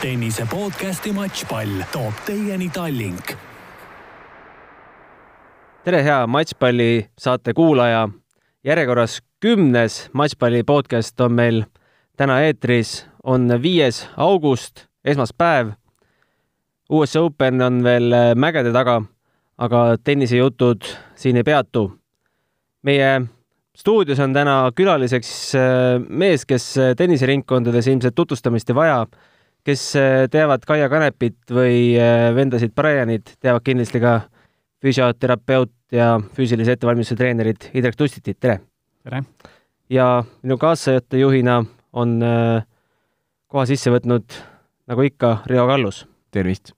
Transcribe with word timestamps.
tennise 0.00 0.46
podcasti 0.48 1.12
Matšpall 1.12 1.82
toob 1.92 2.22
teieni 2.24 2.70
Tallink. 2.72 3.34
tere, 5.84 6.02
hea 6.04 6.26
Matšpalli 6.26 7.10
saate 7.18 7.52
kuulaja. 7.52 8.08
järjekorras 8.64 9.20
kümnes 9.40 10.08
Matšpalli 10.12 10.62
podcast 10.64 11.20
on 11.20 11.32
meil 11.32 11.64
täna 12.16 12.40
eetris, 12.40 13.06
on 13.24 13.48
viies 13.62 14.06
august, 14.16 14.86
esmaspäev. 15.04 15.74
US 16.90 17.16
Open 17.16 17.60
on 17.62 17.84
veel 17.84 18.14
mägede 18.34 18.72
taga, 18.72 19.02
aga 19.58 19.96
tennisejutud 20.04 20.88
siin 21.14 21.36
ei 21.36 21.44
peatu. 21.44 21.92
meie 22.82 23.20
stuudios 23.76 24.20
on 24.20 24.32
täna 24.32 24.72
külaliseks 24.74 25.54
äh, 25.54 26.00
mees, 26.08 26.46
kes 26.46 26.74
tenniseringkondades 26.96 27.86
ilmselt 27.86 28.14
tutvustamist 28.14 28.70
ei 28.70 28.74
vaja 28.74 29.06
kes 29.64 29.96
äh, 29.96 30.26
teavad 30.32 30.64
Kaia 30.66 30.88
Kanepit 30.92 31.52
või 31.52 31.94
äh, 31.98 32.30
vendasid 32.36 32.74
Brianit, 32.76 33.36
teavad 33.40 33.64
kindlasti 33.66 34.00
ka 34.02 34.14
füsioterapeut 34.80 35.72
ja 35.92 36.14
füüsilise 36.36 36.76
ettevalmistuse 36.76 37.18
treenerit 37.18 37.70
Indrek 37.74 37.98
Tustitit, 37.98 38.38
tere! 38.40 38.60
tere! 39.04 39.22
ja 39.90 40.22
minu 40.42 40.56
kaassajuhina 40.60 41.60
on 41.92 42.16
äh, 42.24 42.62
koha 43.50 43.66
sisse 43.68 43.92
võtnud, 43.92 44.38
nagu 44.90 45.06
ikka, 45.06 45.40
Riho 45.50 45.66
Kallus. 45.68 46.06
tervist! 46.30 46.72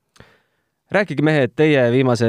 rääkige, 0.93 1.25
mehed, 1.25 1.55
teie 1.57 1.87
viimase 1.93 2.29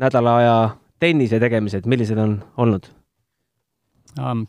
nädala 0.00 0.36
aja 0.40 0.56
tennise 1.00 1.40
tegemised, 1.40 1.86
millised 1.88 2.18
on 2.18 2.38
olnud? 2.56 2.88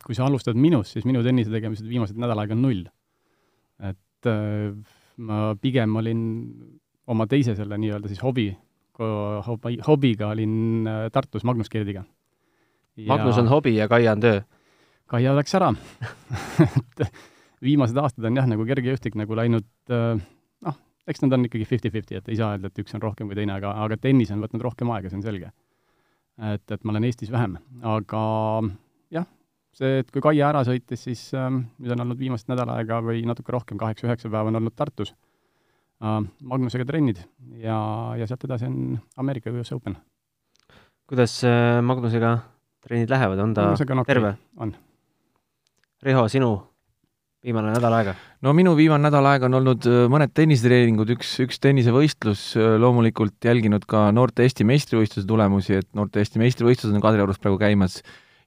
kui 0.05 0.15
sa 0.17 0.25
alustad 0.25 0.57
minust, 0.57 0.95
siis 0.95 1.05
minu 1.05 1.21
tennise 1.23 1.51
tegemised 1.53 1.85
viimased 1.85 2.17
nädal 2.17 2.39
aega 2.41 2.55
on 2.57 2.63
null. 2.65 2.85
et 3.81 4.29
äh, 4.29 4.73
ma 5.21 5.53
pigem 5.61 5.95
olin 6.01 6.21
oma 7.11 7.27
teise 7.29 7.55
selle 7.57 7.77
nii-öelda 7.81 8.09
siis 8.11 8.21
hobi, 8.23 8.47
hobi, 9.47 9.77
hobiga 9.87 10.31
olin 10.35 10.87
äh, 10.87 11.05
Tartus 11.13 11.45
Magnus 11.47 11.69
Kirdiga. 11.69 12.03
Magnus 13.07 13.39
on 13.41 13.49
hobi 13.49 13.75
ja 13.77 13.87
Kaia 13.89 14.15
on 14.15 14.23
töö? 14.23 14.41
Kaia 15.11 15.33
läks 15.35 15.55
ära 15.57 15.71
et 15.71 17.05
viimased 17.63 17.97
aastad 17.97 18.27
on 18.27 18.37
jah, 18.39 18.47
nagu 18.49 18.65
kergejõustik 18.67 19.17
nagu 19.19 19.37
läinud 19.37 19.67
äh, 19.93 20.21
noh, 20.67 20.77
eks 21.07 21.23
nad 21.25 21.37
on 21.37 21.47
ikkagi 21.47 21.67
fifty-fifty, 21.69 22.17
et 22.19 22.29
ei 22.31 22.39
saa 22.39 22.55
öelda, 22.55 22.71
et 22.71 22.83
üks 22.83 22.95
on 22.97 23.03
rohkem 23.03 23.29
kui 23.29 23.37
teine, 23.37 23.55
aga, 23.57 23.73
aga 23.85 23.97
tennis 24.01 24.31
on 24.33 24.43
võtnud 24.43 24.65
rohkem 24.69 24.91
aega, 24.95 25.11
see 25.11 25.19
on 25.19 25.25
selge. 25.25 25.51
et, 26.41 26.65
et 26.71 26.83
ma 26.83 26.95
olen 26.95 27.05
Eestis 27.09 27.31
vähem, 27.33 27.57
aga 27.85 28.23
see, 29.77 29.99
et 30.01 30.11
kui 30.11 30.23
Kaia 30.23 30.49
ära 30.51 30.63
sõitis, 30.67 31.05
siis 31.07 31.23
ähm, 31.37 31.65
nüüd 31.81 31.95
on 31.95 32.05
olnud 32.05 32.19
viimast 32.19 32.49
nädal 32.51 32.71
aega 32.75 33.01
või 33.05 33.23
natuke 33.27 33.53
rohkem, 33.55 33.79
kaheksa-üheksa 33.81 34.31
päeva 34.31 34.51
on 34.51 34.59
olnud 34.61 34.75
Tartus 34.77 35.13
äh,, 36.03 36.17
Magnusega 36.53 36.87
trennid 36.87 37.21
ja, 37.61 37.77
ja 38.19 38.29
sealt 38.29 38.47
edasi 38.49 38.67
on 38.69 38.97
Ameerika 39.21 39.53
US 39.55 39.71
Open. 39.75 39.97
kuidas 41.09 41.39
äh, 41.47 41.79
Magnusega 41.85 42.37
trennid 42.83 43.13
lähevad, 43.13 43.39
on 43.39 43.55
ta 43.55 43.71
on 43.71 44.05
terve? 44.07 44.35
on. 44.57 44.75
Riho, 46.01 46.25
sinu 46.33 46.55
viimane 47.45 47.71
nädal 47.75 47.95
aega? 47.95 48.15
no 48.43 48.53
minu 48.57 48.73
viimane 48.75 49.07
nädal 49.07 49.29
aega 49.31 49.47
on 49.47 49.59
olnud 49.61 49.87
äh, 49.87 50.01
mõned 50.11 50.33
tennisetreeningud, 50.35 51.15
üks, 51.15 51.37
üks 51.45 51.63
tennisevõistlus, 51.63 52.43
loomulikult 52.57 53.39
jälginud 53.47 53.87
ka 53.87 54.09
noorte 54.11 54.43
Eesti 54.43 54.67
meistrivõistluse 54.67 55.29
tulemusi, 55.29 55.79
et 55.79 55.89
noorte 55.95 56.19
Eesti 56.19 56.43
meistrivõistlused 56.43 56.97
on 56.97 57.07
Kadriorus 57.07 57.39
praegu 57.39 57.61
käimas 57.61 58.01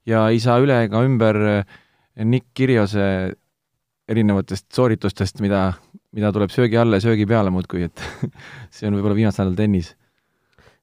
ja 0.09 0.27
ei 0.33 0.41
saa 0.43 0.61
üle 0.63 0.85
ega 0.87 1.03
ümber 1.05 1.41
eh, 1.49 1.81
Nick 2.25 2.53
Kirjose 2.55 3.35
erinevatest 4.09 4.69
sooritustest, 4.75 5.41
mida, 5.41 5.67
mida 6.15 6.31
tuleb 6.35 6.53
söögi 6.53 6.79
alla 6.81 7.01
ja 7.01 7.07
söögi 7.07 7.27
peale 7.29 7.53
muudkui, 7.55 7.87
et 7.89 8.03
see 8.75 8.89
on 8.89 8.99
võib-olla 8.99 9.17
viimase 9.17 9.43
nädala 9.43 9.59
tennis. 9.59 9.95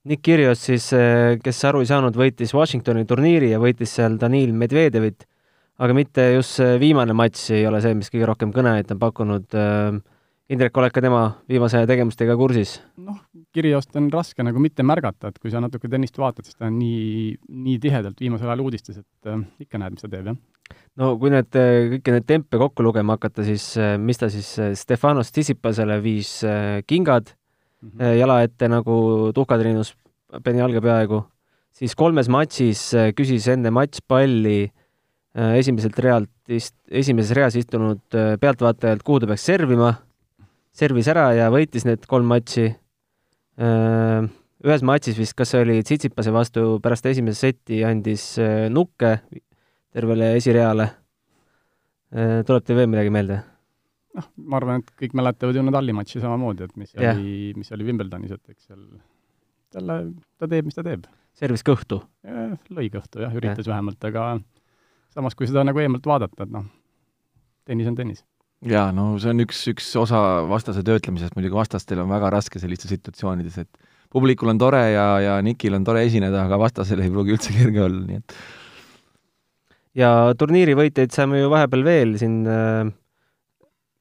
Nick 0.10 0.24
Kirjos 0.26 0.64
siis, 0.66 0.88
eh, 0.98 1.38
kes 1.44 1.60
aru 1.70 1.84
ei 1.84 1.90
saanud, 1.92 2.18
võitis 2.18 2.56
Washingtoni 2.58 3.06
turniiri 3.10 3.52
ja 3.54 3.62
võitis 3.62 3.94
seal 4.00 4.18
Danil 4.22 4.56
Medvedevit, 4.58 5.28
aga 5.82 5.94
mitte 5.98 6.26
just 6.34 6.58
see 6.58 6.80
viimane 6.82 7.14
matš 7.18 7.52
ei 7.60 7.68
ole 7.70 7.82
see, 7.84 7.94
mis 7.98 8.10
kõige 8.14 8.30
rohkem 8.30 8.54
kõneainet 8.56 8.96
on 8.96 9.02
pakkunud. 9.02 9.46
Eh, 9.54 10.02
Indrek, 10.52 10.76
oled 10.76 10.92
ka 10.92 11.00
tema 11.00 11.20
viimase 11.48 11.80
tegemistega 11.88 12.34
kursis? 12.36 12.74
noh, 13.00 13.22
Kirjost 13.56 13.96
on 14.00 14.10
raske 14.12 14.44
nagu 14.44 14.60
mitte 14.64 14.84
märgata, 14.84 15.30
et 15.32 15.38
kui 15.40 15.52
sa 15.52 15.62
natuke 15.64 15.88
tennist 15.92 16.18
vaatad, 16.20 16.44
siis 16.48 16.58
ta 16.58 16.68
on 16.68 16.76
nii, 16.76 17.38
nii 17.68 17.78
tihedalt 17.84 18.20
viimasel 18.20 18.52
ajal 18.52 18.64
uudistes, 18.66 19.00
et 19.00 19.32
äh, 19.32 19.46
ikka 19.64 19.80
näed, 19.80 19.96
mis 19.96 20.04
ta 20.04 20.10
teeb, 20.12 20.28
jah. 20.28 20.76
no 21.00 21.14
kui 21.22 21.32
need, 21.32 21.56
äh, 21.56 21.88
kõiki 21.94 22.16
neid 22.18 22.28
tempe 22.28 22.60
kokku 22.60 22.84
lugema 22.84 23.16
hakata, 23.16 23.48
siis 23.48 23.70
äh, 23.80 23.96
mis 23.96 24.20
ta 24.20 24.32
siis 24.34 24.52
äh, 24.60 24.74
Stefanos 24.76 25.32
Tsitsipasele 25.32 26.02
viis 26.04 26.34
kingad 26.88 27.32
mm 27.32 27.90
-hmm. 27.96 28.20
jala 28.20 28.42
ette 28.44 28.68
nagu 28.68 29.32
tuhkatriinus 29.36 29.96
peni 30.44 30.62
alge 30.62 30.84
peaaegu, 30.84 31.24
siis 31.72 31.96
kolmes 31.96 32.28
matšis 32.28 32.92
küsis 33.16 33.48
enne 33.48 33.72
matšpalli 33.72 34.72
esimeselt 35.34 36.00
realt 36.00 36.32
ist-, 36.50 36.80
esimeses 36.92 37.36
reas 37.36 37.56
istunud 37.56 38.02
pealtvaatajalt, 38.40 39.04
kuhu 39.04 39.20
ta 39.20 39.28
peaks 39.28 39.46
servima, 39.46 39.96
servis 40.76 41.10
ära 41.12 41.30
ja 41.36 41.50
võitis 41.54 41.86
need 41.88 42.08
kolm 42.10 42.30
matši 42.32 42.68
ühes 43.62 44.84
matšis 44.86 45.18
vist, 45.20 45.36
kas 45.38 45.52
see 45.54 45.62
oli 45.66 45.82
Tsitsipase 45.84 46.34
vastu, 46.34 46.80
pärast 46.82 47.06
esimest 47.10 47.44
seti 47.44 47.82
andis 47.86 48.34
nukke 48.72 49.18
tervele 49.92 50.32
esireale. 50.40 50.88
Tuleb 52.12 52.66
teil 52.66 52.80
veel 52.80 52.90
midagi 52.92 53.12
meelde? 53.14 53.42
noh, 54.18 54.28
ma 54.52 54.60
arvan, 54.60 54.82
et 54.82 54.92
kõik 55.00 55.16
mäletavad 55.18 55.58
ju 55.58 55.64
Nadali 55.66 55.96
matši 55.96 56.22
samamoodi, 56.24 56.68
et 56.68 56.80
mis 56.80 56.94
ja. 56.96 57.14
oli, 57.14 57.54
mis 57.58 57.72
oli 57.76 57.88
Wimbledonis, 57.88 58.34
et 58.36 58.54
eks 58.54 58.68
seal 58.70 58.82
talle, 59.72 59.98
ta 60.42 60.50
teeb, 60.52 60.68
mis 60.68 60.78
ta 60.78 60.84
teeb. 60.84 61.06
servis 61.38 61.64
kõhtu? 61.68 62.02
lõi 62.76 62.90
kõhtu 62.94 63.24
jah, 63.24 63.36
üritas 63.38 63.64
ja. 63.64 63.74
vähemalt, 63.74 64.04
aga 64.10 64.26
samas, 65.16 65.38
kui 65.38 65.48
seda 65.50 65.64
nagu 65.68 65.80
eemalt 65.80 66.08
vaadata, 66.08 66.44
et 66.48 66.52
noh, 66.52 66.68
tennis 67.68 67.88
on 67.92 67.98
tennis 68.00 68.26
jaa, 68.70 68.92
no 68.94 69.16
see 69.22 69.32
on 69.34 69.44
üks, 69.44 69.64
üks 69.72 69.88
osa 70.00 70.20
vastase 70.50 70.84
töötlemisest, 70.86 71.36
muidugi 71.38 71.58
vastastel 71.58 72.04
on 72.04 72.12
väga 72.12 72.30
raske 72.34 72.62
sellistes 72.62 72.92
situatsioonides, 72.94 73.58
et 73.64 73.92
publikul 74.14 74.52
on 74.54 74.62
tore 74.62 74.82
ja, 74.94 75.06
ja 75.24 75.38
Nikil 75.46 75.78
on 75.78 75.88
tore 75.88 76.04
esineda, 76.06 76.46
aga 76.46 76.60
vastasel 76.62 77.02
ei 77.02 77.14
pruugi 77.14 77.36
üldse 77.38 77.56
kerge 77.56 77.84
olla, 77.88 78.04
nii 78.06 78.22
et. 78.22 78.36
Ja 79.98 80.12
turniiri 80.40 80.76
võitjaid 80.78 81.12
saime 81.12 81.42
ju 81.42 81.50
vahepeal 81.52 81.84
veel 81.84 82.14
siin 82.22 82.46
äh, 82.48 82.86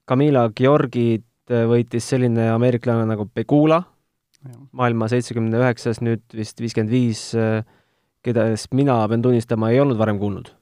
Camila 0.06 0.44
Georgit 0.54 1.50
äh, 1.50 1.65
võitis 1.71 2.06
selline 2.12 2.50
ameeriklane 2.53 3.09
nagu 3.09 3.27
Pegula, 3.32 3.81
maailma 4.77 5.09
seitsmekümne 5.10 5.59
üheksas, 5.60 5.98
nüüd 6.04 6.22
vist 6.37 6.60
viiskümmend 6.62 6.92
viis, 6.92 7.31
äh, 7.34 7.65
kedest 8.22 8.71
mina 8.77 9.00
pean 9.10 9.25
tunnistama, 9.25 9.72
ei 9.72 9.82
olnud 9.82 9.98
varem 9.98 10.21
kuulnud 10.21 10.53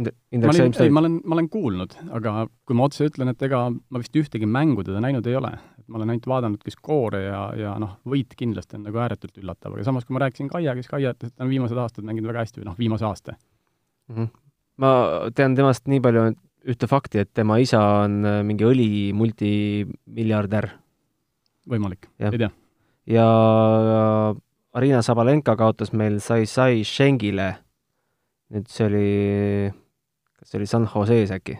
Indrek, 0.00 0.16
ma 0.46 0.52
olin, 0.52 0.74
ei, 0.80 0.90
ma 0.92 1.02
olen, 1.02 1.16
ma 1.24 1.36
olen 1.36 1.48
kuulnud, 1.52 1.94
aga 2.16 2.44
kui 2.68 2.76
ma 2.78 2.86
otse 2.88 3.08
ütlen, 3.10 3.32
et 3.32 3.42
ega 3.46 3.62
ma 3.70 4.00
vist 4.00 4.16
ühtegi 4.16 4.48
mängu 4.48 4.84
teda 4.86 5.02
näinud 5.02 5.26
ei 5.28 5.36
ole. 5.38 5.52
et 5.80 5.86
ma 5.88 5.98
olen 5.98 6.12
ainult 6.14 6.28
vaadanudki 6.30 6.72
skoore 6.72 7.22
ja, 7.24 7.40
ja 7.58 7.72
noh, 7.82 7.96
võit 8.08 8.36
kindlasti 8.38 8.78
on 8.78 8.86
nagu 8.88 9.00
ääretult 9.02 9.40
üllatav, 9.42 9.74
aga 9.74 9.86
samas, 9.86 10.06
kui 10.06 10.16
ma 10.16 10.22
rääkisin 10.24 10.50
Kaiaga, 10.52 10.80
siis 10.80 10.92
Kaia 10.92 11.14
ütles, 11.14 11.32
et 11.32 11.36
ta 11.36 11.46
on 11.46 11.50
viimased 11.52 11.80
aastad 11.82 12.06
mänginud 12.06 12.30
väga 12.30 12.44
hästi 12.46 12.62
või 12.62 12.70
noh, 12.70 12.78
viimase 12.78 13.08
aasta 13.08 13.34
mm. 13.34 14.14
-hmm. 14.16 14.30
ma 14.84 14.92
tean 15.34 15.56
temast 15.58 15.90
nii 15.90 16.04
palju 16.04 16.28
ühte 16.70 16.86
fakti, 16.90 17.24
et 17.24 17.32
tema 17.34 17.58
isa 17.58 17.80
on 18.04 18.20
äh, 18.24 18.42
mingi 18.44 18.68
õli 18.68 18.90
multimiljardär. 19.16 20.70
võimalik, 21.68 22.08
ei 22.20 22.38
tea. 22.38 22.50
ja 23.06 23.26
Arina 24.72 25.02
Sabalenka 25.02 25.56
kaotas 25.56 25.92
meil 25.92 26.20
Sai 26.20 26.46
Sai 26.46 26.84
Schengile 26.84 27.56
nüüd 28.50 28.70
see 28.70 28.86
oli 28.86 29.10
kas 30.40 30.50
see 30.50 30.60
oli 30.60 30.68
San 30.70 30.88
Jose's 30.88 31.32
äkki 31.36 31.58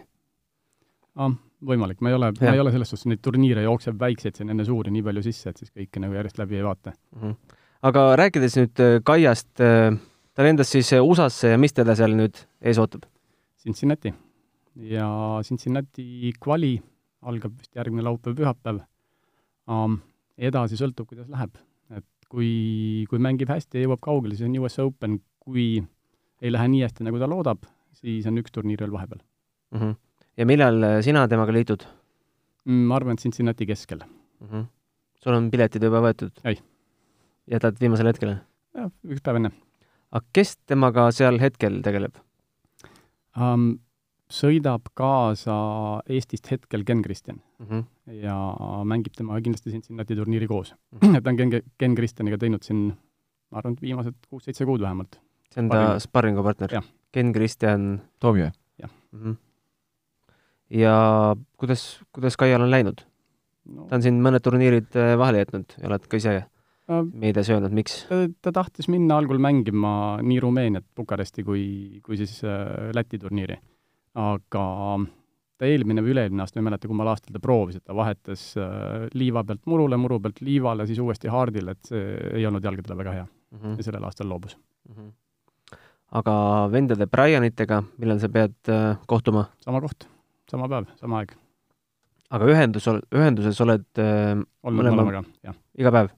ah,? 1.15 1.31
võimalik, 1.61 1.99
ma 2.01 2.09
ei 2.09 2.17
ole, 2.17 2.31
ma 2.41 2.53
ei 2.55 2.61
ole 2.61 2.71
selles 2.73 2.89
suhtes, 2.89 3.07
neid 3.11 3.21
turniire 3.21 3.61
jookseb 3.67 3.99
väikseid 4.01 4.39
siin 4.39 4.49
enne 4.53 4.65
suuri 4.65 4.93
nii 4.93 5.03
palju 5.05 5.21
sisse, 5.27 5.51
et 5.51 5.61
siis 5.61 5.69
kõike 5.69 6.01
nagu 6.01 6.15
järjest 6.17 6.39
läbi 6.41 6.57
ei 6.57 6.65
vaata 6.65 6.93
mm. 6.93 7.21
-hmm. 7.21 7.57
aga 7.89 8.05
rääkides 8.17 8.57
nüüd 8.57 8.81
äh, 8.81 8.97
Kaiast, 9.05 9.53
äh, 9.61 9.93
ta 10.33 10.47
lendas 10.47 10.71
siis 10.73 10.91
äh, 10.93 11.03
USA-sse 11.05 11.53
ja 11.53 11.59
mis 11.61 11.73
teda 11.77 11.95
seal 11.95 12.17
nüüd 12.17 12.41
ees 12.61 12.81
ootab? 12.81 13.05
Cincinnati. 13.61 14.13
ja 14.75 15.07
Cincinnati 15.45 16.33
kvali 16.39 16.79
algab 17.21 17.53
vist 17.59 17.75
järgmine 17.75 18.07
laupäev-pühapäev 18.09 18.81
um,. 19.67 19.99
edasi 20.37 20.79
sõltub, 20.79 21.05
kuidas 21.05 21.29
läheb. 21.29 21.57
et 21.93 22.07
kui, 22.29 23.05
kui 23.09 23.19
mängib 23.19 23.49
hästi 23.49 23.77
ja 23.77 23.85
jõuab 23.85 24.01
kaugele, 24.01 24.35
siis 24.35 24.49
on 24.49 24.57
US 24.63 24.79
Open, 24.79 25.21
kui 25.39 25.83
ei 26.41 26.51
lähe 26.51 26.67
nii 26.67 26.81
hästi, 26.87 27.05
nagu 27.05 27.19
ta 27.21 27.29
loodab, 27.29 27.67
siis 28.01 28.27
on 28.29 28.39
üks 28.41 28.53
turniir 28.55 28.81
veel 28.83 28.93
vahepeal 28.93 29.21
mm. 29.21 29.79
-hmm. 29.79 29.95
ja 30.37 30.45
millal 30.49 30.83
äh, 30.83 31.01
sina 31.05 31.27
temaga 31.27 31.53
liitud 31.55 31.85
mm,? 32.65 32.87
ma 32.87 32.95
arvan, 32.99 33.17
et 33.17 33.25
Cincinnati 33.25 33.65
keskel 33.65 34.01
mm. 34.03 34.47
-hmm. 34.47 34.65
sul 35.23 35.33
on 35.33 35.51
piletid 35.51 35.83
juba 35.83 36.01
võetud? 36.07 36.33
ei. 36.45 36.59
jätad 37.47 37.79
viimasel 37.79 38.11
hetkel? 38.11 38.35
jah, 38.75 38.91
üks 39.05 39.21
päev 39.21 39.41
enne. 39.41 39.51
aga 40.11 40.25
kes 40.33 40.57
temaga 40.65 41.11
seal 41.11 41.39
hetkel 41.39 41.81
tegeleb 41.81 42.19
um,? 43.37 43.79
sõidab 44.31 44.85
kaasa 44.95 45.55
Eestist 46.07 46.47
hetkel 46.51 46.85
Ken 46.87 47.01
Kristjan 47.01 47.41
mm. 47.59 47.65
-hmm. 47.67 47.83
ja 48.23 48.35
mängib 48.87 49.17
temaga 49.17 49.41
kindlasti 49.41 49.71
Cincinnati 49.71 50.15
turniiri 50.15 50.47
koos 50.47 50.73
Mhm. 50.91 51.15
et 51.15 51.23
ta 51.25 51.29
on 51.29 51.37
Ken, 51.37 51.61
Ken 51.77 51.95
Kristjaniga 51.95 52.37
teinud 52.37 52.63
siin, 52.63 52.93
ma 53.51 53.57
arvan, 53.59 53.73
et 53.73 53.81
viimased 53.81 54.15
kuus-seitse 54.29 54.65
kuud 54.65 54.81
vähemalt. 54.81 55.19
see 55.51 55.63
on 55.63 55.69
ta 55.69 55.75
Sparring. 55.75 55.99
sparringupartner 55.99 56.71
Jah. 56.71 56.83
Ken 57.11 57.33
Kristjan 57.35 58.01
Toomjõe. 58.19 58.51
mm. 58.81 58.89
-hmm. 59.23 59.35
ja 60.69 61.35
kuidas, 61.57 62.01
kuidas 62.11 62.37
Kaial 62.37 62.61
on 62.61 62.71
läinud? 62.71 63.05
no, 63.65 63.85
ta 63.89 63.99
on 63.99 64.05
siin 64.05 64.21
mõned 64.23 64.43
turniirid 64.43 64.95
äh, 64.97 65.13
vahele 65.19 65.43
jätnud 65.45 65.77
ja 65.77 65.87
oled 65.89 66.07
ka 66.09 66.17
ise 66.17 66.35
äh, 66.41 67.01
meedias 67.13 67.49
öelnud, 67.49 67.73
miks? 67.75 68.05
ta, 68.09 68.23
ta 68.41 68.51
tahtis 68.61 68.89
minna 68.91 69.17
algul 69.21 69.41
mängima 69.41 70.19
nii 70.23 70.39
Rumeeniat, 70.43 70.87
Bukaresti 70.95 71.43
kui, 71.47 71.65
kui 72.03 72.17
siis 72.17 72.41
äh, 72.43 72.91
Läti 72.95 73.19
turniiri. 73.19 73.57
aga 74.13 74.65
ta 75.61 75.69
eelmine 75.69 76.01
või 76.01 76.15
üle-eelmine 76.15 76.41
aasta, 76.41 76.57
ma 76.57 76.63
ei 76.63 76.69
mäleta, 76.71 76.89
kummal 76.89 77.11
aastal 77.11 77.35
ta 77.35 77.39
proovis, 77.43 77.77
et 77.77 77.85
ta 77.85 77.95
vahetas 77.95 78.47
äh, 78.57 79.05
liiva 79.13 79.43
pealt 79.45 79.61
murule, 79.69 79.99
muru 80.01 80.17
pealt 80.23 80.41
liivale, 80.41 80.87
siis 80.89 80.99
uuesti 81.03 81.29
hardile, 81.31 81.75
et 81.77 81.91
see 81.91 82.15
ei 82.39 82.47
olnud 82.49 82.65
jalgadele 82.65 82.97
väga 82.97 83.17
hea 83.19 83.25
mm. 83.27 83.59
-hmm. 83.59 83.77
ja 83.77 83.85
sellel 83.85 84.07
aastal 84.09 84.29
loobus. 84.29 84.57
Mm 84.89 84.95
-hmm. 84.95 85.11
Aga 86.11 86.33
vendade 86.71 87.07
Brianitega, 87.07 87.81
millal 87.97 88.19
sa 88.19 88.29
pead 88.29 88.55
äh, 88.69 88.97
kohtuma? 89.07 89.47
sama 89.63 89.81
koht, 89.81 90.07
sama 90.51 90.67
päev, 90.71 90.89
sama 90.99 91.21
aeg. 91.21 91.35
aga 92.31 92.49
ühendus, 92.51 92.87
ühenduses 93.11 93.61
oled 93.63 93.87
äh, 93.99 94.35
mõlemaga, 94.63 95.23
iga 95.77 95.91
päev 95.91 96.11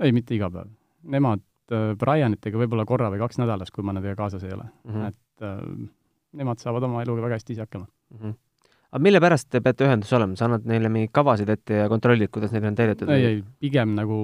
ei, 0.00 0.12
mitte 0.16 0.34
iga 0.36 0.50
päev. 0.52 0.68
Nemad 1.12 1.42
äh, 1.72 1.92
Brianitega 1.98 2.60
võib-olla 2.60 2.86
korra 2.88 3.10
või 3.12 3.20
kaks 3.22 3.40
nädalas, 3.40 3.72
kui 3.74 3.86
ma 3.86 3.94
nendega 3.96 4.16
kaasas 4.18 4.44
ei 4.46 4.54
ole 4.56 4.66
mm? 4.66 4.92
-hmm. 4.92 5.08
et 5.08 5.46
äh, 5.46 5.88
nemad 6.40 6.62
saavad 6.62 6.86
oma 6.88 7.02
eluga 7.04 7.26
väga 7.26 7.40
hästi 7.40 7.56
ise 7.56 7.66
hakkama. 7.66 7.86
Mm 8.14 8.18
-hmm. 8.22 8.38
Aga 8.90 9.02
mille 9.02 9.20
pärast 9.22 9.46
te 9.52 9.60
peate 9.62 9.86
ühenduses 9.86 10.16
olema, 10.18 10.36
sa 10.38 10.46
annad 10.48 10.64
neile 10.66 10.90
mingeid 10.90 11.12
kavasid 11.14 11.50
ette 11.52 11.82
ja 11.82 11.88
kontrollid, 11.90 12.30
kuidas 12.34 12.54
neil 12.54 12.66
on 12.66 12.78
täidetud? 12.78 13.10
ei, 13.14 13.26
ei, 13.28 13.42
pigem 13.62 13.92
nagu 13.98 14.16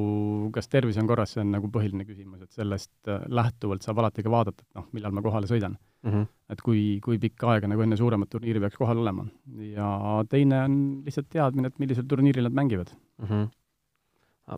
kas 0.55 0.71
tervis 0.73 0.99
on 0.99 1.11
korras, 1.11 1.35
see 1.35 1.43
on 1.45 1.53
nagu 1.55 1.71
põhiline 1.73 2.07
küsimus, 2.09 2.43
et 2.43 2.57
sellest 2.57 3.11
äh, 3.13 3.23
lähtuvalt 3.31 3.87
saab 3.87 4.01
alati 4.03 4.25
ka 4.27 4.33
vaadata, 4.33 4.67
et 4.67 4.81
noh, 4.81 4.89
millal 4.97 5.15
ma 5.15 5.23
kohale 5.25 5.51
sõidan. 5.51 5.77
mm. 6.03 6.13
-hmm. 6.13 6.27
et 6.51 6.63
kui, 6.67 6.81
kui 7.05 7.21
pikka 7.23 7.53
aega 7.53 7.71
nagu 7.71 7.83
enne 7.83 7.99
suuremat 7.99 8.31
turniiri 8.31 8.63
peaks 8.65 8.81
kohal 8.81 8.99
olema. 9.05 9.27
ja 9.75 9.91
teine 10.31 10.63
on 10.65 10.81
lihtsalt 11.05 11.29
teadmine, 11.31 11.69
et 11.69 11.79
millisel 11.79 12.09
turniiril 12.09 12.49
nad 12.49 12.53
mängivad. 12.53 12.91
Mm 13.23 13.29
-hmm. 13.29 13.49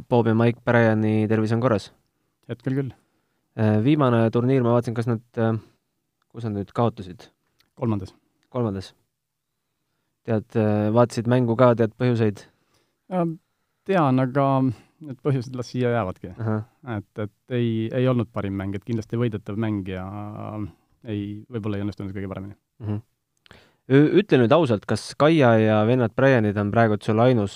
Bob 0.08 0.26
ja 0.26 0.34
Mike 0.34 0.60
Bryani 0.64 1.28
tervis 1.28 1.52
on 1.52 1.60
korras? 1.60 1.92
hetkel 2.48 2.72
küll. 2.72 2.90
viimane 3.84 4.30
turniir, 4.30 4.62
ma 4.62 4.72
vaatasin, 4.72 4.94
kas 4.94 5.06
nad, 5.06 5.20
kus 6.28 6.44
nad 6.44 6.52
nüüd 6.52 6.72
kaotasid? 6.72 7.28
kolmandas. 7.74 8.14
kolmandas? 8.48 8.94
Tead, 10.28 10.60
vaatasid 10.94 11.28
mängu 11.30 11.56
ka, 11.58 11.72
tead 11.78 11.96
põhjuseid? 11.98 12.44
tean, 13.88 14.20
aga 14.20 14.46
need 15.04 15.20
põhjused 15.24 15.54
las 15.58 15.70
siia 15.72 15.92
jäävadki. 15.94 16.32
et, 16.96 17.22
et 17.24 17.54
ei, 17.54 17.70
ei 17.94 18.08
olnud 18.10 18.30
parim 18.34 18.56
mäng, 18.58 18.76
et 18.76 18.84
kindlasti 18.86 19.20
võidetav 19.20 19.58
mäng 19.60 19.88
ja 19.88 20.04
ei, 21.06 21.44
võib-olla 21.50 21.78
ei 21.78 21.86
õnnestunud 21.86 22.14
kõige 22.16 22.30
paremini 22.30 22.56
mm. 22.56 22.88
-hmm. 22.88 24.18
ütle 24.22 24.40
nüüd 24.42 24.54
ausalt, 24.54 24.86
kas 24.88 25.12
Kaia 25.18 25.52
ja 25.62 25.78
vennad 25.88 26.14
Brianid 26.16 26.58
on 26.60 26.72
praegu 26.74 26.98
sul 27.02 27.22
ainus 27.22 27.54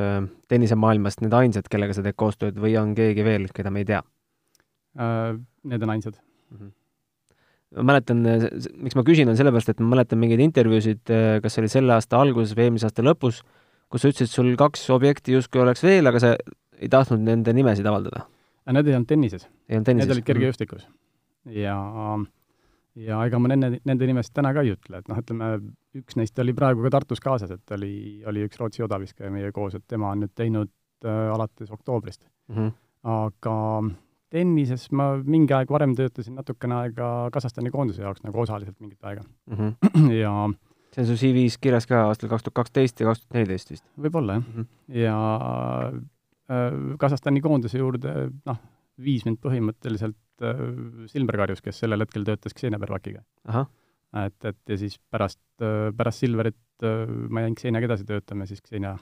äh, 0.00 0.22
tennisemaailmast 0.48 1.22
need 1.24 1.36
ainsad, 1.36 1.68
kellega 1.70 1.96
sa 1.96 2.04
teed 2.06 2.16
koostööd 2.16 2.58
või 2.58 2.76
on 2.80 2.94
keegi 2.98 3.24
veel, 3.24 3.48
keda 3.54 3.70
me 3.70 3.84
ei 3.84 3.92
tea 3.92 4.02
äh,? 4.98 5.38
Need 5.68 5.82
on 5.82 5.90
ainsad 5.90 6.14
mm. 6.16 6.58
-hmm. 6.58 6.72
Ma 7.76 7.84
mäletan, 7.92 8.22
miks 8.80 8.96
ma 8.96 9.04
küsin, 9.06 9.28
on 9.28 9.36
sellepärast, 9.38 9.74
et 9.74 9.82
ma 9.82 9.92
mäletan 9.92 10.20
mingeid 10.20 10.40
intervjuusid, 10.44 11.02
kas 11.42 11.54
see 11.54 11.64
oli 11.64 11.72
selle 11.72 11.96
aasta 11.96 12.20
alguses 12.20 12.56
või 12.56 12.68
eelmise 12.68 12.88
aasta 12.88 13.04
lõpus, 13.04 13.42
kus 13.92 14.04
sa 14.04 14.12
ütlesid, 14.12 14.32
sul 14.32 14.54
kaks 14.60 14.86
objekti 14.94 15.36
justkui 15.36 15.62
oleks 15.64 15.84
veel, 15.84 16.08
aga 16.08 16.22
sa 16.22 16.32
ei 16.78 16.88
tahtnud 16.92 17.24
nende 17.26 17.52
nimesid 17.56 17.86
avaldada. 17.88 18.24
Need 18.68 18.90
ei 18.90 18.96
olnud 18.98 19.08
tennises. 19.08 19.46
ei 19.68 19.78
olnud 19.78 19.88
tennises? 19.88 20.08
Need 20.08 20.16
olid 20.16 20.26
kergejõustikus. 20.28 20.88
ja, 21.56 21.76
ja 23.00 23.20
ega 23.28 23.40
ma 23.40 23.52
nende, 23.52 23.78
nende 23.88 24.08
nimesid 24.10 24.34
täna 24.36 24.52
ka 24.56 24.64
ei 24.64 24.74
ütle, 24.74 25.00
et 25.00 25.08
noh, 25.08 25.20
ütleme, 25.22 25.52
üks 25.96 26.18
neist 26.20 26.40
oli 26.44 26.54
praegu 26.56 26.84
ka 26.84 26.92
Tartus 26.98 27.22
kaasas, 27.24 27.54
et 27.54 27.76
oli, 27.76 27.92
oli 28.28 28.44
üks 28.48 28.60
Rootsi 28.60 28.84
odaviskaja 28.84 29.32
meie 29.32 29.52
koos, 29.56 29.78
et 29.78 29.86
tema 29.88 30.12
on 30.12 30.24
nüüd 30.24 30.34
teinud 30.36 30.72
äh, 31.04 31.32
alates 31.32 31.72
oktoobrist 31.72 32.24
mm. 32.24 32.56
-hmm. 32.56 32.76
aga 33.16 33.56
tennises 34.32 34.88
ma 34.92 35.10
mingi 35.24 35.54
aeg 35.56 35.70
varem 35.72 35.94
töötasin 35.98 36.38
natukene 36.38 36.76
aega 36.82 37.10
Kasahstani 37.34 37.72
koondise 37.74 38.04
jaoks 38.04 38.24
nagu 38.26 38.40
osaliselt 38.44 38.78
mingit 38.80 39.04
aega 39.04 39.22
mm. 39.22 39.56
-hmm. 39.56 40.12
ja 40.22 40.32
see 40.92 41.04
on 41.04 41.10
su 41.10 41.18
CV-s 41.20 41.58
kirjas 41.62 41.86
ka 41.88 42.04
aastal 42.08 42.30
kaks 42.32 42.46
tuhat 42.46 42.58
kaksteist 42.60 43.00
ja 43.00 43.10
kaks 43.10 43.24
tuhat 43.24 43.38
neliteist 43.38 43.74
vist? 43.74 43.84
võib-olla, 43.96 44.38
jah 44.38 44.44
mm. 44.44 44.54
-hmm. 44.54 45.00
ja 45.04 45.18
äh, 46.52 46.96
Kasahstani 46.98 47.40
koondise 47.44 47.78
juurde, 47.78 48.14
noh, 48.48 48.62
viis 48.98 49.24
mind 49.26 49.40
põhimõtteliselt 49.44 50.44
äh, 50.44 50.64
Silver 51.12 51.40
Karjus, 51.42 51.62
kes 51.64 51.84
sellel 51.84 52.04
hetkel 52.04 52.24
töötas 52.24 52.56
Xenia 52.56 52.78
Bervakiga. 52.78 53.22
et, 54.24 54.44
et 54.44 54.58
ja 54.68 54.78
siis 54.78 54.98
pärast 55.10 55.40
äh,, 55.62 55.92
pärast 55.96 56.24
Silverit 56.24 56.58
äh, 56.82 57.06
ma 57.28 57.46
jäin 57.46 57.56
Xeniaga 57.58 57.92
edasi 57.92 58.04
töötama 58.08 58.44
ja 58.46 58.54
siis 58.54 58.62
Xenia, 58.64 58.96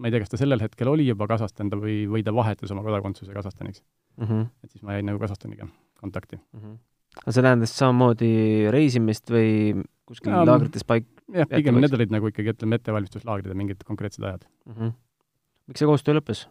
ma 0.00 0.08
ei 0.08 0.14
tea, 0.14 0.22
kas 0.24 0.32
ta 0.32 0.40
sellel 0.40 0.62
hetkel 0.64 0.90
oli 0.90 1.06
juba 1.08 1.28
Kasahstan 1.30 1.70
ta 1.72 1.78
või, 1.80 2.02
või 2.10 2.24
ta 2.26 2.34
vahetas 2.34 2.72
oma 2.74 2.84
kodakondsuse 2.86 3.34
Kasahstaniks 3.36 3.82
mm. 4.16 4.26
-hmm. 4.26 4.46
et 4.64 4.74
siis 4.74 4.84
ma 4.86 4.96
jäin 4.96 5.08
nagu 5.10 5.20
Kasahstaniga 5.22 5.68
kontakti 6.00 6.40
mm. 6.40 6.60
-hmm. 6.60 6.78
aga 7.22 7.36
see 7.36 7.46
tähendas 7.46 7.76
samamoodi 7.78 8.32
reisimist 8.74 9.30
või 9.30 9.84
kuskil 10.08 10.32
Ja, 10.32 10.46
laagrites 10.46 10.86
paik- 10.86 11.10
jah, 11.34 11.48
pigem 11.50 11.80
need 11.80 11.94
olid 11.94 12.14
nagu 12.16 12.32
ikkagi, 12.32 12.56
ütleme, 12.56 12.80
ettevalmistuslaagrid 12.80 13.52
ja 13.52 13.58
mingid 13.58 13.84
konkreetsed 13.84 14.24
ajad. 14.24 14.48
mm? 14.66 14.74
-hmm. 14.74 14.96
miks 15.68 15.84
see 15.84 15.90
koostöö 15.90 16.18
lõppes 16.18 16.48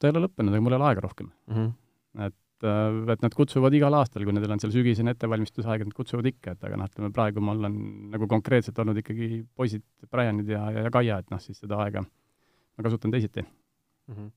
ta 0.00 0.08
ei 0.08 0.14
ole 0.14 0.26
lõppenud, 0.26 0.54
aga 0.54 0.64
mul 0.64 0.76
ei 0.76 0.80
ole 0.80 0.88
aega 0.90 1.04
rohkem. 1.04 1.32
mm? 1.48 1.56
-hmm. 1.56 2.26
et, 2.26 2.66
äh, 2.66 3.12
et 3.14 3.26
nad 3.26 3.36
kutsuvad 3.36 3.74
igal 3.76 3.94
aastal, 3.94 4.24
kui 4.24 4.34
nendel 4.36 4.56
on 4.56 4.62
seal 4.62 4.72
sügisene 4.74 5.14
ettevalmistusaeg, 5.14 5.84
nad 5.86 5.96
kutsuvad 5.96 6.26
ikka, 6.32 6.56
et 6.56 6.64
aga 6.68 6.80
noh, 6.80 6.88
ütleme 6.90 7.12
praegu 7.14 7.44
mul 7.44 7.68
on 7.68 7.76
nagu 8.14 8.28
konkreetselt 8.30 8.78
olnud 8.78 8.98
ikkagi 9.02 9.44
poisid, 9.54 9.84
Brianid 10.10 10.48
ja, 10.48 10.64
ja, 10.74 10.86
ja 10.88 10.94
Kaia, 10.94 11.20
et 11.20 11.30
noh, 11.30 11.40
siis 11.42 11.60
seda 11.60 11.82
aega 11.84 12.04
ma 12.80 12.88
kasutan 12.88 13.12
teisiti. 13.12 13.44
Mm 14.08 14.14
-hmm. 14.16 14.30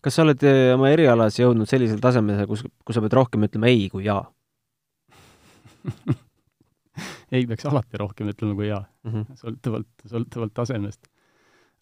kas 0.00 0.16
sa 0.16 0.24
oled 0.24 0.42
eh, 0.42 0.72
oma 0.74 0.88
erialas 0.90 1.36
jõudnud 1.38 1.68
sellisele 1.68 2.00
tasemele, 2.00 2.46
kus, 2.48 2.64
kus 2.84 2.96
sa 2.96 3.04
pead 3.04 3.12
rohkem 3.20 3.44
ütlema 3.44 3.68
ei 3.68 3.88
kui 3.92 4.04
jaa 4.04 4.24
ei 7.34 7.46
peaks 7.46 7.66
alati 7.70 8.00
rohkem 8.00 8.32
ütlema 8.32 8.56
kui 8.58 8.68
jaa 8.68 8.82
mm? 9.04 9.12
-hmm. 9.12 9.36
sõltuvalt, 9.42 9.90
sõltuvalt 10.06 10.54
tasemest 10.54 11.06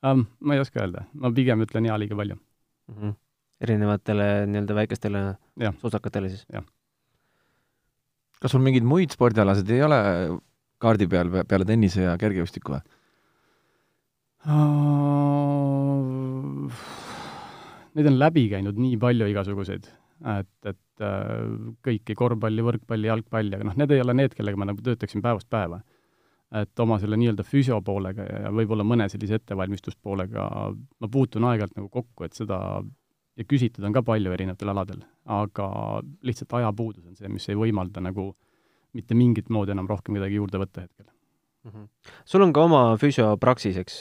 um,. 0.02 0.26
Ma 0.40 0.54
ei 0.54 0.60
oska 0.62 0.82
öelda, 0.82 1.06
ma 1.14 1.32
pigem 1.34 1.64
ütlen 1.64 1.88
jaa 1.88 1.98
liiga 1.98 2.16
palju. 2.16 2.36
Mm 2.88 2.98
-hmm. 2.98 3.14
erinevatele 3.60 4.46
nii-öelda 4.46 4.74
väikestele 4.74 5.24
Jah. 5.60 5.74
suusakatele 5.80 6.28
siis? 6.28 6.46
kas 8.40 8.50
sul 8.50 8.62
mingeid 8.62 8.84
muid 8.84 9.10
spordialasid 9.10 9.70
ei 9.70 9.82
ole 9.82 9.98
kaardi 10.78 11.06
peal 11.06 11.30
pe- 11.30 11.44
peale 11.44 11.64
tennise 11.64 12.02
ja 12.02 12.16
kergejõustiku 12.18 12.72
või? 12.72 12.80
Neid 17.96 18.10
on 18.10 18.18
läbi 18.18 18.48
käinud 18.52 18.78
nii 18.78 18.96
palju 19.00 19.28
igasuguseid, 19.32 19.86
et, 20.34 20.50
et 20.68 21.04
äh, 21.04 21.30
kõiki 21.86 22.16
korvpalli, 22.18 22.64
võrkpalli, 22.66 23.08
jalgpalli, 23.10 23.54
aga 23.56 23.68
noh, 23.70 23.78
need 23.80 23.94
ei 23.94 24.02
ole 24.04 24.16
need, 24.18 24.34
kellega 24.36 24.60
ma 24.60 24.68
nagu 24.70 24.84
töötaksin 24.84 25.24
päevast 25.24 25.48
päeva. 25.50 25.80
et 26.48 26.80
oma 26.80 26.96
selle 26.96 27.16
nii-öelda 27.20 27.44
füsio 27.44 27.76
poolega 27.84 28.24
ja 28.24 28.50
võib-olla 28.56 28.84
mõne 28.84 29.04
sellise 29.12 29.36
ettevalmistuspoolega 29.36 30.44
ma 30.72 31.08
puutun 31.12 31.44
aeg-ajalt 31.44 31.74
nagu 31.76 31.90
kokku, 31.92 32.24
et 32.24 32.32
seda 32.32 32.56
ja 33.38 33.46
küsitud 33.46 33.84
on 33.86 33.94
ka 33.94 34.02
palju 34.06 34.32
erinevatel 34.34 34.72
aladel, 34.72 35.02
aga 35.38 35.68
lihtsalt 36.26 36.54
ajapuudus 36.60 37.06
on 37.06 37.18
see, 37.18 37.30
mis 37.32 37.48
ei 37.48 37.58
võimalda 37.58 38.02
nagu 38.02 38.30
mitte 38.96 39.16
mingit 39.18 39.50
moodi 39.52 39.74
enam 39.74 39.88
rohkem 39.90 40.16
midagi 40.16 40.38
juurde 40.40 40.60
võtta 40.62 40.86
hetkel. 40.86 41.06
mm. 41.06 41.70
-hmm. 41.70 42.14
sul 42.24 42.42
on 42.42 42.52
ka 42.52 42.64
oma 42.64 42.82
füsiopraksis, 42.96 43.76
eks? 43.76 43.98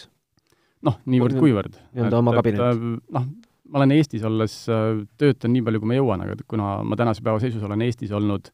noh, 0.87 0.99
niivõrd-kuivõrd. 1.05 1.77
nii-öelda 1.93 2.23
oma 2.23 2.33
kabinet? 2.39 2.81
noh, 3.11 3.27
ma 3.69 3.81
olen 3.81 3.95
Eestis 3.97 4.23
olles, 4.27 4.55
äh, 4.71 5.01
töötan 5.19 5.53
nii 5.55 5.63
palju, 5.67 5.81
kui 5.83 5.91
ma 5.91 5.97
jõuan, 5.99 6.23
aga 6.25 6.37
kuna 6.47 6.77
ma 6.87 6.97
tänase 6.99 7.23
päeva 7.25 7.39
seisus 7.43 7.63
olen 7.63 7.81
Eestis 7.85 8.11
olnud 8.15 8.51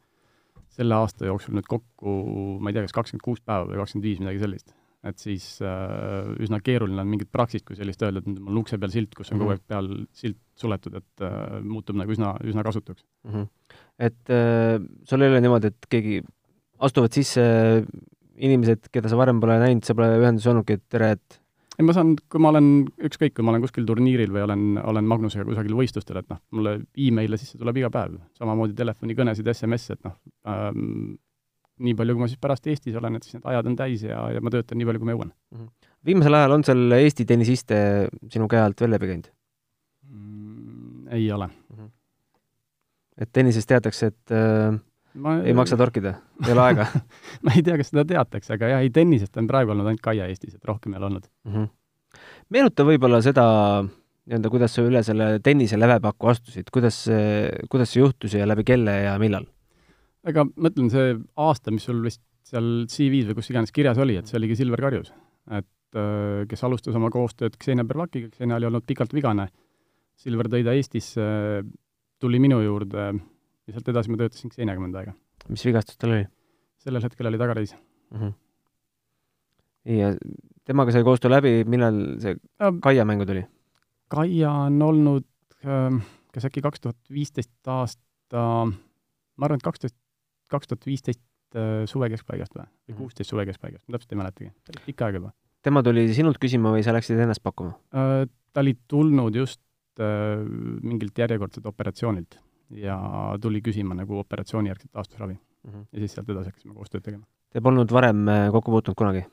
selle 0.73 0.95
aasta 0.97 1.27
jooksul 1.29 1.53
nüüd 1.53 1.67
kokku, 1.69 2.13
ma 2.59 2.71
ei 2.71 2.77
tea, 2.77 2.87
kas 2.87 2.95
kakskümmend 2.97 3.25
kuus 3.25 3.41
päeva 3.45 3.67
või 3.69 3.77
kakskümmend 3.83 4.07
viis, 4.09 4.23
midagi 4.23 4.41
sellist. 4.41 4.73
et 5.03 5.19
siis 5.19 5.45
äh, 5.61 6.29
üsna 6.39 6.61
keeruline 6.63 7.01
on 7.03 7.09
mingit 7.11 7.27
praksist 7.31 7.65
kui 7.67 7.75
sellist 7.75 8.01
öelda, 8.01 8.21
et 8.23 8.27
mul 8.39 8.53
on 8.53 8.61
ukse 8.61 8.77
peal 8.79 8.91
silt, 8.93 9.11
kus 9.17 9.33
on 9.33 9.41
kogu 9.41 9.51
Mhm. 9.51 9.57
aeg 9.57 9.65
peal 9.67 9.89
silt 10.15 10.39
suletud, 10.55 10.95
et 10.95 11.21
äh, 11.27 11.59
muutub 11.61 11.97
nagu 11.99 12.11
üsna, 12.15 12.37
üsna 12.41 12.63
kasutuks. 12.63 13.03
mm. 13.25 13.31
-hmm. 13.33 13.47
et 13.99 14.29
äh, 14.31 14.79
sul 15.03 15.21
ei 15.21 15.29
ole 15.29 15.41
niimoodi, 15.41 15.67
et 15.67 15.89
keegi, 15.89 16.21
astuvad 16.79 17.11
sisse 17.11 17.43
inimesed, 18.37 18.87
keda 18.91 19.09
sa 19.09 19.17
varem 19.17 19.39
pole 19.43 19.59
näinud, 19.59 19.83
sa 19.83 19.93
pole 19.93 20.07
ühenduses 20.17 20.47
olnudki, 20.49 20.79
et 20.79 20.83
tere, 20.89 21.11
et 21.11 21.41
ei, 21.79 21.85
ma 21.85 21.95
saan, 21.95 22.13
kui 22.29 22.41
ma 22.43 22.53
olen, 22.53 22.69
ükskõik, 23.09 23.35
kui 23.37 23.45
ma 23.45 23.53
olen 23.53 23.63
kuskil 23.65 23.87
turniiril 23.89 24.33
või 24.33 24.45
olen, 24.45 24.65
olen 24.83 25.09
Magnusega 25.09 25.45
kusagil 25.47 25.75
võistlustel, 25.77 26.21
et 26.21 26.29
noh, 26.31 26.41
mulle 26.53 26.77
email'e 26.93 27.39
sisse 27.41 27.59
tuleb 27.61 27.81
iga 27.81 27.91
päev, 27.93 28.19
samamoodi 28.37 28.77
telefonikõnesid, 28.77 29.49
SMS-e, 29.55 29.97
et 29.97 30.09
noh 30.09 30.19
ähm,, 30.49 31.15
nii 31.83 31.95
palju, 31.97 32.15
kui 32.15 32.25
ma 32.25 32.29
siis 32.29 32.41
pärast 32.41 32.69
Eestis 32.69 32.95
olen, 32.99 33.17
et 33.17 33.25
siis 33.25 33.39
need 33.39 33.49
ajad 33.49 33.71
on 33.71 33.79
täis 33.79 34.05
ja, 34.05 34.19
ja 34.35 34.43
ma 34.43 34.53
töötan 34.53 34.77
nii 34.77 34.87
palju, 34.89 35.01
kui 35.01 35.09
ma 35.09 35.15
jõuan 35.17 35.33
viimasel 36.05 36.37
ajal 36.37 36.57
on 36.57 36.65
seal 36.67 36.95
Eesti 36.97 37.25
tennisiste 37.27 37.79
sinu 38.31 38.47
käe 38.51 38.61
alt 38.63 38.81
veel 38.83 38.93
läbi 38.95 39.09
käinud? 39.11 39.29
mm,. 40.09 41.07
ei 41.17 41.31
ole. 41.31 41.49
et 43.17 43.29
tennises 43.31 43.67
teatakse, 43.69 44.11
et 44.11 44.33
äh, 44.33 44.73
ma 45.21 45.37
ei 45.45 45.53
maksa 45.57 45.77
torkida, 45.79 46.15
ei 46.45 46.53
ole 46.53 46.63
aega 46.67 46.87
ma 47.45 47.55
ei 47.55 47.63
tea, 47.65 47.77
kas 47.79 47.91
seda 47.93 48.05
teatakse, 48.09 48.55
aga 48.57 48.73
jah, 48.75 48.83
ei 48.85 48.91
tennisest 48.93 49.37
on 49.41 49.49
praegu 49.49 49.73
olnud 49.73 49.89
ainult 49.89 50.03
Kaia 50.03 50.27
Eestis, 50.31 50.55
et 50.57 50.69
rohkem 50.69 50.93
ei 50.93 51.01
ole 51.01 51.09
olnud 51.11 51.27
mm. 51.27 51.53
-hmm. 51.53 52.21
meenuta 52.55 52.85
võib-olla 52.87 53.21
seda 53.25 53.45
nii-öelda, 53.83 54.51
kuidas 54.53 54.75
sa 54.75 54.85
üle 54.87 55.03
selle 55.03 55.27
tennise 55.43 55.77
lävepaku 55.79 56.31
astusid, 56.31 56.69
kuidas 56.73 57.03
see, 57.09 57.49
kuidas 57.71 57.91
see 57.93 58.01
juhtus 58.01 58.37
ja 58.37 58.47
läbi 58.47 58.65
kelle 58.67 58.95
ja 59.03 59.17
millal? 59.21 59.45
ega 60.27 60.45
ma 60.47 60.71
ütlen, 60.71 60.89
see 60.93 61.17
aasta, 61.35 61.73
mis 61.75 61.85
sul 61.89 61.99
vist 62.05 62.23
seal 62.47 62.85
CV-s 62.91 63.29
või 63.29 63.37
kus 63.39 63.51
iganes 63.51 63.73
kirjas 63.75 63.99
oli, 64.01 64.17
et 64.19 64.29
see 64.29 64.39
oligi 64.39 64.57
Silver 64.59 64.81
Karjus. 64.81 65.13
et 65.51 65.99
äh, 65.99 66.47
kes 66.49 66.63
alustas 66.63 66.95
oma 66.95 67.11
koostööd 67.13 67.57
Ksenia 67.59 67.85
Berlakiga, 67.87 68.31
Ksenia 68.31 68.57
oli 68.57 68.69
olnud 68.69 68.85
pikalt 68.87 69.13
vigane, 69.13 69.49
Silver 70.19 70.49
tõi 70.51 70.63
ta 70.65 70.73
Eestisse, 70.77 71.27
tuli 72.21 72.39
minu 72.39 72.61
juurde 72.63 73.11
ja 73.67 73.75
sealt 73.75 73.91
edasi 73.93 74.11
ma 74.11 74.19
töötasin 74.21 74.73
mõnda 74.79 75.03
aega. 75.03 75.13
mis 75.49 75.65
vigastus 75.65 75.97
tal 75.97 76.15
oli? 76.15 76.25
sellel 76.83 77.03
hetkel 77.03 77.29
oli 77.29 77.39
tagareis 77.39 77.75
mm. 77.75 78.19
-hmm. 78.19 78.33
ja 79.99 80.13
temaga 80.65 80.91
sai 80.91 81.03
koostöö 81.03 81.31
läbi, 81.31 81.63
millal 81.67 82.19
see 82.23 82.35
Kaia 82.81 83.05
mängu 83.05 83.25
tuli? 83.25 83.45
Kaia 84.07 84.51
on 84.67 84.81
olnud 84.81 85.25
äh, 85.65 86.01
kas 86.33 86.47
äkki 86.49 86.63
kaks 86.65 86.81
tuhat 86.83 86.97
viisteist 87.13 87.69
aasta, 87.69 88.43
ma 88.65 89.47
arvan, 89.47 89.61
et 89.61 89.65
kaksteist, 89.65 89.97
kaks 90.51 90.71
tuhat 90.71 90.87
viisteist 90.89 91.21
äh, 91.57 91.83
suve 91.89 92.09
keskpaigast 92.13 92.55
või, 92.57 92.65
või 92.65 92.93
mhm. 92.95 93.01
kuusteist 93.01 93.33
suve 93.33 93.45
keskpaigast, 93.49 93.85
ma 93.87 93.97
täpselt 93.97 94.15
ei 94.15 94.21
mäletagi, 94.21 94.53
pikka 94.87 95.09
aega 95.09 95.21
juba. 95.21 95.33
tema 95.63 95.83
tuli 95.85 96.07
sinult 96.13 96.39
küsima 96.41 96.73
või 96.73 96.85
sa 96.85 96.95
läksid 96.95 97.19
ennast 97.19 97.43
pakkuma 97.43 97.77
äh,? 97.95 98.25
ta 98.53 98.61
oli 98.61 98.75
tulnud 98.87 99.35
just 99.35 99.61
äh, 100.01 100.41
mingilt 100.85 101.17
järjekordselt 101.17 101.65
operatsioonilt 101.69 102.37
ja 102.75 102.97
tuli 103.41 103.61
küsima 103.61 103.95
nagu 103.97 104.17
operatsioonijärgset 104.19 104.91
taastusravi 104.91 105.33
mm. 105.33 105.71
-hmm. 105.71 105.85
ja 105.91 105.99
siis 105.99 106.13
sealt 106.13 106.29
edasi 106.29 106.51
hakkasime 106.51 106.73
koostööd 106.73 107.03
tegema. 107.03 107.25
Te 107.53 107.61
polnud 107.61 107.91
varem 107.91 108.27
äh, 108.27 108.51
kokku 108.51 108.71
puutunud 108.71 108.97
kunagi? 108.97 109.25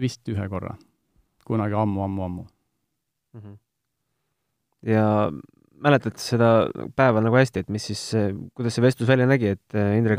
vist 0.00 0.28
ühe 0.28 0.48
korra, 0.50 0.74
kunagi 1.46 1.74
ammu-ammu-ammu 1.78 2.42
mm. 2.42 3.40
-hmm. 3.40 3.58
ja 4.90 5.30
mäletad 5.84 6.16
seda 6.18 6.48
päeva 6.96 7.20
nagu 7.20 7.36
hästi, 7.36 7.60
et 7.60 7.68
mis 7.68 7.86
siis, 7.90 8.02
kuidas 8.54 8.74
see 8.74 8.82
vestlus 8.82 9.08
välja 9.08 9.26
nägi, 9.26 9.54
et 9.54 9.74
äh, 9.78 9.98
Indrek 9.98 10.18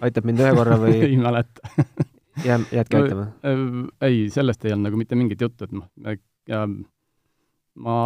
aitab 0.00 0.24
mind 0.24 0.44
ühe 0.44 0.54
korra 0.54 0.78
või 0.78 1.00
ei 1.08 1.16
mäleta 1.16 1.74
jää, 2.44 2.60
jäädki 2.72 2.96
aitama? 2.96 3.26
ei, 4.00 4.28
sellest 4.30 4.64
ei 4.64 4.72
olnud 4.72 4.90
nagu 4.90 5.00
mitte 5.00 5.18
mingit 5.18 5.40
juttu, 5.40 5.64
et 5.64 5.72
noh, 5.72 5.88
ma 7.74 7.98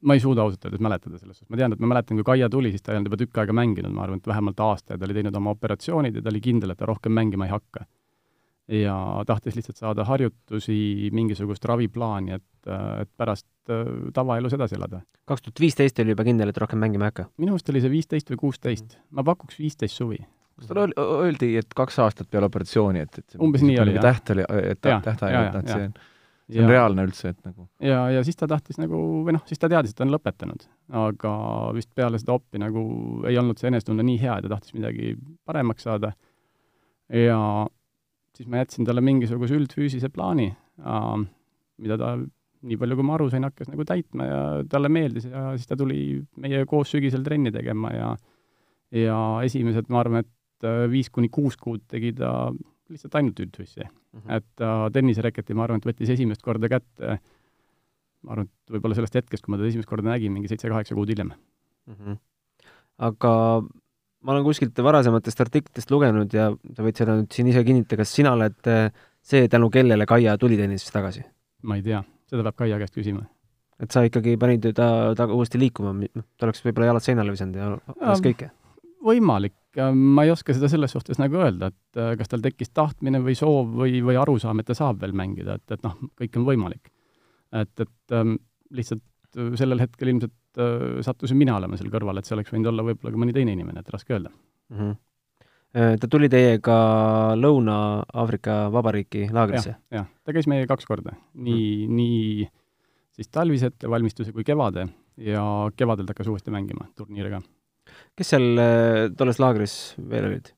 ma 0.00 0.16
ei 0.16 0.20
suuda 0.22 0.44
ausalt 0.44 0.64
öeldes 0.64 0.82
mäletada 0.82 1.18
selles 1.18 1.38
suhtes, 1.38 1.50
ma 1.52 1.60
tean, 1.60 1.74
et 1.74 1.80
ma 1.82 1.90
mäletan, 1.92 2.18
kui 2.18 2.26
Kaia 2.26 2.48
tuli, 2.52 2.72
siis 2.72 2.84
ta 2.84 2.92
ei 2.92 3.00
olnud 3.00 3.10
juba 3.10 3.20
tükk 3.20 3.40
aega 3.42 3.56
mänginud, 3.56 3.92
ma 3.94 4.04
arvan, 4.06 4.20
et 4.22 4.28
vähemalt 4.30 4.60
aasta 4.64 4.94
ja 4.94 5.00
ta 5.00 5.08
oli 5.08 5.16
teinud 5.18 5.36
oma 5.36 5.54
operatsioonid 5.56 6.16
ja 6.16 6.24
ta 6.24 6.32
oli 6.32 6.42
kindel, 6.44 6.72
et 6.72 6.80
ta 6.80 6.88
rohkem 6.88 7.16
mängima 7.16 7.48
ei 7.48 7.54
hakka. 7.54 7.86
ja 8.70 8.94
tahtis 9.26 9.56
lihtsalt 9.58 9.80
saada 9.80 10.04
harjutusi, 10.06 11.10
mingisugust 11.12 11.64
raviplaani, 11.66 12.36
et, 12.38 12.68
et 13.02 13.08
pärast 13.18 13.48
äh, 13.68 13.88
tavaelus 14.14 14.54
edasi 14.54 14.78
elada. 14.78 15.00
kaks 15.26 15.42
tuhat 15.42 15.60
viisteist 15.60 15.98
oli 15.98 16.14
juba 16.14 16.24
kindel, 16.24 16.52
et 16.52 16.60
rohkem 16.64 16.78
mängima 16.78 17.08
ei 17.08 17.14
hakka? 17.14 17.30
minu 17.36 17.56
meelest 17.56 17.72
oli 17.74 17.82
see 17.82 17.90
viisteist 17.90 18.30
või 18.30 18.44
kuusteist, 18.46 19.00
ma 19.10 19.26
pakuks 19.26 19.58
viisteist 19.58 19.96
suvi 19.96 20.20
kas 20.60 20.70
talle 20.70 20.92
öeldi, 21.00 21.54
et 21.56 21.74
kaks 21.76 21.98
aastat 22.04 22.30
peale 22.30 22.46
operatsiooni, 22.50 23.04
et, 23.06 23.18
et 23.18 23.36
umbes 23.40 23.64
nii 23.64 23.78
oli, 23.80 23.96
jah. 23.96 24.06
täht 24.10 24.32
oli, 24.36 24.44
et 24.70 24.80
tähtaeg, 24.84 25.60
et 25.60 25.72
see 25.72 25.86
on 25.88 25.94
see 26.50 26.62
on 26.62 26.66
ja, 26.66 26.70
reaalne 26.74 27.04
üldse, 27.06 27.32
et 27.32 27.38
nagu 27.46 27.66
ja, 27.84 28.00
ja 28.14 28.22
siis 28.26 28.38
ta 28.38 28.48
tahtis 28.50 28.80
nagu, 28.80 28.98
või 29.26 29.34
noh, 29.36 29.44
siis 29.48 29.60
ta 29.60 29.70
teadis, 29.70 29.94
et 29.94 30.00
ta 30.00 30.06
on 30.06 30.14
lõpetanud. 30.14 30.66
aga 31.00 31.34
vist 31.76 31.90
peale 31.96 32.18
seda 32.20 32.34
oppi 32.36 32.60
nagu 32.62 32.82
ei 33.30 33.38
olnud 33.40 33.60
see 33.60 33.70
enesetunne 33.70 34.06
nii 34.06 34.18
hea 34.22 34.38
ja 34.38 34.46
ta 34.46 34.54
tahtis 34.56 34.74
midagi 34.76 35.14
paremaks 35.48 35.86
saada. 35.86 36.12
ja 37.14 37.38
siis 38.36 38.50
ma 38.50 38.62
jätsin 38.62 38.88
talle 38.88 39.04
mingisuguse 39.04 39.56
üldfüüsise 39.58 40.10
plaani, 40.14 40.50
mida 41.80 41.98
ta, 42.00 42.14
nii 42.60 42.80
palju 42.80 42.98
kui 42.98 43.08
ma 43.08 43.16
aru 43.16 43.30
sain, 43.32 43.46
hakkas 43.46 43.70
nagu 43.72 43.86
täitma 43.88 44.26
ja 44.26 44.42
talle 44.70 44.90
meeldis 44.92 45.30
ja 45.30 45.50
siis 45.56 45.70
ta 45.70 45.78
tuli 45.80 46.20
meie 46.40 46.64
koos 46.68 46.92
sügisel 46.92 47.24
trenni 47.26 47.52
tegema 47.54 47.94
ja 47.94 48.10
ja 48.90 49.16
esimesed, 49.46 49.86
ma 49.86 50.00
arvan, 50.02 50.24
et 50.24 50.68
viis 50.90 51.08
kuni 51.14 51.28
kuus 51.30 51.54
kuud 51.56 51.84
tegi 51.88 52.10
ta 52.18 52.50
lihtsalt 52.90 53.14
ainult 53.20 53.38
üldfüüsi 53.38 53.86
mm. 54.12 54.20
-hmm. 54.20 54.36
et 54.36 54.64
uh, 54.66 54.86
tennisereketi, 54.92 55.54
ma 55.54 55.66
arvan, 55.66 55.82
et 55.82 55.90
võttis 55.92 56.14
esimest 56.16 56.42
korda 56.42 56.68
kätte, 56.68 57.18
ma 58.22 58.34
arvan, 58.36 58.48
et 58.48 58.74
võib-olla 58.74 58.98
sellest 58.98 59.20
hetkest, 59.20 59.44
kui 59.44 59.52
ma 59.54 59.60
teda 59.60 59.72
esimest 59.72 59.88
korda 59.88 60.10
nägin, 60.10 60.32
mingi 60.32 60.50
seitse-kaheksa 60.50 60.94
kuud 60.98 61.12
hiljem 61.12 61.32
mm. 61.32 61.94
-hmm. 61.94 62.18
aga 63.10 63.62
ma 64.20 64.34
olen 64.34 64.44
kuskilt 64.44 64.76
varasematest 64.84 65.40
artiklitest 65.40 65.90
lugenud 65.90 66.32
ja 66.36 66.50
sa 66.76 66.84
võid 66.84 66.98
seda 67.00 67.16
nüüd 67.16 67.32
siin 67.32 67.48
ise 67.52 67.64
kinnitada, 67.64 68.02
kas 68.02 68.14
sina 68.14 68.34
oled 68.36 68.68
äh, 68.68 68.88
see, 69.22 69.48
tänu 69.48 69.70
kellele 69.72 70.06
Kaia 70.08 70.36
tuli 70.40 70.58
tennisesse 70.60 70.92
tagasi? 70.92 71.24
ma 71.62 71.76
ei 71.76 71.84
tea, 71.84 72.02
seda 72.30 72.44
peab 72.46 72.58
Kaia 72.60 72.80
käest 72.80 72.96
küsima. 72.96 73.24
et 73.80 73.92
sa 73.92 74.04
ikkagi 74.04 74.36
panid 74.40 74.70
ta, 74.76 74.88
ta 75.16 75.28
uuesti 75.32 75.60
liikuma, 75.60 75.94
noh, 75.96 76.26
ta 76.36 76.48
oleks 76.48 76.64
võib-olla 76.64 76.92
jalad 76.92 77.06
seinale 77.06 77.36
visanud 77.36 77.56
ja 77.56 77.70
oleks 77.72 78.24
kõike? 78.26 78.50
võimalik, 79.04 79.56
ma 79.78 80.24
ei 80.24 80.32
oska 80.32 80.54
seda 80.54 80.68
selles 80.70 80.94
suhtes 80.94 81.20
nagu 81.20 81.38
öelda, 81.38 81.70
et 81.70 82.00
äh, 82.00 82.14
kas 82.18 82.30
tal 82.30 82.42
tekkis 82.42 82.72
tahtmine 82.74 83.20
või 83.22 83.36
soov 83.38 83.70
või, 83.82 84.00
või 84.04 84.18
arusaam, 84.18 84.60
et 84.60 84.66
ta 84.66 84.74
saab 84.74 85.02
veel 85.02 85.14
mängida, 85.16 85.58
et, 85.60 85.76
et 85.76 85.84
noh, 85.86 85.96
kõik 86.18 86.38
on 86.40 86.46
võimalik. 86.48 86.90
et, 87.52 87.72
et 87.80 88.16
ähm, 88.16 88.36
lihtsalt 88.74 89.04
äh, 89.36 89.52
sellel 89.58 89.82
hetkel 89.82 90.10
ilmselt 90.14 90.58
äh, 90.58 90.98
sattusin 91.06 91.38
mina 91.38 91.56
olema 91.58 91.78
seal 91.78 91.92
kõrval, 91.92 92.18
et 92.18 92.26
see 92.26 92.34
oleks 92.38 92.50
võinud 92.54 92.72
olla 92.72 92.86
võib-olla 92.86 93.14
ka 93.14 93.22
mõni 93.22 93.36
teine 93.36 93.54
inimene, 93.54 93.84
et 93.84 93.94
raske 93.94 94.16
öelda 94.16 94.32
mm. 94.32 94.76
-hmm. 94.80 94.98
Ta 95.70 96.08
tuli 96.10 96.26
teiega 96.26 96.76
Lõuna-Aafrika 97.38 98.72
Vabariiki 98.74 99.28
laagrisse 99.30 99.70
ja,? 99.70 100.00
jah, 100.00 100.08
ta 100.26 100.32
käis 100.34 100.48
meiega 100.50 100.66
kaks 100.72 100.88
korda, 100.88 101.14
nii 101.34 101.86
mm., 101.86 101.94
nii 101.94 102.48
siis 103.14 103.30
talvise 103.30 103.70
ettevalmistuse 103.70 104.32
kui 104.32 104.42
kevade 104.42 104.88
ja 105.16 105.44
kevadel 105.76 106.08
ta 106.08 106.10
hakkas 106.10 106.26
uuesti 106.26 106.50
mängima 106.50 106.88
turniire 106.98 107.30
ka 107.30 107.40
kes 108.18 108.34
seal 108.34 108.60
äh, 108.60 109.06
tolles 109.18 109.40
laagris 109.42 109.76
veel 110.10 110.28
olid? 110.30 110.52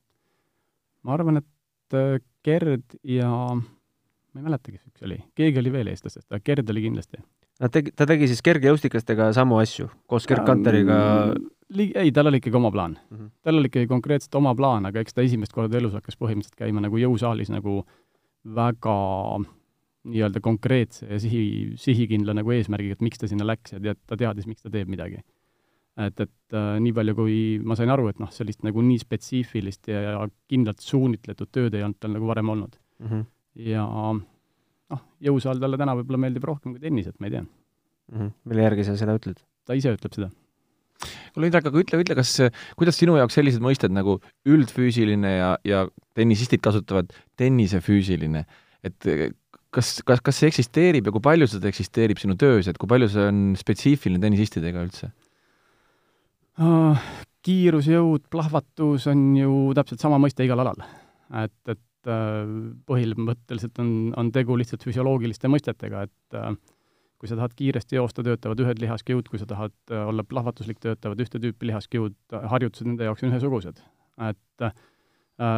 ma 1.03 1.17
arvan, 1.17 1.41
et 1.41 1.97
äh, 1.97 2.19
Gerd 2.43 2.97
ja 3.07 3.29
ma 4.33 4.41
ei 4.41 4.45
mäleta, 4.47 4.73
kes 4.73 4.83
üks 4.89 5.05
oli, 5.07 5.19
keegi 5.37 5.61
oli 5.61 5.71
veel 5.73 5.91
eestlastest, 5.93 6.27
aga 6.31 6.41
Gerd 6.43 6.69
oli 6.73 6.83
kindlasti. 6.87 7.21
Nad 7.61 7.71
tegi, 7.71 7.93
ta 7.95 8.07
tegi 8.09 8.27
siis 8.31 8.41
kergejõustikastega 8.43 9.29
samu 9.37 9.59
asju, 9.61 9.85
koos 10.09 10.25
Gerd 10.27 10.47
Kanteriga 10.47 10.97
li-, 11.77 11.91
ei, 11.95 12.11
tal 12.15 12.31
oli 12.31 12.39
ikkagi 12.41 12.57
oma 12.57 12.71
plaan 12.73 12.95
mm. 12.97 13.17
-hmm. 13.17 13.33
tal 13.45 13.59
oli 13.59 13.69
ikkagi 13.69 13.87
konkreetselt 13.91 14.35
oma 14.35 14.55
plaan, 14.57 14.87
aga 14.89 15.03
eks 15.03 15.13
ta 15.13 15.21
esimest 15.21 15.53
korda 15.53 15.77
elus 15.77 15.93
hakkas 15.93 16.17
põhimõtteliselt 16.19 16.57
käima 16.59 16.81
nagu 16.83 16.97
jõusaalis 16.97 17.53
nagu 17.53 17.83
väga 18.55 18.97
nii-öelda 20.03 20.41
konkreetse 20.43 21.07
ja 21.07 21.19
sihi, 21.19 21.73
sihikindla 21.79 22.33
nagu 22.35 22.51
eesmärgiga, 22.51 22.97
et 22.97 23.05
miks 23.05 23.21
ta 23.21 23.29
sinna 23.29 23.45
läks 23.47 23.77
ja 23.77 23.79
tead, 23.79 24.01
ta 24.07 24.17
teadis, 24.19 24.47
miks 24.49 24.65
ta 24.65 24.71
teeb 24.73 24.89
midagi 24.91 25.21
et, 25.97 26.19
et 26.25 26.57
äh, 26.57 26.75
nii 26.83 26.93
palju, 26.95 27.15
kui 27.17 27.39
ma 27.63 27.77
sain 27.77 27.91
aru, 27.93 28.09
et 28.11 28.21
noh, 28.21 28.31
sellist 28.33 28.63
nagu 28.65 28.83
nii 28.85 29.01
spetsiifilist 29.01 29.91
ja, 29.91 30.03
ja 30.07 30.27
kindlalt 30.49 30.83
suunitletud 30.83 31.51
tööd 31.53 31.75
ei 31.77 31.85
olnud 31.85 31.99
tal 32.01 32.15
nagu 32.15 32.29
varem 32.29 32.53
olnud 32.55 32.77
mm. 32.77 33.09
-hmm. 33.09 33.25
ja 33.69 33.87
noh, 34.93 35.03
jõusaal 35.23 35.61
talle 35.61 35.79
täna 35.79 35.97
võib-olla 35.99 36.23
meeldib 36.25 36.47
rohkem 36.49 36.73
kui 36.73 36.81
tennis, 36.83 37.09
et 37.09 37.19
ma 37.19 37.29
ei 37.29 37.35
tea 37.37 37.43
mm. 37.43 38.15
-hmm. 38.15 38.31
mille 38.49 38.65
järgi 38.69 38.87
sa 38.89 38.97
seda 38.99 39.17
ütled? 39.19 39.43
ta 39.65 39.77
ise 39.77 39.93
ütleb 39.93 40.17
seda. 40.17 40.31
kuule, 41.33 41.47
Indrek, 41.49 41.69
aga 41.69 41.83
ütle, 41.83 42.01
ütle, 42.01 42.17
kas, 42.17 42.33
kuidas 42.79 42.97
sinu 42.97 43.17
jaoks 43.19 43.37
sellised 43.37 43.61
mõisted 43.63 43.93
nagu 43.93 44.19
üldfüüsiline 44.49 45.37
ja, 45.37 45.53
ja 45.63 45.85
tennisistid 46.17 46.61
kasutavad 46.63 47.13
tennisefüüsiline, 47.37 48.45
et 48.83 49.09
kas, 49.73 50.01
kas, 50.05 50.21
kas 50.21 50.39
see 50.39 50.51
eksisteerib 50.51 51.07
ja 51.07 51.13
kui 51.15 51.23
palju 51.23 51.47
seda 51.49 51.69
eksisteerib 51.71 52.21
sinu 52.21 52.37
töös, 52.39 52.69
et 52.69 52.77
kui 52.77 52.89
palju 52.89 53.09
see 53.13 53.27
on 53.29 53.43
spetsiifiline 53.59 54.21
tennisistidega 54.23 54.85
üldse? 54.85 55.11
Uh,? 56.61 57.05
kiirus, 57.43 57.89
jõud, 57.91 58.23
plahvatus 58.31 59.09
on 59.11 59.23
ju 59.35 59.55
täpselt 59.75 60.03
sama 60.03 60.19
mõiste 60.21 60.45
igal 60.45 60.61
alal. 60.63 60.77
et, 61.41 61.55
et 61.67 62.11
uh, 62.11 62.45
põhimõtteliselt 62.87 63.81
on, 63.83 63.89
on 64.19 64.29
tegu 64.31 64.55
lihtsalt 64.59 64.85
füsioloogiliste 64.87 65.51
mõistetega, 65.51 66.05
et 66.07 66.37
uh, 66.39 66.53
kui 67.19 67.31
sa 67.31 67.35
tahad 67.39 67.55
kiiresti 67.59 67.99
joosta, 67.99 68.23
töötavad 68.23 68.63
ühed 68.63 68.79
lihaskihud, 68.83 69.27
kui 69.31 69.41
sa 69.41 69.47
tahad 69.49 69.75
uh, 69.91 70.05
olla 70.11 70.23
plahvatuslik, 70.27 70.79
töötavad 70.83 71.19
ühte 71.23 71.41
tüüpi 71.43 71.67
lihaskihud, 71.71 72.15
harjutused 72.53 72.87
nende 72.87 73.09
jaoks 73.09 73.25
on 73.25 73.35
ühesugused. 73.35 73.83
et 74.29 74.67
uh, 74.67 74.73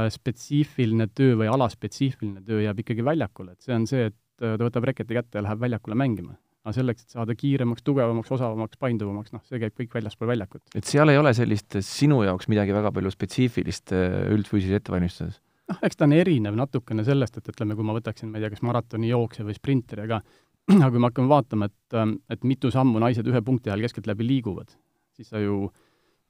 spetsiifiline 0.09 1.09
töö 1.13 1.35
või 1.43 1.51
alaspetsiifiline 1.51 2.41
töö 2.47 2.63
jääb 2.63 2.81
ikkagi 2.81 3.05
väljakule, 3.05 3.53
et 3.53 3.61
see 3.61 3.77
on 3.77 3.85
see, 3.89 4.09
et 4.09 4.21
ta 4.41 4.57
võtab 4.57 4.89
reketi 4.89 5.15
kätte 5.15 5.37
ja 5.37 5.45
läheb 5.45 5.61
väljakule 5.61 5.95
mängima 5.99 6.33
aga 6.65 6.73
selleks, 6.73 7.05
et 7.05 7.13
saada 7.13 7.35
kiiremaks, 7.37 7.83
tugevamaks, 7.85 8.31
osavamaks, 8.33 8.79
painduvamaks, 8.81 9.33
noh, 9.35 9.43
see 9.45 9.61
käib 9.61 9.75
kõik 9.77 9.99
väljaspool 9.99 10.31
väljakut. 10.33 10.63
et 10.73 10.87
seal 10.89 11.13
ei 11.13 11.19
ole 11.21 11.33
sellist 11.37 11.77
sinu 11.85 12.23
jaoks 12.25 12.49
midagi 12.49 12.73
väga 12.73 12.91
palju 12.95 13.13
spetsiifilist 13.13 13.93
äh, 13.93 14.23
üldfüüsilise 14.33 14.81
ettevalmistuses? 14.81 15.37
noh, 15.69 15.81
eks 15.85 15.99
ta 15.99 16.07
on 16.07 16.15
erinev 16.17 16.57
natukene 16.57 17.05
sellest, 17.05 17.37
et 17.37 17.53
ütleme, 17.53 17.77
kui 17.77 17.85
ma 17.85 17.95
võtaksin, 17.97 18.31
ma 18.31 18.39
ei 18.39 18.45
tea, 18.45 18.55
kas 18.55 18.65
maratonijooksja 18.65 19.45
või 19.45 19.57
sprinteri, 19.57 20.07
aga 20.09 20.21
aga 20.81 20.89
kui 20.89 21.01
me 21.01 21.11
hakkame 21.11 21.29
vaatama, 21.29 21.69
et, 21.69 22.19
et 22.33 22.45
mitu 22.49 22.73
sammu 22.73 23.01
naised 23.03 23.27
ühe 23.29 23.41
punkti 23.45 23.69
ajal 23.69 23.85
keskeltläbi 23.85 24.25
liiguvad, 24.25 24.73
siis 25.17 25.29
sa 25.29 25.41
ju 25.41 25.67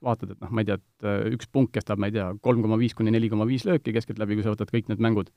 vaatad, 0.04 0.36
et 0.36 0.44
noh, 0.44 0.52
ma 0.52 0.64
ei 0.64 0.68
tea, 0.68 0.80
et 0.82 1.08
äh, 1.08 1.30
üks 1.38 1.48
punkt 1.52 1.72
kestab, 1.76 2.02
ma 2.02 2.12
ei 2.12 2.16
tea, 2.18 2.28
kolm 2.44 2.64
koma 2.66 2.78
viis 2.82 2.96
kuni 2.98 3.14
neli 3.16 3.32
koma 3.32 3.48
viis 3.48 3.64
lööki 3.68 3.96
keskeltläbi, 3.96 4.36
kui 4.38 4.46
sa 4.46 4.52
võtad 4.52 4.72
kõik 4.74 4.92
need 4.92 5.04
mängud, 5.04 5.32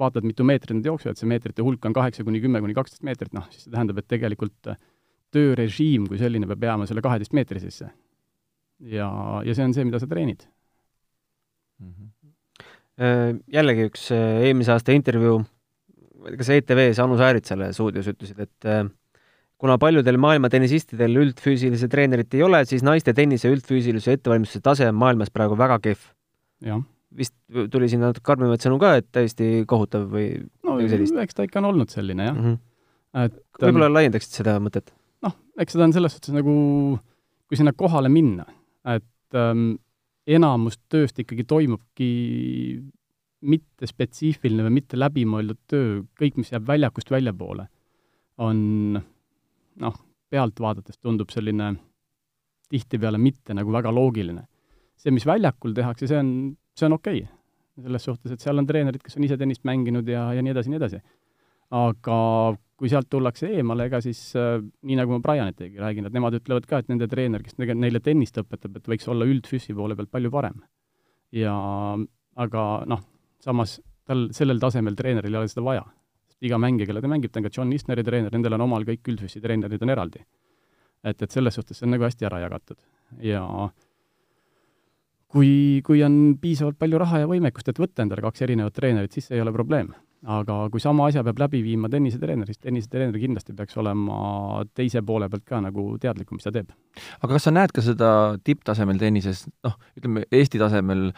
vaatad, 0.00 0.26
mitu 0.26 0.46
meetrit 0.46 0.76
nad 0.78 0.88
jooksevad, 0.90 1.18
see 1.20 1.28
meetrite 1.30 1.62
hulk 1.62 1.84
on 1.86 1.94
kaheksa 1.96 2.24
kuni 2.26 2.40
kümme 2.42 2.60
kuni 2.64 2.74
kaksteist 2.74 3.04
meetrit, 3.06 3.32
noh, 3.36 3.46
siis 3.52 3.66
see 3.66 3.74
tähendab, 3.74 4.00
et 4.00 4.08
tegelikult 4.10 4.72
äh, 4.72 4.80
töörežiim 5.34 6.08
kui 6.10 6.18
selline 6.20 6.48
peab 6.50 6.66
jääma 6.68 6.88
selle 6.90 7.04
kaheteist 7.04 7.34
meetri 7.36 7.62
sisse. 7.62 7.90
ja, 8.90 9.08
ja 9.46 9.54
see 9.54 9.64
on 9.64 9.74
see, 9.74 9.86
mida 9.86 10.00
sa 10.02 10.10
treenid 10.10 10.46
mm. 11.78 11.92
-hmm. 11.92 13.40
Jällegi 13.50 13.88
üks 13.88 14.10
eelmise 14.14 14.70
aasta 14.70 14.94
intervjuu 14.94 15.40
kas 16.38 16.50
ETV-s 16.54 17.00
Anu 17.02 17.18
Sääritsale 17.20 17.72
stuudios 17.76 18.08
ütlesid, 18.08 18.40
et 18.40 18.68
äh, 18.68 18.84
kuna 19.60 19.76
paljudel 19.80 20.18
maailma 20.20 20.50
tennisistidel 20.52 21.20
üldfüüsilise 21.24 21.88
treenerit 21.92 22.34
ei 22.36 22.44
ole, 22.46 22.64
siis 22.68 22.84
naiste 22.86 23.14
tennise 23.16 23.52
üldfüüsilise 23.52 24.16
ettevalmistuse 24.16 24.64
tase 24.64 24.88
on 24.88 24.98
maailmas 25.00 25.32
praegu 25.34 25.58
väga 25.58 25.78
kehv. 25.84 26.10
Vist 27.16 27.34
tuli 27.70 27.88
siin 27.90 28.02
natuke 28.04 28.26
karmimaid 28.26 28.62
sõnu 28.64 28.78
ka, 28.82 28.96
et 29.00 29.08
täiesti 29.14 29.64
kohutav 29.70 30.08
või 30.10 30.28
no 30.66 30.78
eks 30.80 31.36
ta 31.36 31.46
ikka 31.46 31.60
on 31.62 31.70
olnud 31.72 31.92
selline, 31.92 32.28
jah 32.30 32.36
mm. 32.36 32.44
-hmm. 32.44 33.24
et 33.26 33.62
võib-olla 33.62 33.90
ähm, 33.90 33.96
laiendaksid 33.98 34.40
seda 34.40 34.56
mõtet? 34.62 34.94
noh, 35.24 35.36
eks 35.60 35.76
seda 35.76 35.88
on 35.88 35.94
selles 35.96 36.16
suhtes 36.16 36.34
nagu, 36.34 36.54
kui 37.48 37.60
sinna 37.60 37.74
kohale 37.76 38.10
minna, 38.12 38.46
et 38.96 39.38
ähm, 39.38 39.76
enamus 40.26 40.78
tööst 40.92 41.18
ikkagi 41.20 41.46
toimubki 41.48 42.10
mitte 43.44 43.88
spetsiifiline 43.88 44.64
või 44.66 44.78
mitte 44.80 44.98
läbimõeldud 44.98 45.60
töö, 45.68 46.02
kõik, 46.18 46.38
mis 46.40 46.52
jääb 46.52 46.66
väljakust 46.68 47.10
väljapoole, 47.12 47.66
on 48.40 48.58
noh, 48.96 49.98
pealt 50.32 50.60
vaadates 50.60 50.98
tundub 50.98 51.30
selline 51.34 51.74
tihtipeale 52.72 53.20
mitte 53.20 53.54
nagu 53.54 53.72
väga 53.72 53.92
loogiline. 53.94 54.46
see, 54.96 55.12
mis 55.12 55.26
väljakul 55.26 55.74
tehakse, 55.76 56.06
see 56.08 56.18
on, 56.18 56.30
see 56.78 56.88
on 56.88 56.98
okei 56.98 57.22
okay.. 57.22 57.84
selles 57.86 58.06
suhtes, 58.10 58.34
et 58.34 58.44
seal 58.44 58.60
on 58.60 58.66
treenerid, 58.66 59.02
kes 59.02 59.18
on 59.18 59.26
ise 59.26 59.38
tennist 59.40 59.64
mänginud 59.68 60.08
ja, 60.08 60.28
ja 60.36 60.42
nii 60.44 60.54
edasi, 60.54 60.72
nii 60.72 60.80
edasi. 60.82 61.00
aga 61.74 62.18
kui 62.78 62.90
sealt 62.90 63.08
tullakse 63.10 63.48
eemale, 63.54 63.86
ega 63.88 64.00
siis 64.02 64.20
äh, 64.38 64.58
nii, 64.60 64.98
nagu 64.98 65.14
ma 65.14 65.22
Brianitegi 65.22 65.80
räägin, 65.80 66.08
et 66.08 66.14
nemad 66.14 66.34
ütlevad 66.40 66.66
ka, 66.68 66.82
et 66.82 66.90
nende 66.90 67.08
treener, 67.10 67.42
kes 67.44 67.56
neile 67.58 68.02
tennist 68.02 68.38
õpetab, 68.42 68.80
et 68.80 68.90
võiks 68.90 69.06
olla 69.10 69.26
üldfüssi 69.30 69.76
poole 69.76 69.96
pealt 69.98 70.10
palju 70.14 70.32
parem. 70.34 70.62
ja 71.34 71.54
aga 72.44 72.64
noh, 72.90 73.02
samas 73.42 73.78
tal 74.04 74.28
sellel 74.36 74.60
tasemel 74.60 74.96
treeneril 74.98 75.34
ei 75.34 75.42
ole 75.42 75.50
seda 75.50 75.64
vaja. 75.66 75.84
iga 76.44 76.58
mängija, 76.60 76.90
kelle 76.90 77.00
ta 77.00 77.08
mängib, 77.08 77.32
ta 77.32 77.40
on 77.40 77.46
ka 77.46 77.50
John 77.54 77.72
Isneri 77.72 78.02
treener, 78.04 78.32
nendel 78.34 78.58
on 78.58 78.66
omal 78.66 78.84
kõik 78.84 79.06
üldfüüsi 79.08 79.40
treenerid 79.40 79.82
on 79.82 79.94
eraldi. 79.94 80.24
et, 81.04 81.22
et 81.22 81.30
selles 81.30 81.54
suhtes 81.54 81.78
see 81.78 81.86
on 81.86 81.94
nagu 81.94 82.04
hästi 82.04 82.26
ära 82.26 82.42
jagatud. 82.42 82.80
ja 83.22 83.44
kui, 85.34 85.82
kui 85.86 86.02
on 86.06 86.16
piisavalt 86.40 86.78
palju 86.80 87.00
raha 87.02 87.24
ja 87.24 87.30
võimekust, 87.30 87.68
et 87.70 87.80
võtta 87.82 88.04
endale 88.04 88.24
kaks 88.24 88.44
erinevat 88.46 88.74
treenerit, 88.76 89.14
siis 89.14 89.28
see 89.28 89.38
ei 89.38 89.44
ole 89.44 89.54
probleem. 89.54 89.92
aga 90.24 90.54
kui 90.72 90.80
sama 90.80 91.10
asja 91.10 91.20
peab 91.20 91.42
läbi 91.42 91.58
viima 91.60 91.90
tennisetreener, 91.92 92.48
siis 92.48 92.56
tennisetreener 92.62 93.18
kindlasti 93.20 93.52
peaks 93.52 93.76
olema 93.76 94.62
teise 94.72 95.02
poole 95.04 95.28
pealt 95.28 95.44
ka 95.44 95.58
nagu 95.60 95.98
teadlikum, 96.00 96.38
mis 96.38 96.46
ta 96.46 96.52
teeb. 96.54 96.70
aga 97.20 97.32
kas 97.34 97.44
sa 97.44 97.52
näed 97.52 97.74
ka 97.76 97.84
seda 97.84 98.10
tipptasemel 98.44 99.00
tennises, 99.02 99.44
noh, 99.66 99.76
ütleme 99.98 100.24
Eesti 100.30 100.62
tasemel 100.62 101.10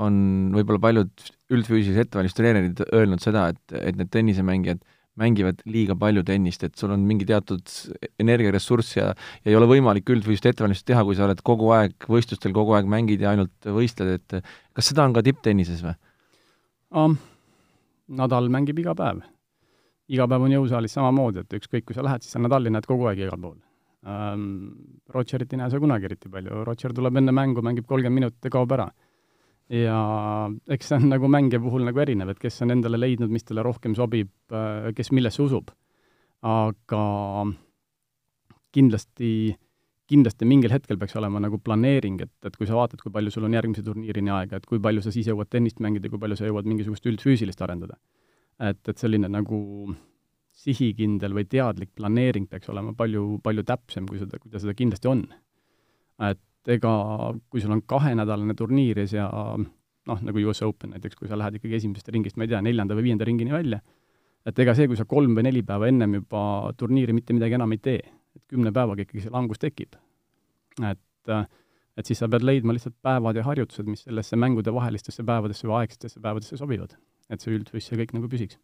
on 0.00 0.14
võib-olla 0.54 0.80
paljud 0.80 1.26
üldfüüsilise 1.52 2.06
ettevalmistuse 2.06 2.44
treenerid 2.44 2.84
öelnud 2.92 3.24
seda, 3.24 3.48
et, 3.52 3.74
et 3.90 3.98
need 3.98 4.12
tennisemängijad 4.14 4.84
mängivad 5.20 5.60
liiga 5.68 5.96
palju 5.98 6.22
tennist, 6.24 6.62
et 6.64 6.78
sul 6.78 6.92
on 6.94 7.02
mingi 7.08 7.26
teatud 7.28 7.68
energiaressurss 8.22 8.96
ja, 8.96 9.10
ja 9.44 9.50
ei 9.50 9.56
ole 9.58 9.68
võimalik 9.68 10.08
üldfüüsilist 10.08 10.48
ettevalmistust 10.48 10.88
teha, 10.88 11.02
kui 11.04 11.18
sa 11.18 11.26
oled 11.26 11.42
kogu 11.44 11.68
aeg 11.76 12.08
võistlustel, 12.08 12.54
kogu 12.56 12.76
aeg 12.78 12.88
mängid 12.88 13.24
ja 13.24 13.34
ainult 13.34 13.68
võistled, 13.76 14.14
et 14.16 14.54
kas 14.72 14.88
seda 14.88 15.04
on 15.04 15.16
ka 15.16 15.24
tipptennises 15.26 15.84
või 15.84 15.94
um,? 16.96 17.18
Nadal 18.12 18.48
mängib 18.52 18.80
iga 18.82 18.92
päev. 18.98 19.22
iga 20.12 20.26
päev 20.28 20.42
on 20.44 20.52
jõusaalis 20.52 20.92
samamoodi, 20.96 21.44
et 21.44 21.54
ükskõik, 21.60 21.86
kui 21.88 21.96
sa 21.96 22.02
lähed, 22.04 22.24
siis 22.24 22.34
sa 22.34 22.40
Nadali 22.42 22.72
näed 22.72 22.88
kogu 22.88 23.06
aeg 23.08 23.22
igal 23.26 23.40
pool 23.40 23.58
um,. 24.08 24.48
Rogerit 25.12 25.52
ei 25.52 25.60
näe 25.60 25.70
sa 25.70 25.80
kunagi 25.80 26.08
eriti 26.08 26.32
palju, 26.32 26.64
Roger 26.64 26.96
tuleb 26.96 27.20
enne 27.20 27.36
mängu, 27.36 27.60
mängib 27.60 27.84
kolmkümmend 27.84 28.22
minutit 28.22 28.48
ja 28.48 28.56
kaob 28.56 28.72
ära 28.72 28.88
ja 29.72 29.98
eks 30.72 30.90
see 30.90 31.00
on 31.00 31.08
nagu 31.12 31.28
mängija 31.32 31.60
puhul 31.62 31.86
nagu 31.86 32.00
erinev, 32.04 32.34
et 32.34 32.40
kes 32.40 32.60
on 32.64 32.74
endale 32.74 33.00
leidnud, 33.00 33.32
mis 33.32 33.46
talle 33.48 33.64
rohkem 33.64 33.96
sobib, 33.96 34.32
äh, 34.52 34.90
kes 34.96 35.12
millesse 35.16 35.42
usub. 35.44 35.72
aga 36.42 37.02
kindlasti, 38.74 39.52
kindlasti 40.10 40.48
mingil 40.50 40.72
hetkel 40.74 40.98
peaks 40.98 41.14
olema 41.20 41.38
nagu 41.38 41.60
planeering, 41.62 42.16
et, 42.24 42.32
et 42.48 42.56
kui 42.58 42.66
sa 42.66 42.74
vaatad, 42.74 42.98
kui 42.98 43.12
palju 43.14 43.30
sul 43.30 43.46
on 43.46 43.54
järgmise 43.54 43.84
turniirini 43.86 44.32
aega, 44.34 44.58
et 44.58 44.66
kui 44.66 44.80
palju 44.82 45.04
sa 45.04 45.12
siis 45.14 45.28
jõuad 45.30 45.52
tennist 45.52 45.78
mängida, 45.84 46.10
kui 46.10 46.18
palju 46.18 46.40
sa 46.40 46.48
jõuad 46.48 46.66
mingisugust 46.66 47.06
üldfüüsilist 47.06 47.62
arendada. 47.62 48.00
et, 48.58 48.82
et 48.88 48.98
selline 48.98 49.30
nagu 49.30 49.58
sihikindel 50.62 51.32
või 51.32 51.46
teadlik 51.48 51.92
planeering 51.96 52.48
peaks 52.50 52.68
olema 52.68 52.92
palju, 52.96 53.38
palju 53.42 53.64
täpsem, 53.64 54.06
kui 54.10 54.18
seda, 54.20 54.38
kui 54.42 54.50
ta 54.50 54.60
seda 54.60 54.74
kindlasti 54.76 55.08
on. 55.08 55.24
et 56.28 56.42
ega 56.70 56.92
kui 57.50 57.62
sul 57.62 57.72
on 57.74 57.82
kahenädalane 57.86 58.54
turniir 58.58 59.02
ja 59.04 59.28
noh, 60.06 60.22
nagu 60.26 60.44
US 60.48 60.62
Open 60.66 60.94
näiteks, 60.94 61.18
kui 61.18 61.30
sa 61.30 61.38
lähed 61.38 61.58
ikkagi 61.58 61.78
esimesest 61.78 62.08
ringist, 62.14 62.38
ma 62.38 62.46
ei 62.46 62.52
tea, 62.52 62.62
neljanda 62.64 62.96
või 62.98 63.08
viienda 63.08 63.26
ringini 63.28 63.54
välja, 63.54 63.80
et 64.46 64.58
ega 64.58 64.74
see, 64.78 64.88
kui 64.90 64.98
sa 64.98 65.06
kolm 65.08 65.36
või 65.38 65.46
neli 65.48 65.62
päeva 65.66 65.88
ennem 65.90 66.18
juba 66.20 66.72
turniiri 66.78 67.14
mitte 67.16 67.36
midagi 67.36 67.58
enam 67.58 67.74
ei 67.74 67.82
tee, 67.82 68.02
et 68.36 68.44
kümne 68.50 68.72
päevaga 68.74 69.06
ikkagi 69.06 69.26
see 69.26 69.34
langus 69.34 69.62
tekib. 69.62 69.94
et, 70.88 71.32
et 71.98 72.08
siis 72.08 72.18
sa 72.18 72.28
pead 72.32 72.46
leidma 72.46 72.74
lihtsalt 72.74 72.96
päevad 73.02 73.38
ja 73.38 73.46
harjutused, 73.46 73.86
mis 73.86 74.06
sellesse 74.08 74.38
mängudevahelistesse 74.40 75.24
päevadesse 75.28 75.68
või 75.68 75.82
aegsetesse 75.82 76.20
päevadesse 76.20 76.56
sobivad. 76.56 76.96
et 77.30 77.40
see 77.40 77.54
üldfüüs 77.54 77.92
ja 77.92 77.98
kõik 77.98 78.14
nagu 78.16 78.28
püsiks 78.28 78.58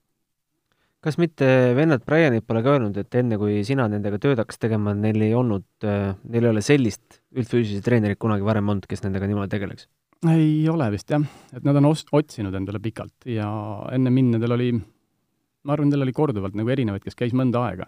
kas 1.05 1.19
mitte 1.21 1.47
vennad 1.79 2.03
Brianid 2.07 2.47
pole 2.47 2.63
ka 2.65 2.75
öelnud, 2.75 2.97
et 2.99 3.19
enne, 3.21 3.39
kui 3.41 3.61
sina 3.67 3.87
nendega 3.91 4.19
tööd 4.23 4.41
hakkasid 4.43 4.65
tegema, 4.67 4.95
neil 4.99 5.23
ei 5.23 5.35
olnud, 5.39 5.67
äh, 5.87 6.13
neil 6.27 6.49
ei 6.49 6.53
ole 6.53 6.65
sellist 6.65 7.21
üldfüüsilise 7.37 7.85
treenerit 7.87 8.21
kunagi 8.21 8.47
varem 8.47 8.75
olnud, 8.75 8.89
kes 8.91 9.05
nendega 9.07 9.29
niimoodi 9.31 9.55
tegeleks? 9.55 9.89
ei 10.27 10.65
ole 10.67 10.89
vist 10.91 11.13
jah, 11.13 11.23
et 11.55 11.67
nad 11.67 11.77
on 11.79 11.93
os-, 11.93 12.07
otsinud 12.11 12.55
endale 12.59 12.81
pikalt 12.83 13.29
ja 13.31 13.47
enne 13.95 14.11
mind 14.11 14.35
nendel 14.35 14.57
oli, 14.57 14.73
ma 14.75 15.77
arvan, 15.77 15.93
neil 15.93 16.03
oli 16.03 16.15
korduvalt 16.17 16.57
nagu 16.59 16.73
erinevaid, 16.75 17.05
kes 17.05 17.19
käis 17.19 17.37
mõnda 17.39 17.63
aega. 17.69 17.87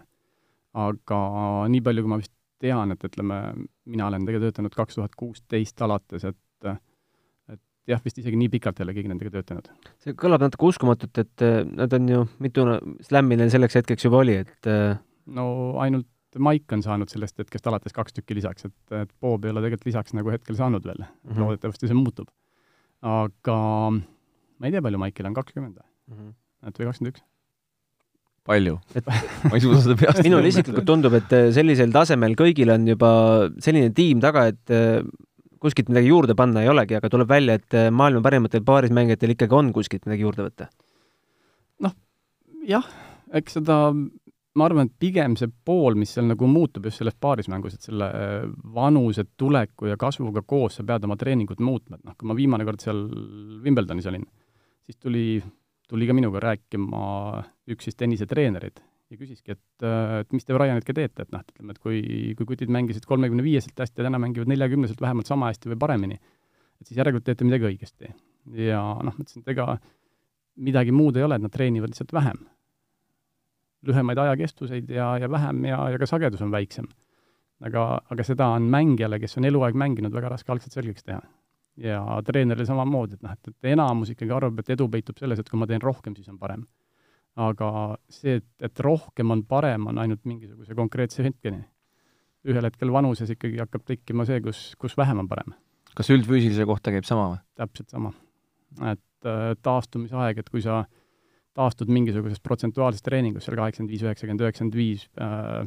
aga 0.79 1.17
nii 1.67 1.83
palju, 1.83 2.05
kui 2.05 2.13
ma 2.13 2.21
vist 2.21 2.31
tean, 2.61 2.93
et 2.93 3.03
ütleme, 3.03 3.41
mina 3.89 4.07
olen 4.07 4.23
tegelikult 4.23 4.53
töötanud 4.53 4.77
kaks 4.77 4.95
tuhat 4.95 5.17
kuusteist 5.19 5.81
alates, 5.83 6.23
et 6.29 6.37
jah, 7.89 8.01
vist 8.05 8.19
isegi 8.21 8.37
nii 8.39 8.49
pikalt 8.53 8.79
ei 8.79 8.85
ole 8.85 8.95
keegi 8.95 9.11
nendega 9.11 9.33
töötanud. 9.33 9.69
see 10.03 10.15
kõlab 10.17 10.43
natuke 10.45 10.69
uskumatult, 10.69 11.21
et 11.23 11.45
äh, 11.45 11.61
nad 11.65 11.93
on 11.97 12.09
ju, 12.11 12.25
mitu 12.43 12.65
slämmi 13.07 13.39
neil 13.39 13.53
selleks 13.53 13.79
hetkeks 13.81 14.07
juba 14.07 14.21
oli, 14.21 14.37
et 14.45 14.71
äh, 14.71 14.99
no 15.37 15.47
ainult 15.81 16.09
Maik 16.39 16.71
on 16.71 16.79
saanud 16.79 17.11
sellest 17.11 17.41
hetkest 17.41 17.65
alates 17.67 17.91
kaks 17.91 18.13
tükki 18.15 18.37
lisaks, 18.37 18.63
et, 18.69 18.93
et 18.95 19.09
Bob 19.19 19.43
ei 19.43 19.51
ole 19.51 19.65
tegelikult 19.65 19.89
lisaks 19.89 20.13
nagu 20.15 20.31
hetkel 20.31 20.55
saanud 20.55 20.85
veel 20.87 21.01
mm. 21.01 21.09
-hmm. 21.25 21.41
loodetavasti 21.43 21.89
see 21.89 21.97
muutub. 21.97 22.29
aga 23.01 23.57
ma 23.91 24.69
ei 24.69 24.71
tea, 24.71 24.81
palju 24.85 25.01
Maikil 25.01 25.27
on, 25.27 25.35
kakskümmend 25.35 25.75
või 25.75 25.83
mm? 25.83 26.15
-hmm. 26.21 26.33
et 26.69 26.79
või 26.79 26.87
kakskümmend 26.87 27.15
üks? 27.15 27.25
palju 28.47 28.77
et 28.95 29.11
ma 29.49 29.57
ei 29.57 29.65
suuda 29.65 29.81
seda 29.83 29.97
peast 29.99 30.23
minule 30.23 30.47
isiklikult 30.47 30.87
tundub, 30.87 31.17
et 31.19 31.35
äh, 31.35 31.49
sellisel 31.51 31.91
tasemel 31.91 32.37
kõigil 32.39 32.71
on 32.77 32.87
juba 32.87 33.11
selline 33.59 33.91
tiim 33.91 34.23
taga, 34.23 34.47
et 34.53 34.75
kuskilt 35.61 35.91
midagi 35.91 36.09
juurde 36.09 36.35
panna 36.37 36.63
ei 36.63 36.71
olegi, 36.71 36.97
aga 36.97 37.09
tuleb 37.11 37.29
välja, 37.29 37.57
et 37.59 37.77
äh, 37.77 37.89
maailma 37.93 38.23
parimatel 38.25 38.63
paarismängijatel 38.65 39.35
ikkagi 39.35 39.57
on 39.57 39.71
kuskilt 39.75 40.07
midagi 40.09 40.25
juurde 40.25 40.47
võtta. 40.47 40.67
noh, 41.85 41.95
jah, 42.67 42.87
eks 43.37 43.59
seda, 43.59 43.77
ma 43.93 44.67
arvan, 44.67 44.89
et 44.89 44.97
pigem 44.99 45.37
see 45.39 45.51
pool, 45.65 45.97
mis 45.99 46.13
seal 46.15 46.27
nagu 46.31 46.49
muutub 46.49 46.89
just 46.89 47.01
selles 47.01 47.17
paarismängus, 47.21 47.77
et 47.77 47.89
selle 47.89 48.09
äh, 48.09 48.45
vanuse 48.75 49.27
tuleku 49.37 49.91
ja 49.91 49.97
kasvuga 50.01 50.41
koos 50.41 50.79
sa 50.79 50.87
pead 50.87 51.05
oma 51.07 51.17
treeningut 51.19 51.61
muutma, 51.63 51.99
et 51.99 52.05
noh, 52.09 52.17
kui 52.17 52.31
ma 52.31 52.37
viimane 52.37 52.67
kord 52.67 52.83
seal 52.83 53.05
Wimbledonis 53.63 54.09
olin, 54.09 54.25
siis 54.87 54.97
tuli, 54.97 55.25
tuli 55.89 56.09
ka 56.09 56.17
minuga 56.17 56.41
rääkima 56.49 57.03
üks 57.71 57.89
siis 57.89 58.01
tennisetreenereid 58.01 58.81
ja 59.11 59.19
küsiski, 59.19 59.55
et, 59.55 59.83
äh, 59.83 60.21
et 60.23 60.35
mis 60.35 60.45
te 60.47 60.55
Ryanitega 60.55 60.95
teete, 60.95 61.25
et 61.25 61.33
noh, 61.33 61.43
et 61.43 61.53
ütleme, 61.53 61.75
et 61.75 61.81
kui, 61.83 62.01
kui 62.39 62.47
kutid 62.53 62.71
mängisid 62.71 63.05
kolmekümne 63.09 63.43
viieselt 63.45 63.79
hästi 63.79 64.01
ja 64.01 64.07
täna 64.07 64.21
mängivad 64.21 64.51
neljakümneselt 64.51 65.01
vähemalt 65.03 65.29
sama 65.29 65.51
hästi 65.51 65.73
või 65.73 65.79
paremini, 65.81 66.19
et 66.79 66.87
siis 66.87 66.99
järelikult 67.01 67.27
teete 67.27 67.47
midagi 67.47 67.67
õigesti. 67.67 68.13
ja 68.67 68.81
noh, 69.03 69.17
mõtlesin, 69.17 69.43
et 69.43 69.51
ega 69.53 69.75
midagi 70.61 70.95
muud 70.95 71.19
ei 71.19 71.27
ole, 71.27 71.37
et 71.37 71.45
nad 71.45 71.53
treenivad 71.53 71.91
lihtsalt 71.91 72.13
vähem. 72.15 72.47
lühemaid 73.81 74.19
ajakestvuseid 74.21 74.89
ja, 74.93 75.17
ja 75.17 75.27
vähem 75.31 75.63
ja, 75.65 75.77
ja 75.89 75.97
ka 75.97 76.05
sagedus 76.05 76.41
on 76.41 76.51
väiksem. 76.51 76.87
aga, 77.65 78.01
aga 78.09 78.23
seda 78.23 78.47
on 78.55 78.69
mängijale, 78.71 79.19
kes 79.19 79.37
on 79.37 79.45
eluaeg 79.45 79.75
mänginud, 79.75 80.13
väga 80.13 80.29
raske 80.29 80.51
algselt 80.51 80.73
selgeks 80.73 81.03
teha. 81.03 81.21
ja 81.77 82.21
treenerile 82.25 82.65
samamoodi, 82.65 83.19
et 83.19 83.23
noh, 83.27 83.31
et, 83.31 83.47
et 83.47 83.73
enamus 83.73 84.15
ikkagi 84.15 84.31
arvab, 84.31 84.59
et 84.59 84.69
edu 84.69 84.87
peitub 84.87 85.17
selles, 85.19 85.39
et 85.39 85.49
kui 85.49 85.59
ma 85.59 85.67
teen 85.67 85.81
rohkem, 85.81 86.15
siis 86.15 86.29
on 86.29 86.39
parem. 86.39 86.65
Aga 87.39 87.97
see, 88.11 88.39
et, 88.41 88.47
et 88.63 88.79
rohkem 88.83 89.31
on 89.31 89.43
parem, 89.47 89.87
on 89.87 89.99
ainult 90.01 90.23
mingisuguse 90.27 90.75
konkreetse 90.75 91.23
hetkeni. 91.23 91.63
ühel 92.41 92.65
hetkel 92.65 92.89
vanuses 92.89 93.29
ikkagi 93.29 93.59
hakkab 93.61 93.83
tekkima 93.85 94.25
see, 94.25 94.41
kus, 94.41 94.71
kus 94.81 94.97
vähem 94.97 95.21
on 95.23 95.29
parem. 95.29 95.53
kas 95.95 96.09
üldfüüsilise 96.09 96.65
kohta 96.65 96.91
käib 96.91 97.07
sama 97.07 97.29
või? 97.33 97.39
täpselt 97.55 97.89
sama. 97.89 98.13
et 98.91 99.29
äh, 99.29 99.53
taastumisaeg, 99.61 100.37
et 100.37 100.49
kui 100.49 100.61
sa 100.61 100.83
taastud 101.53 101.91
mingisugusest 101.91 102.43
protsentuaalsest 102.43 103.05
treeningust, 103.05 103.47
seal 103.47 103.59
kaheksakümmend 103.59 103.91
viis, 103.91 104.03
üheksakümmend, 104.05 104.43
üheksakümmend 104.45 104.77
viis, 104.79 105.07
äh, 105.19 105.65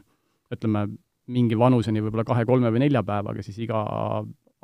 ütleme, 0.53 0.87
mingi 1.33 1.57
vanuseni 1.57 2.03
võib-olla 2.05 2.25
kahe, 2.29 2.45
kolme 2.49 2.73
või 2.73 2.85
nelja 2.85 3.01
päevaga, 3.05 3.45
siis 3.45 3.59
iga 3.65 3.81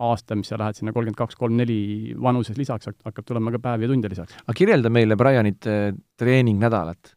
aasta, 0.01 0.37
mis 0.39 0.51
sa 0.51 0.59
lähed 0.61 0.79
sinna 0.79 0.95
kolmkümmend 0.97 1.19
kaks, 1.19 1.39
kolm, 1.39 1.57
neli 1.61 1.81
vanuses 2.21 2.59
lisaks, 2.59 2.91
hakkab 3.05 3.27
tulema 3.29 3.53
ka 3.55 3.63
päevi 3.63 3.87
ja 3.87 3.93
tunde 3.93 4.11
lisaks. 4.13 4.37
aga 4.45 4.57
kirjelda 4.57 4.93
meile 4.93 5.19
Brianite 5.21 5.81
treeningnädalat. 6.21 7.15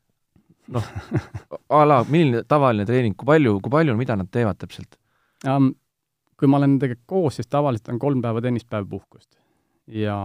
noh, 0.73 0.89
a 1.79 1.85
la, 1.87 2.01
milline 2.09 2.43
tavaline 2.47 2.87
treening, 2.87 3.15
kui 3.19 3.27
palju, 3.29 3.57
kui 3.63 3.71
palju, 3.71 3.95
mida 3.99 4.17
nad 4.19 4.31
teevad 4.31 4.59
täpselt 4.61 4.99
um,? 5.47 5.73
Kui 6.33 6.49
ma 6.49 6.57
olen 6.57 6.73
nendega 6.73 6.97
koos, 7.07 7.37
siis 7.37 7.47
tavaliselt 7.47 7.91
on 7.93 7.99
kolm 8.01 8.19
päeva 8.19 8.41
tennist, 8.43 8.65
päev 8.67 8.87
puhkust. 8.89 9.29
ja 9.87 10.15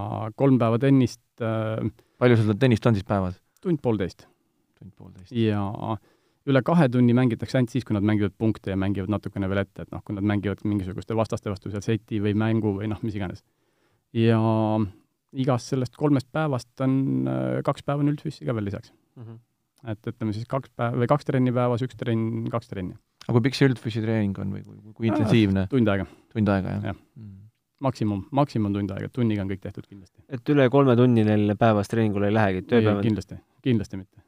kolm 0.40 0.56
päeva 0.58 0.78
tennist 0.82 1.20
äh, 1.44 1.90
palju 2.18 2.38
sul 2.38 2.56
tennist 2.58 2.86
on 2.86 2.96
siis 2.96 3.06
päevas? 3.06 3.36
tund-poolteist. 3.62 4.26
tund-poolteist. 4.78 5.32
ja 5.36 5.62
üle 6.48 6.62
kahe 6.64 6.88
tunni 6.92 7.14
mängitakse 7.16 7.58
ainult 7.58 7.72
siis, 7.74 7.84
kui 7.84 7.96
nad 7.96 8.06
mängivad 8.06 8.34
punkte 8.38 8.72
ja 8.72 8.78
mängivad 8.80 9.10
natukene 9.12 9.48
veel 9.50 9.64
ette, 9.64 9.84
et 9.84 9.90
noh, 9.94 10.02
kui 10.04 10.16
nad 10.16 10.26
mängivad 10.26 10.62
mingisuguste 10.68 11.16
vastaste 11.18 11.50
vastu 11.50 11.72
seal 11.72 11.84
seti 11.84 12.20
või 12.24 12.34
mängu 12.38 12.76
või 12.78 12.88
noh, 12.92 13.00
mis 13.04 13.18
iganes. 13.18 13.44
ja 14.16 14.38
igast 15.36 15.74
sellest 15.74 15.96
kolmest 16.00 16.28
päevast 16.32 16.84
on 16.84 17.28
äh, 17.28 17.58
kaks 17.66 17.84
päeva 17.84 18.04
on 18.04 18.12
üldfüüsi 18.14 18.46
ka 18.48 18.54
veel 18.56 18.68
lisaks 18.70 18.92
mm. 19.16 19.24
-hmm. 19.24 19.40
et 19.92 20.12
ütleme 20.12 20.32
siis 20.32 20.46
kaks 20.48 20.70
päeva 20.76 21.02
või 21.02 21.10
kaks 21.10 21.28
trenni 21.28 21.52
päevas, 21.52 21.84
üks 21.84 21.98
trenn, 22.00 22.46
kaks 22.52 22.72
trenni. 22.72 22.96
aga 23.26 23.36
kui 23.36 23.48
pikk 23.48 23.58
see 23.58 23.68
üldfüüsi 23.68 24.04
treening 24.04 24.38
on 24.38 24.54
või 24.56 24.62
kui, 24.64 24.78
kui, 24.78 24.94
kui 24.94 25.10
intensiivne? 25.12 25.66
tund 25.68 25.88
aega. 25.88 26.06
tund 26.32 26.48
aega, 26.54 26.78
jah 26.78 26.88
ja. 26.92 26.94
mm.? 26.94 27.34
maksimum, 27.84 28.24
maksimum 28.32 28.72
tund 28.72 28.96
aega, 28.96 29.12
tunniga 29.12 29.44
on 29.44 29.52
kõik 29.52 29.60
tehtud 29.66 29.86
kindlasti. 29.86 30.24
et 30.28 30.54
üle 30.54 30.70
kolme 30.72 30.96
tunni 30.96 31.26
neil 31.28 31.52
päevas 31.60 31.92
treeningule 31.92 32.32
ei 32.32 32.38
lähegi, 32.38 32.64
tööpäevad? 32.72 33.04
kindlasti, 33.04 33.42
kindlasti 33.62 34.00
mitte 34.00 34.27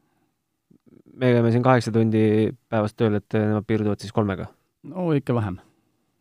me 1.13 1.33
käime 1.35 1.51
siin 1.51 1.63
kaheksa 1.65 1.91
tundi 1.95 2.23
päevas 2.69 2.95
tööl, 2.95 3.17
et 3.19 3.37
nemad 3.37 3.67
piirduvad 3.67 4.03
siis 4.03 4.13
kolmega? 4.15 4.47
no 4.83 5.11
ikka 5.17 5.35
vähem. 5.37 5.59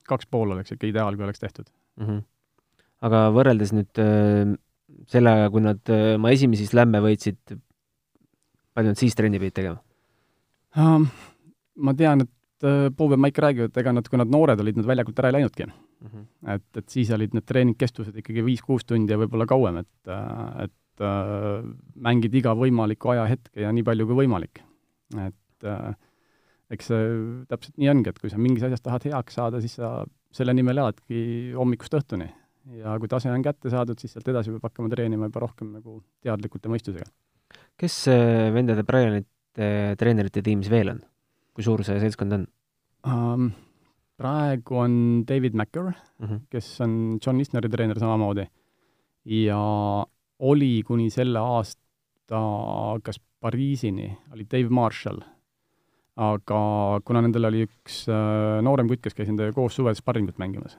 kaks 0.08 0.26
pool 0.26 0.50
oleks 0.56 0.74
ikka 0.74 0.88
ideaal, 0.90 1.16
kui 1.16 1.24
oleks 1.24 1.40
tehtud 1.40 1.68
mm. 2.00 2.06
-hmm. 2.06 2.22
aga 3.08 3.28
võrreldes 3.36 3.72
nüüd 3.76 4.02
äh, 4.02 4.56
selle 5.10 5.30
ajaga, 5.30 5.50
kui 5.54 5.64
nad 5.64 5.92
äh, 5.94 6.14
oma 6.16 6.32
esimesi 6.34 6.66
slämme 6.66 7.00
võitsid, 7.04 7.56
palju 8.74 8.92
nad 8.92 9.00
siis 9.00 9.16
trenni 9.16 9.38
pidid 9.38 9.56
tegema 9.60 9.80
uh,? 10.76 11.06
ma 11.80 11.94
tean, 11.96 12.26
et 12.26 12.66
äh, 12.66 12.90
Bob 12.90 13.14
ja 13.14 13.16
Mike 13.16 13.42
räägivad, 13.42 13.76
ega 13.76 13.92
nad, 13.92 14.08
kui 14.08 14.18
nad 14.20 14.28
noored 14.28 14.60
olid, 14.60 14.76
nad 14.76 14.88
väljakult 14.90 15.18
ära 15.22 15.30
ei 15.30 15.38
läinudki 15.38 15.66
mm. 15.66 16.08
-hmm. 16.08 16.26
et, 16.54 16.76
et 16.76 16.88
siis 16.88 17.10
olid 17.10 17.34
need 17.34 17.46
treeningkestused 17.46 18.16
ikkagi 18.16 18.44
viis-kuus 18.44 18.84
tundi 18.84 19.12
ja 19.12 19.18
võib-olla 19.18 19.46
kauem, 19.46 19.76
et, 19.84 20.08
äh, 20.08 20.64
et 20.66 21.06
äh, 21.06 21.62
mängid 21.94 22.34
iga 22.34 22.54
võimaliku 22.54 23.14
ajahetke 23.14 23.62
ja 23.62 23.72
nii 23.72 23.86
palju 23.86 24.06
kui 24.06 24.24
võimalik 24.24 24.64
et 25.18 25.66
äh, 25.68 25.94
eks 26.74 26.90
see 26.92 27.06
täpselt 27.50 27.80
nii 27.80 27.90
ongi, 27.92 28.12
et 28.12 28.20
kui 28.22 28.30
sa 28.32 28.38
mingis 28.40 28.66
asjas 28.66 28.84
tahad 28.84 29.06
heaks 29.10 29.38
saada, 29.40 29.62
siis 29.62 29.78
sa 29.80 30.04
selle 30.34 30.54
nimel 30.54 30.78
eladki 30.78 31.52
hommikust 31.56 31.96
õhtuni. 31.98 32.28
ja 32.78 32.92
kui 33.02 33.08
tase 33.10 33.30
on 33.32 33.42
kätte 33.42 33.72
saadud, 33.72 33.98
siis 33.98 34.12
sealt 34.14 34.28
edasi 34.30 34.52
peab 34.54 34.68
hakkama 34.68 34.92
treenima 34.92 35.26
juba 35.30 35.42
rohkem 35.46 35.72
nagu 35.78 35.98
teadlikult 36.22 36.66
ja 36.66 36.74
mõistusega. 36.74 37.08
kes 37.80 37.96
vendade 38.54 38.84
Brianite 38.86 39.96
treenerite 39.98 40.42
tiimis 40.46 40.70
veel 40.70 40.94
on? 40.94 41.02
kui 41.54 41.66
suur 41.66 41.82
see 41.84 41.98
seltskond 42.02 42.38
on 42.38 42.46
um,? 43.08 43.50
praegu 44.20 44.76
on 44.76 44.94
David 45.28 45.56
Macker 45.56 45.90
mhm. 45.90 46.24
-huh. 46.24 46.40
kes 46.50 46.80
on 46.80 47.18
John 47.24 47.40
Isneri 47.40 47.68
treener 47.68 47.98
samamoodi 47.98 48.46
ja 49.24 49.60
oli 50.38 50.82
kuni 50.86 51.10
selle 51.10 51.38
aasta 51.38 52.40
kas 53.02 53.20
Pariisini 53.40 54.08
oli 54.34 54.46
Dave 54.50 54.68
Marshall. 54.68 55.22
aga 56.20 56.60
kuna 57.06 57.22
nendel 57.24 57.46
oli 57.48 57.62
üks 57.64 58.02
äh, 58.10 58.58
noorem 58.64 58.90
kutt, 58.90 59.00
kes 59.04 59.14
käis 59.16 59.28
nendega 59.30 59.54
koos 59.56 59.76
suvel 59.78 59.94
sparringut 59.96 60.40
mängimas 60.42 60.74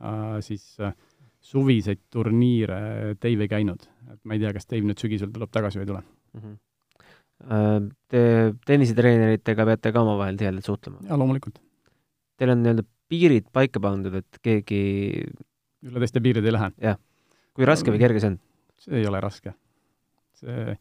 äh,, 0.00 0.38
siis 0.40 0.78
äh, 0.80 0.94
suviseid 1.42 2.00
turniire 2.10 2.78
Dave 3.20 3.44
ei 3.44 3.50
käinud. 3.50 3.82
et 4.12 4.20
ma 4.24 4.36
ei 4.36 4.40
tea, 4.40 4.54
kas 4.56 4.70
Dave 4.70 4.86
nüüd 4.88 5.02
sügisel 5.02 5.32
tuleb 5.34 5.52
tagasi 5.52 5.80
või 5.80 5.84
ei 5.84 5.90
tule 5.90 6.02
mm. 6.02 6.40
-hmm. 6.40 6.56
Te 8.08 8.20
tennisetreeneritega 8.64 9.66
peate 9.68 9.92
ka 9.92 10.00
omavahel 10.00 10.38
tihedalt 10.40 10.64
suhtlema? 10.64 11.02
jaa, 11.04 11.18
loomulikult. 11.20 11.58
Teil 12.40 12.54
on 12.54 12.62
nii-öelda 12.64 12.84
piirid 13.12 13.50
paika 13.52 13.82
pandud, 13.82 14.14
et 14.16 14.38
keegi 14.42 14.78
üle 15.84 16.00
teiste 16.00 16.22
piiride 16.24 16.48
ei 16.48 16.56
lähe? 16.56 16.70
jah. 16.80 16.96
kui 17.52 17.68
raske 17.68 17.92
või 17.92 18.00
kerge 18.00 18.22
see 18.22 18.32
on? 18.32 18.38
see 18.80 19.02
ei 19.02 19.08
ole 19.10 19.20
raske. 19.20 19.52
see 20.40 20.78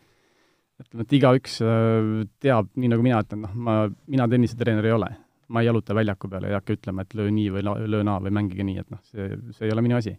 ütleme, 0.83 1.05
et 1.05 1.13
igaüks 1.17 1.59
äh, 1.63 2.25
teab, 2.43 2.71
nii 2.75 2.91
nagu 2.91 3.05
mina 3.05 3.21
ütlen, 3.23 3.45
noh, 3.45 3.53
ma, 3.55 3.77
mina 4.11 4.27
tennisetreener 4.31 4.89
ei 4.89 4.95
ole. 4.95 5.13
ma 5.45 5.61
ei 5.61 5.67
jaluta 5.67 5.93
väljaku 5.93 6.25
peal, 6.25 6.47
ei 6.47 6.55
hakka 6.55 6.73
ütlema, 6.73 7.03
et 7.05 7.11
löö 7.13 7.29
nii 7.29 7.51
või 7.53 7.61
löö 7.85 8.01
naa 8.01 8.17
või 8.17 8.31
mängige 8.33 8.65
nii, 8.65 8.79
et 8.81 8.87
noh, 8.89 9.01
see, 9.05 9.27
see 9.53 9.67
ei 9.67 9.73
ole 9.75 9.83
minu 9.85 9.99
asi. 9.99 10.15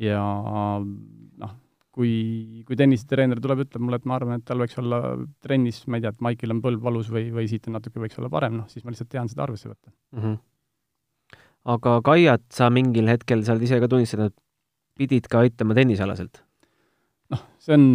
ja 0.00 0.22
noh, 0.80 1.52
kui, 1.96 2.62
kui 2.68 2.78
tennisetreener 2.78 3.40
tuleb, 3.44 3.66
ütleb 3.66 3.84
mulle, 3.84 4.00
et 4.00 4.08
ma 4.08 4.16
arvan, 4.16 4.40
et 4.40 4.46
tal 4.48 4.60
võiks 4.60 4.80
olla 4.80 5.00
trennis, 5.44 5.82
ma 5.92 6.00
ei 6.00 6.06
tea, 6.06 6.14
et 6.16 6.24
Maikil 6.24 6.56
on 6.56 6.62
põlv 6.64 6.88
valus 6.88 7.12
või, 7.12 7.28
või 7.36 7.44
siit 7.52 7.68
on 7.68 7.76
natuke, 7.76 8.00
võiks 8.00 8.16
olla 8.20 8.32
parem, 8.32 8.56
noh, 8.62 8.70
siis 8.72 8.84
ma 8.84 8.94
lihtsalt 8.94 9.12
tean 9.12 9.28
seda 9.32 9.44
arvesse 9.44 9.68
võtta 9.68 9.92
mm. 9.92 10.22
-hmm. 10.24 11.38
aga 11.76 11.98
Kaiat 12.08 12.48
sa 12.56 12.72
mingil 12.72 13.12
hetkel, 13.12 13.44
sa 13.44 13.56
oled 13.56 13.68
ise 13.68 13.80
ka 13.82 13.92
tunnistanud, 13.92 14.36
pidid 14.96 15.28
ka 15.28 15.44
aitama 15.44 15.76
tennisealaselt? 15.76 16.45
Noh, 17.32 17.42
see 17.62 17.74
on, 17.76 17.86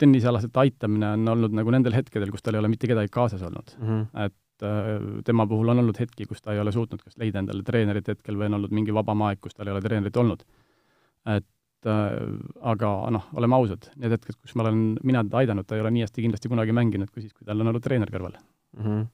tennisealaselt 0.00 0.56
aitamine 0.62 1.12
on 1.16 1.32
olnud 1.34 1.54
nagu 1.56 1.74
nendel 1.74 1.94
hetkedel, 1.96 2.32
kus 2.34 2.44
tal 2.44 2.56
ei 2.56 2.62
ole 2.62 2.70
mitte 2.72 2.90
kedagi 2.90 3.12
kaasas 3.14 3.44
olnud 3.46 3.74
mm. 3.78 3.88
-hmm. 3.88 4.26
et 4.26 4.66
äh, 4.66 5.22
tema 5.26 5.46
puhul 5.50 5.72
on 5.74 5.82
olnud 5.84 5.98
hetki, 5.98 6.26
kus 6.30 6.42
ta 6.42 6.54
ei 6.54 6.60
ole 6.62 6.74
suutnud 6.74 7.02
kas 7.02 7.18
leida 7.22 7.42
endale 7.42 7.62
treenerit 7.66 8.08
hetkel 8.14 8.38
või 8.38 8.50
on 8.50 8.58
olnud 8.60 8.74
mingi 8.74 8.94
vabam 8.94 9.26
aeg, 9.28 9.40
kus 9.40 9.54
tal 9.54 9.70
ei 9.70 9.76
ole 9.76 9.84
treenerit 9.84 10.16
olnud. 10.16 10.44
et 11.36 11.86
äh, 11.86 12.10
aga 12.74 12.92
noh, 13.14 13.30
oleme 13.38 13.58
ausad, 13.60 13.90
need 13.96 14.18
hetked, 14.18 14.40
kus 14.42 14.54
ma 14.58 14.66
olen, 14.66 14.84
mina 15.02 15.24
teda 15.24 15.42
aidanud, 15.44 15.66
ta 15.66 15.78
ei 15.78 15.86
ole 15.86 15.94
nii 15.94 16.06
hästi 16.06 16.26
kindlasti 16.26 16.52
kunagi 16.52 16.72
mänginud, 16.72 17.10
kui 17.10 17.22
siis, 17.22 17.32
kui 17.32 17.46
tal 17.46 17.60
on 17.60 17.72
olnud 17.72 17.82
treener 17.82 18.10
kõrval 18.10 18.38
mm. 18.38 18.84
-hmm. 18.84 19.10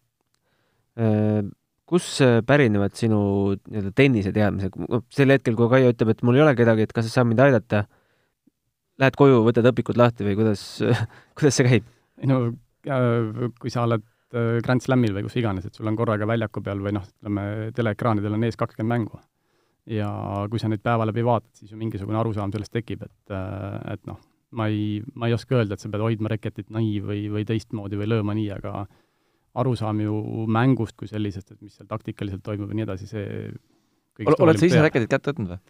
Kus 1.89 2.19
pärinevad 2.45 2.93
sinu 2.99 3.19
nii-öelda 3.55 3.91
tenniseteadmised, 3.97 4.75
sel 5.15 5.31
hetkel, 5.33 5.55
kui 5.57 5.71
Kaia 5.73 5.93
ütleb, 5.95 6.11
et 6.13 6.23
mul 6.23 6.37
ei 6.37 6.43
ole 6.43 6.53
kedagi, 6.59 6.85
et 6.85 6.93
kas 6.93 7.07
sa 7.07 7.13
saad 7.13 7.31
mind 7.31 7.41
aidata, 7.41 7.87
lähed 9.03 9.19
koju, 9.19 9.43
võtad 9.47 9.67
õpikud 9.71 9.99
lahti 9.99 10.27
või 10.27 10.37
kuidas, 10.39 10.65
kuidas 11.39 11.59
see 11.59 11.69
käib? 11.69 11.89
no 12.29 12.41
kui 13.59 13.73
sa 13.73 13.85
oled 13.87 14.05
äh, 14.35 14.59
Grand 14.65 14.83
Slamil 14.85 15.15
või 15.17 15.27
kus 15.27 15.37
iganes, 15.41 15.67
et 15.69 15.77
sul 15.77 15.89
on 15.91 15.99
korraga 15.99 16.29
väljaku 16.29 16.63
peal 16.65 16.81
või 16.83 16.95
noh, 16.97 17.05
ütleme, 17.19 17.45
teleekraanidel 17.77 18.39
on 18.39 18.47
ees 18.49 18.59
kakskümmend 18.59 18.95
mängu. 18.95 19.21
ja 19.89 20.09
kui 20.51 20.61
sa 20.61 20.69
neid 20.69 20.83
päeva 20.85 21.07
läbi 21.09 21.25
vaatad, 21.25 21.51
siis 21.57 21.73
ju 21.73 21.79
mingisugune 21.81 22.19
arusaam 22.21 22.53
sellest 22.53 22.75
tekib, 22.75 23.07
et, 23.07 23.33
äh, 23.35 23.95
et 23.95 24.03
noh, 24.09 24.19
ma 24.59 24.69
ei, 24.69 25.03
ma 25.15 25.29
ei 25.29 25.37
oska 25.37 25.57
öelda, 25.57 25.77
et 25.77 25.85
sa 25.85 25.91
pead 25.93 26.05
hoidma 26.05 26.33
reketit 26.33 26.69
nii 26.73 26.99
või, 27.05 27.23
või 27.33 27.47
teistmoodi 27.49 28.01
või 28.01 28.11
lööma 28.11 28.37
nii, 28.37 28.51
aga 28.57 28.85
arusaam 29.59 30.01
ju 30.05 30.19
mängust 30.51 30.97
kui 30.97 31.09
sellisest, 31.11 31.53
et 31.53 31.63
mis 31.65 31.75
seal 31.79 31.89
taktikaliselt 31.91 32.45
toimub 32.45 32.71
ja 32.73 32.79
nii 32.79 32.87
edasi, 32.87 33.09
see 33.11 33.27
oled 34.27 34.61
sa 34.61 34.69
ise 34.69 34.83
reketit 34.83 35.11
kätte 35.11 35.33
võtnud 35.33 35.55
või? 35.55 35.61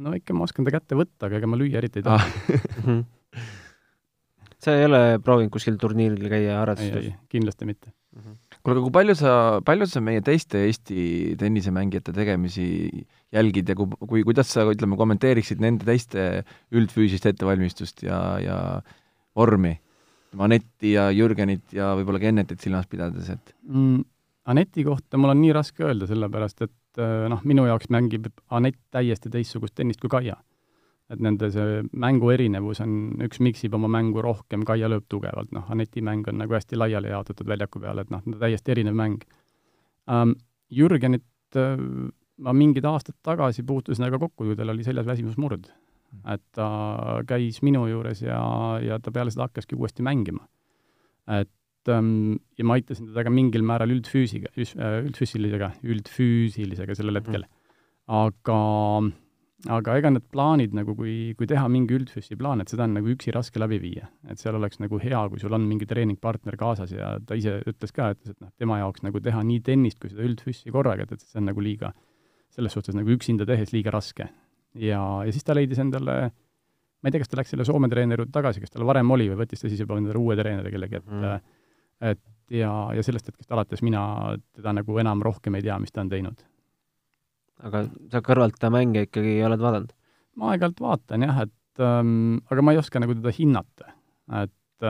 No 0.00 0.16
ikka 0.16 0.36
ma 0.36 0.46
oskan 0.48 0.66
ta 0.66 0.74
kätte 0.74 0.98
võtta, 0.98 1.28
aga 1.28 1.40
ega 1.40 1.50
ma 1.50 1.58
lüüa 1.60 1.80
eriti 1.80 2.00
ei 2.00 2.06
taha 2.06 2.20
ah. 2.20 3.00
sa 4.62 4.76
ei 4.76 4.86
ole 4.88 5.00
proovinud 5.24 5.52
kuskil 5.54 5.78
turniiril 5.80 6.30
käia 6.32 6.60
harrastustes? 6.60 7.12
kindlasti 7.32 7.68
mitte 7.68 7.90
mm. 7.90 8.22
-hmm. 8.22 8.36
kuule, 8.60 8.76
aga 8.76 8.84
kui 8.86 8.94
palju 8.98 9.16
sa, 9.18 9.34
palju 9.66 9.88
sa 9.90 10.04
meie 10.04 10.22
teiste 10.24 10.64
Eesti 10.66 11.36
tennisemängijate 11.40 12.14
tegemisi 12.16 12.66
jälgid 13.32 13.68
ja 13.68 13.76
kui, 13.78 13.86
kui, 14.08 14.24
kuidas 14.26 14.52
sa, 14.52 14.66
ütleme, 14.72 14.98
kommenteeriksid 15.00 15.62
nende 15.62 15.86
teiste 15.88 16.44
üldfüüsilist 16.72 17.30
ettevalmistust 17.30 18.02
ja, 18.06 18.20
ja 18.42 18.58
vormi? 19.36 19.76
Anetti 20.38 20.92
ja 20.94 21.08
Jürgenit 21.10 21.72
ja 21.74 21.90
võib-olla 21.98 22.20
Kennetit 22.22 22.60
silmas 22.62 22.86
pidades, 22.86 23.32
et 23.32 23.54
mm,? 23.66 24.04
Aneti 24.50 24.82
kohta 24.84 25.18
mul 25.20 25.30
on 25.30 25.40
nii 25.40 25.52
raske 25.54 25.84
öelda, 25.86 26.08
sellepärast 26.10 26.64
et 26.66 26.74
Äh, 26.98 27.26
noh, 27.30 27.42
minu 27.46 27.66
jaoks 27.68 27.90
mängib 27.92 28.26
Anett 28.50 28.80
täiesti 28.90 29.30
teistsugust 29.30 29.76
tennist 29.78 30.00
kui 30.02 30.10
Kaia. 30.10 30.36
et 31.10 31.18
nende 31.18 31.48
see 31.50 31.80
mängu 31.98 32.28
erinevus 32.30 32.78
on, 32.84 32.90
üks 33.26 33.40
miksib 33.42 33.72
oma 33.74 33.88
mängu 33.90 34.22
rohkem, 34.22 34.62
Kaia 34.66 34.86
lööb 34.86 35.08
tugevalt, 35.10 35.50
noh, 35.54 35.64
Aneti 35.70 36.02
mäng 36.06 36.28
on 36.30 36.38
nagu 36.38 36.54
hästi 36.54 36.78
laiali 36.78 37.10
jaotatud 37.10 37.48
väljaku 37.50 37.82
peal, 37.82 37.98
et 37.98 38.12
noh, 38.14 38.22
täiesti 38.38 38.76
erinev 38.76 38.94
mäng 38.98 39.26
um,. 40.06 40.36
Jürgenit 40.70 41.58
uh, 41.58 41.80
ma 42.38 42.52
mingid 42.54 42.84
aastad 42.86 43.16
tagasi 43.26 43.64
puutusin 43.66 44.06
aga 44.06 44.20
kokku, 44.22 44.44
kui 44.46 44.54
tal 44.54 44.70
oli 44.70 44.86
seljas 44.86 45.06
väsimusmurd. 45.06 45.66
et 46.30 46.42
ta 46.54 46.68
käis 47.26 47.58
minu 47.62 47.88
juures 47.90 48.22
ja, 48.22 48.38
ja 48.82 48.98
ta 49.02 49.10
peale 49.10 49.34
seda 49.34 49.48
hakkaski 49.48 49.74
uuesti 49.74 50.06
mängima. 50.06 50.46
et 51.26 51.50
ähm, 51.88 52.36
ja 52.58 52.66
ma 52.68 52.76
aitasin 52.76 53.08
teda 53.08 53.24
ka 53.24 53.32
mingil 53.32 53.64
määral 53.66 53.94
üldfüüsiga, 53.94 54.52
üldfüüsilisega, 54.58 55.72
üldfüüsilisega 55.86 56.96
sellel 56.98 57.22
hetkel. 57.22 57.46
aga 58.10 58.60
aga 59.68 59.96
ega 60.00 60.10
need 60.12 60.24
plaanid 60.32 60.74
nagu, 60.76 60.94
kui, 60.96 61.34
kui 61.36 61.48
teha 61.48 61.66
mingi 61.72 61.96
üldfüssi 61.98 62.36
plaan, 62.40 62.62
et 62.62 62.72
seda 62.72 62.86
on 62.86 62.94
nagu 62.96 63.10
üksi 63.12 63.32
raske 63.34 63.60
läbi 63.60 63.80
viia. 63.82 64.08
et 64.30 64.40
seal 64.40 64.56
oleks 64.56 64.80
nagu 64.80 65.00
hea, 65.02 65.20
kui 65.28 65.42
sul 65.42 65.52
on 65.52 65.66
mingi 65.68 65.88
treeningpartner 65.88 66.56
kaasas 66.60 66.94
ja 66.94 67.12
ta 67.26 67.36
ise 67.36 67.58
ütles 67.68 67.92
ka, 67.92 68.12
ütles, 68.14 68.32
et 68.32 68.40
noh, 68.40 68.52
tema 68.56 68.78
jaoks 68.80 69.04
nagu 69.04 69.20
teha 69.20 69.42
nii 69.44 69.60
tennist 69.66 70.00
kui 70.00 70.12
seda 70.12 70.24
üldfüssi 70.24 70.72
korraga, 70.72 71.04
et, 71.04 71.12
et 71.12 71.24
see 71.24 71.40
on 71.42 71.50
nagu 71.50 71.64
liiga, 71.64 71.92
selles 72.54 72.72
suhtes 72.76 72.96
nagu 72.96 73.12
üksinda 73.12 73.44
tehes 73.48 73.74
liiga 73.76 73.92
raske. 73.92 74.30
ja, 74.74 75.02
ja 75.26 75.34
siis 75.34 75.44
ta 75.44 75.56
leidis 75.56 75.82
endale, 75.82 76.16
ma 77.00 77.10
ei 77.10 77.12
tea, 77.12 77.20
kas 77.20 77.32
ta 77.32 77.40
läks 77.42 77.52
selle 77.52 77.68
Soome 77.68 77.90
treeneri 77.92 78.24
juurde 78.24 78.32
tagasi, 78.32 78.64
kas 78.64 78.72
tal 78.72 78.88
varem 78.88 79.12
oli 79.12 79.28
või 79.28 79.42
võttis 79.44 79.60
ta 79.60 79.68
siis 79.68 79.84
juba 79.84 80.00
endale 80.00 80.20
uue 80.20 80.38
treeneri 80.40 80.72
kellegi, 80.72 81.02
et 81.02 81.10
mm. 81.10 81.56
Et 82.00 82.22
ja, 82.50 82.70
ja 82.96 83.02
sellest 83.06 83.30
hetkest 83.30 83.52
alates 83.52 83.82
mina 83.86 84.36
teda 84.56 84.72
nagu 84.80 84.98
enam 84.98 85.22
rohkem 85.22 85.54
ei 85.58 85.66
tea, 85.66 85.78
mis 85.78 85.92
ta 85.92 86.04
on 86.04 86.12
teinud 86.12 86.40
aga 87.66 87.84
sa 88.12 88.22
kõrvalt 88.24 88.58
ta 88.60 88.70
mänge 88.72 89.06
ikkagi 89.08 89.40
oled 89.46 89.62
vaadanud? 89.62 89.94
ma 90.40 90.52
aeg-ajalt 90.54 90.78
vaatan 90.80 91.24
jah, 91.26 91.40
et 91.44 91.82
ähm, 91.84 92.38
aga 92.48 92.62
ma 92.64 92.72
ei 92.72 92.78
oska 92.80 93.00
nagu 93.02 93.16
teda 93.18 93.32
hinnata. 93.34 93.92
et, 94.40 94.86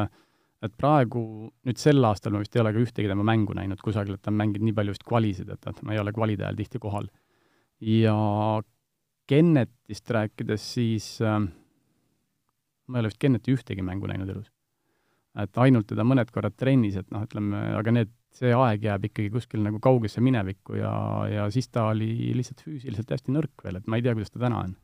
et 0.62 0.74
praegu, 0.78 1.22
nüüd 1.66 1.80
sel 1.80 2.04
aastal 2.06 2.36
ma 2.36 2.42
vist 2.42 2.54
ei 2.54 2.62
ole 2.62 2.74
ka 2.76 2.82
ühtegi 2.82 3.08
tema 3.10 3.24
mängu 3.26 3.56
näinud 3.56 3.80
kusagil, 3.82 4.18
et 4.18 4.22
ta 4.22 4.30
on 4.30 4.38
mänginud 4.38 4.68
nii 4.68 4.76
palju 4.76 4.94
vist 4.94 5.06
kvalisid, 5.08 5.48
et, 5.50 5.70
et 5.72 5.80
ma 5.86 5.96
ei 5.96 6.02
ole 6.02 6.12
kvalide 6.14 6.46
ajal 6.46 6.60
tihti 6.60 6.82
kohal. 6.82 7.08
ja 7.80 8.14
Kennetist 9.30 10.10
rääkides, 10.10 10.62
siis 10.74 11.06
äh, 11.22 11.40
ma 11.40 12.98
ei 12.98 13.02
ole 13.02 13.10
vist 13.10 13.22
Kenneti 13.22 13.56
ühtegi 13.56 13.82
mängu 13.86 14.10
näinud 14.10 14.30
elus. 14.30 14.52
Et 15.38 15.60
ainult 15.62 15.86
teda 15.90 16.06
mõned 16.06 16.30
korrad 16.34 16.56
trennis, 16.58 16.96
et 16.98 17.06
noh, 17.14 17.22
ütleme, 17.26 17.60
aga 17.78 17.94
need 17.94 18.12
see 18.34 18.52
aeg 18.54 18.84
jääb 18.86 19.08
ikkagi 19.10 19.30
kuskil 19.34 19.62
nagu 19.64 19.80
kaugesse 19.82 20.22
minevikku 20.22 20.78
ja, 20.78 20.92
ja 21.30 21.46
siis 21.54 21.68
ta 21.68 21.88
oli 21.90 22.30
lihtsalt 22.36 22.62
füüsiliselt 22.66 23.10
hästi 23.10 23.34
nõrk 23.34 23.64
veel, 23.64 23.80
et 23.80 23.90
ma 23.90 23.98
ei 23.98 24.06
tea, 24.06 24.14
kuidas 24.16 24.34
ta 24.34 24.42
täna 24.42 24.62
on. 24.66 24.76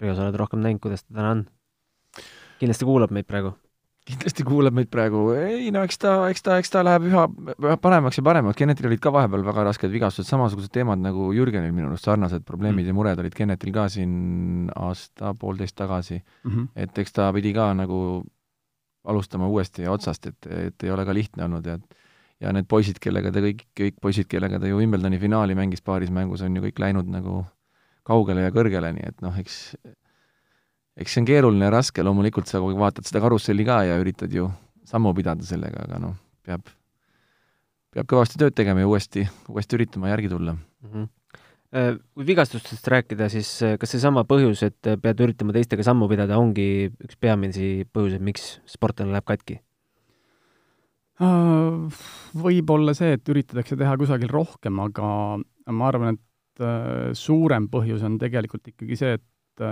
Riho, 0.00 0.14
sa 0.14 0.28
oled 0.28 0.38
rohkem 0.38 0.62
näinud, 0.62 0.82
kuidas 0.82 1.04
ta 1.06 1.16
täna 1.18 1.34
on? 1.38 1.48
kindlasti 2.60 2.86
kuulab 2.86 3.12
meid 3.14 3.26
praegu? 3.30 3.54
kindlasti 4.10 4.44
kuulab 4.46 4.74
meid 4.74 4.88
praegu, 4.90 5.26
ei 5.36 5.68
no 5.74 5.82
eks 5.86 6.00
ta, 6.02 6.14
eks 6.32 6.42
ta, 6.46 6.56
eks 6.58 6.72
ta 6.72 6.82
läheb 6.86 7.04
üha, 7.10 7.26
üha 7.52 7.76
paremaks 7.82 8.18
ja 8.18 8.24
paremaks, 8.26 8.56
Kennetil 8.58 8.88
olid 8.88 9.02
ka 9.02 9.12
vahepeal 9.14 9.44
väga 9.46 9.66
rasked 9.68 9.92
vigastused, 9.92 10.30
samasugused 10.30 10.72
teemad 10.74 11.02
nagu 11.02 11.28
Jürgenil 11.36 11.74
minu 11.74 11.90
arust, 11.90 12.08
sarnased 12.08 12.46
probleemid 12.48 12.86
mm. 12.86 12.90
ja 12.90 12.96
mured 12.96 13.22
olid 13.22 13.36
Kennetil 13.36 13.74
ka 13.76 13.86
siin 13.92 14.70
aasta-poolteist 14.72 15.76
tagasi 15.78 16.18
mm. 16.18 16.50
-hmm. 16.50 16.68
et 16.74 16.98
eks 17.04 17.18
ta 17.18 17.28
pidi 17.36 17.52
ka 17.54 17.70
nagu 17.76 18.24
alustama 19.04 19.48
uuesti 19.48 19.86
otsast, 19.88 20.26
et, 20.26 20.46
et 20.50 20.84
ei 20.84 20.90
ole 20.92 21.04
ka 21.08 21.14
lihtne 21.16 21.46
olnud 21.46 21.66
ja 21.66 21.78
ja 22.40 22.52
need 22.56 22.64
poisid, 22.68 22.96
kellega 23.02 23.28
ta 23.32 23.42
kõik, 23.44 23.66
kõik 23.76 23.98
poisid, 24.00 24.26
kellega 24.30 24.58
ta 24.60 24.68
ju 24.68 24.78
Wimbledoni 24.80 25.18
finaali 25.20 25.56
mängis 25.56 25.82
paaris 25.84 26.08
mängus, 26.08 26.40
on 26.40 26.54
ju 26.56 26.62
kõik 26.64 26.78
läinud 26.80 27.10
nagu 27.12 27.42
kaugele 28.08 28.46
ja 28.46 28.52
kõrgele, 28.54 28.94
nii 28.96 29.10
et 29.10 29.20
noh, 29.20 29.36
eks 29.36 29.58
eks 31.00 31.14
see 31.14 31.22
on 31.22 31.28
keeruline 31.28 31.68
ja 31.68 31.74
raske, 31.74 32.04
loomulikult 32.04 32.48
sa 32.48 32.58
kogu 32.58 32.72
aeg 32.72 32.80
vaatad 32.80 33.08
seda 33.08 33.22
karusselli 33.24 33.64
ka 33.68 33.82
ja 33.88 34.00
üritad 34.00 34.32
ju 34.32 34.48
sammu 34.88 35.12
pidada 35.16 35.44
sellega, 35.46 35.84
aga 35.84 36.00
noh, 36.02 36.16
peab, 36.46 36.64
peab 37.94 38.08
kõvasti 38.10 38.40
tööd 38.40 38.56
tegema 38.56 38.82
ja 38.82 38.90
uuesti, 38.90 39.26
uuesti 39.52 39.76
üritama 39.78 40.12
järgi 40.12 40.32
tulla 40.32 40.56
mm. 40.56 40.92
-hmm 40.92 41.08
kui 41.70 42.26
vigastustest 42.26 42.88
rääkida, 42.90 43.28
siis 43.30 43.48
äh, 43.62 43.76
kas 43.78 43.92
seesama 43.94 44.24
põhjus, 44.28 44.64
et 44.66 44.88
äh, 44.90 44.96
pead 44.98 45.20
üritama 45.22 45.54
teistega 45.54 45.84
sammu 45.86 46.08
pidada, 46.10 46.38
ongi 46.42 46.88
üks 46.90 47.18
peamisi 47.22 47.84
põhjuseid, 47.94 48.24
miks 48.26 48.56
sportlane 48.70 49.14
läheb 49.14 49.28
katki? 49.28 49.60
Võib-olla 51.20 52.94
see, 52.96 53.12
et 53.18 53.28
üritatakse 53.28 53.76
teha 53.76 53.92
kusagil 54.00 54.30
rohkem, 54.32 54.78
aga 54.80 55.06
ma 55.68 55.88
arvan, 55.90 56.16
et 56.16 56.62
suurem 57.16 57.66
põhjus 57.72 58.02
on 58.08 58.16
tegelikult 58.20 58.72
ikkagi 58.72 58.96
see, 58.96 59.18
et 59.20 59.64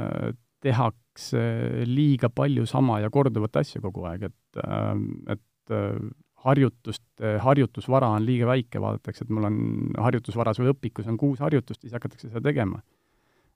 tehakse 0.60 1.40
liiga 1.88 2.28
palju 2.28 2.66
sama 2.68 3.00
ja 3.00 3.08
korduvat 3.10 3.56
asja 3.62 3.80
kogu 3.80 4.04
aeg, 4.10 4.28
et, 4.28 4.60
et 5.32 5.72
harjutuste, 6.44 7.32
harjutusvara 7.42 8.10
on 8.14 8.26
liiga 8.26 8.46
väike, 8.46 8.80
vaadatakse, 8.82 9.26
et 9.26 9.34
mul 9.34 9.48
on 9.48 9.58
harjutusvaras 9.98 10.60
või 10.62 10.72
õpikus 10.72 11.08
on 11.10 11.18
kuus 11.18 11.42
harjutust, 11.42 11.82
siis 11.82 11.94
hakatakse 11.96 12.28
seda 12.28 12.44
tegema. 12.44 12.80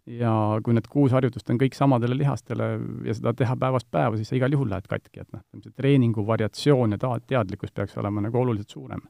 ja 0.06 0.32
kui 0.66 0.74
need 0.74 0.88
kuus 0.90 1.12
harjutust 1.14 1.50
on 1.54 1.60
kõik 1.60 1.76
samadele 1.78 2.16
lihastele 2.18 2.72
ja 3.06 3.14
seda 3.14 3.32
teha 3.38 3.54
päevast 3.54 3.86
päeva, 3.90 4.16
siis 4.18 4.32
sa 4.32 4.34
igal 4.34 4.50
juhul 4.50 4.72
lähed 4.72 4.88
katki, 4.90 5.22
et 5.22 5.28
noh, 5.30 5.44
see 5.62 5.70
treeningu 5.78 6.24
variatsioon 6.26 6.96
ja 6.96 6.98
ta-, 6.98 7.20
teadlikkus 7.22 7.70
peaks 7.70 7.94
olema 8.02 8.24
nagu 8.24 8.40
oluliselt 8.40 8.74
suurem. 8.74 9.04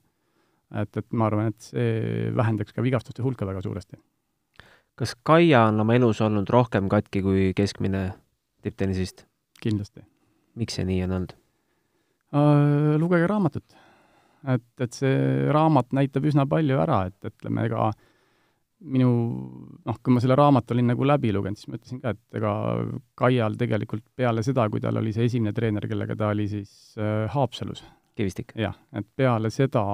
et, 0.77 0.97
et 0.97 1.07
ma 1.13 1.31
arvan, 1.31 1.49
et 1.49 1.71
see 1.73 2.29
vähendaks 2.37 2.77
ka 2.77 2.85
vigastuste 2.85 3.25
hulka 3.25 3.49
väga 3.49 3.65
suuresti. 3.65 3.97
kas 4.95 5.17
Kaia 5.23 5.65
on 5.73 5.81
oma 5.81 5.97
elus 5.97 6.21
olnud 6.21 6.51
rohkem 6.51 6.89
katki 6.93 7.23
kui 7.23 7.53
keskmine 7.57 8.11
tipptennisist? 8.63 9.25
kindlasti. 9.63 10.05
miks 10.55 10.77
see 10.77 10.85
nii 10.85 11.05
on 11.09 11.21
olnud? 11.23 11.42
Äh, 12.33 12.95
lugege 13.01 13.27
raamatut. 13.29 13.75
et, 14.49 14.71
et 14.81 14.97
see 14.97 15.51
raamat 15.53 15.93
näitab 15.95 16.25
üsna 16.27 16.47
palju 16.51 16.79
ära, 16.83 17.05
et 17.11 17.29
ütleme, 17.29 17.67
ega 17.69 17.91
minu 18.83 19.11
noh, 19.87 19.99
kui 20.03 20.15
ma 20.15 20.23
selle 20.23 20.35
raamatu 20.39 20.75
olin 20.75 20.89
nagu 20.91 21.07
läbi 21.07 21.31
lugenud, 21.35 21.61
siis 21.61 21.69
ma 21.71 21.79
ütlesin 21.79 22.01
ka, 22.03 22.15
et 22.17 22.39
ega 22.41 22.55
Kaial 23.21 23.59
tegelikult 23.61 24.07
peale 24.19 24.43
seda, 24.43 24.65
kui 24.73 24.83
tal 24.83 24.99
oli 24.99 25.13
see 25.15 25.29
esimene 25.29 25.53
treener, 25.55 25.87
kellega 25.91 26.17
ta 26.19 26.33
oli 26.33 26.49
siis 26.51 26.73
äh, 26.99 27.29
Haapsalus. 27.31 27.85
Kivistik. 28.17 28.57
jah, 28.59 28.75
et 28.93 29.07
peale 29.17 29.49
seda 29.53 29.85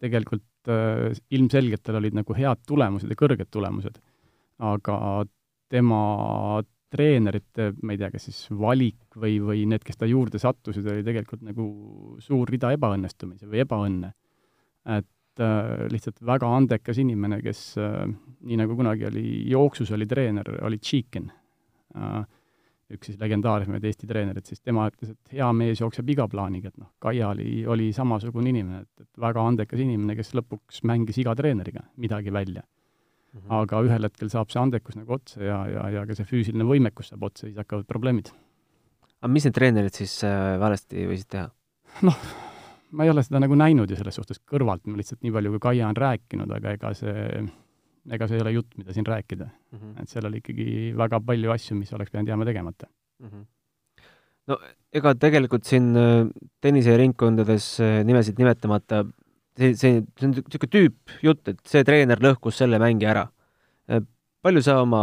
tegelikult 0.00 0.70
äh, 0.72 1.16
ilmselgelt 1.36 1.82
tal 1.88 1.98
olid 1.98 2.20
nagu 2.20 2.36
head 2.36 2.62
tulemused 2.68 3.10
ja 3.10 3.18
kõrged 3.18 3.48
tulemused. 3.50 3.98
aga 4.60 4.98
tema 5.72 6.04
treenerite, 6.92 7.72
ma 7.82 7.94
ei 7.94 8.00
tea, 8.00 8.10
kas 8.12 8.28
siis 8.28 8.44
valik 8.54 9.18
või, 9.18 9.40
või 9.42 9.64
need, 9.68 9.82
kes 9.86 9.98
ta 9.98 10.08
juurde 10.08 10.38
sattusid, 10.42 10.86
oli 10.92 11.04
tegelikult 11.06 11.42
nagu 11.46 11.66
suur 12.22 12.50
rida 12.50 12.70
ebaõnnestumisi 12.76 13.48
või 13.50 13.64
ebaõnne. 13.64 14.12
et 14.96 15.42
äh, 15.42 15.86
lihtsalt 15.90 16.22
väga 16.22 16.50
andekas 16.56 17.00
inimene, 17.02 17.40
kes 17.42 17.74
äh, 17.82 18.06
nii 18.46 18.60
nagu 18.62 18.76
kunagi 18.78 19.08
oli, 19.08 19.26
jooksus 19.50 19.90
oli 19.92 20.06
treener, 20.06 20.52
oli 20.62 20.78
Tšiikin 20.78 21.26
äh,, 21.96 22.20
üks 22.94 23.10
siis 23.10 23.18
legendaarsemaid 23.18 23.84
Eesti 23.84 24.06
treenereid, 24.06 24.46
siis 24.46 24.62
tema 24.62 24.86
ütles, 24.86 25.10
et 25.10 25.34
hea 25.34 25.48
mees 25.58 25.82
jookseb 25.82 26.14
iga 26.14 26.28
plaaniga, 26.30 26.70
et 26.70 26.78
noh, 26.78 26.92
Kaia 27.02 27.32
oli, 27.34 27.64
oli 27.66 27.90
samasugune 27.92 28.52
inimene, 28.54 28.84
et, 28.86 29.02
et 29.02 29.22
väga 29.26 29.42
andekas 29.42 29.82
inimene, 29.82 30.14
kes 30.14 30.36
lõpuks 30.38 30.84
mängis 30.86 31.18
iga 31.18 31.34
treeneriga 31.34 31.82
midagi 31.98 32.30
välja 32.30 32.62
mm. 33.36 33.44
-hmm. 33.44 33.60
aga 33.60 33.82
ühel 33.86 34.08
hetkel 34.08 34.32
saab 34.32 34.50
see 34.52 34.62
andekus 34.62 34.96
nagu 34.98 35.16
otsa 35.18 35.42
ja, 35.44 35.60
ja, 35.70 35.86
ja 35.98 36.06
ka 36.08 36.16
see 36.18 36.28
füüsiline 36.32 36.66
võimekus 36.68 37.12
saab 37.12 37.28
otsa, 37.28 37.46
siis 37.46 37.56
hakkavad 37.60 37.86
probleemid. 37.90 38.32
aga 39.20 39.32
mis 39.32 39.46
need 39.46 39.56
treenerid 39.56 39.94
siis 39.94 40.18
äh, 40.24 40.56
valesti 40.62 41.06
võisid 41.10 41.30
teha? 41.36 41.50
noh, 42.08 42.18
ma 42.92 43.06
ei 43.06 43.12
ole 43.12 43.24
seda 43.26 43.42
nagu 43.42 43.58
näinud 43.58 43.90
ju 43.90 43.98
selles 43.98 44.18
suhtes 44.18 44.40
kõrvalt, 44.40 44.84
ma 44.86 45.00
lihtsalt 45.00 45.22
nii 45.24 45.34
palju, 45.38 45.56
kui 45.56 45.64
Kaia 45.68 45.88
on 45.88 45.96
rääkinud, 45.96 46.52
aga 46.58 46.76
ega 46.76 46.92
see, 46.94 47.42
ega 48.12 48.28
see 48.28 48.38
ei 48.38 48.46
ole 48.46 48.54
jutt, 48.56 48.72
mida 48.80 48.96
siin 48.96 49.06
rääkida 49.08 49.48
mm. 49.48 49.78
-hmm. 49.78 50.00
et 50.02 50.08
seal 50.08 50.30
oli 50.30 50.42
ikkagi 50.44 50.94
väga 50.96 51.20
palju 51.20 51.52
asju, 51.56 51.76
mis 51.76 51.92
oleks 51.92 52.10
pidanud 52.10 52.34
jääma 52.34 52.48
tegemata 52.48 52.88
mm. 53.20 53.28
-hmm 53.28 53.44
no 54.50 54.58
ega 54.94 55.14
tegelikult 55.18 55.66
siin 55.68 55.92
äh, 55.98 56.26
tenniseringkondades 56.64 57.68
äh, 57.82 58.00
nimesid 58.06 58.38
nimetamata 58.38 59.04
see, 59.56 59.74
see, 59.74 60.00
see 60.18 60.28
on 60.28 60.34
niisugune 60.36 60.72
tüüpjutt, 60.72 61.52
et 61.52 61.60
see 61.68 61.84
treener 61.86 62.20
lõhkus 62.22 62.60
selle 62.60 62.80
mängija 62.82 63.12
ära. 63.14 63.26
Äh, 63.90 64.02
palju 64.44 64.62
sa 64.64 64.80
oma 64.82 65.02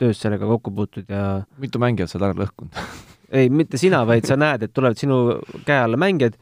töös 0.00 0.20
sellega 0.20 0.46
kokku 0.48 0.72
puutud 0.74 1.10
ja 1.10 1.44
mitu 1.62 1.80
mängijat 1.82 2.10
sa 2.10 2.18
oled 2.18 2.32
ära 2.32 2.44
lõhkunud 2.44 2.80
ei, 3.38 3.50
mitte 3.50 3.78
sina, 3.80 4.02
vaid 4.08 4.26
sa 4.28 4.36
näed, 4.40 4.66
et 4.66 4.74
tulevad 4.74 4.98
sinu 4.98 5.20
käe 5.66 5.78
alla 5.84 5.98
mängijad, 6.00 6.36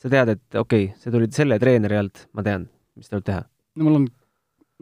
sa 0.00 0.10
tead, 0.12 0.34
et 0.36 0.58
okei 0.58 0.88
okay,, 0.88 1.00
see 1.02 1.14
tuli 1.14 1.30
selle 1.34 1.58
treeneri 1.62 2.00
alt, 2.00 2.26
ma 2.36 2.44
tean, 2.46 2.66
mis 2.98 3.10
tuleb 3.10 3.26
teha. 3.28 3.44
no 3.78 3.86
mul 3.86 4.00
on, 4.00 4.10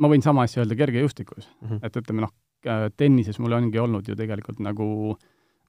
ma 0.01 0.11
võin 0.13 0.25
sama 0.25 0.49
asja 0.49 0.63
öelda 0.63 0.79
kergejõustikus 0.81 1.47
mm, 1.47 1.69
-hmm. 1.69 1.85
et 1.87 2.01
ütleme 2.01 2.27
noh, 2.27 2.35
tennises 2.97 3.39
mul 3.45 3.53
ongi 3.53 3.79
olnud 3.79 4.09
ju 4.09 4.17
tegelikult 4.17 4.63
nagu 4.65 4.87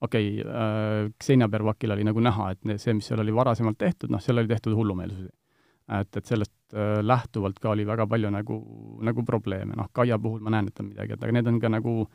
okei 0.01 0.30
okay, 0.41 0.45
äh,, 0.47 1.10
Xenia 1.19 1.49
Bervakil 1.51 1.91
oli 1.91 2.08
nagu 2.08 2.23
näha, 2.23 2.54
et 2.56 2.80
see, 2.80 2.95
mis 2.95 3.08
seal 3.08 3.19
oli 3.19 3.36
varasemalt 3.36 3.78
tehtud, 3.78 4.12
noh, 4.12 4.23
seal 4.23 4.39
oli 4.39 4.51
tehtud 4.51 4.75
hullumeelsusi 4.75 5.30
et, 6.00 6.17
et 6.17 6.26
sellest 6.26 6.74
äh, 6.74 7.00
lähtuvalt 7.06 7.60
ka 7.62 7.71
oli 7.74 7.86
väga 7.88 8.08
palju 8.10 8.32
nagu, 8.34 8.60
nagu 9.06 9.26
probleeme, 9.26 9.78
noh, 9.78 9.89
Kaia 9.93 10.19
puhul 10.21 10.41
ma 10.43 10.56
näen, 10.56 10.69
et 10.71 10.80
on 10.82 10.89
midagi, 10.89 11.15
et 11.15 11.24
aga 11.24 11.36
need 11.36 11.52
on 11.52 11.60
ka 11.62 11.71
nagu 11.71 12.06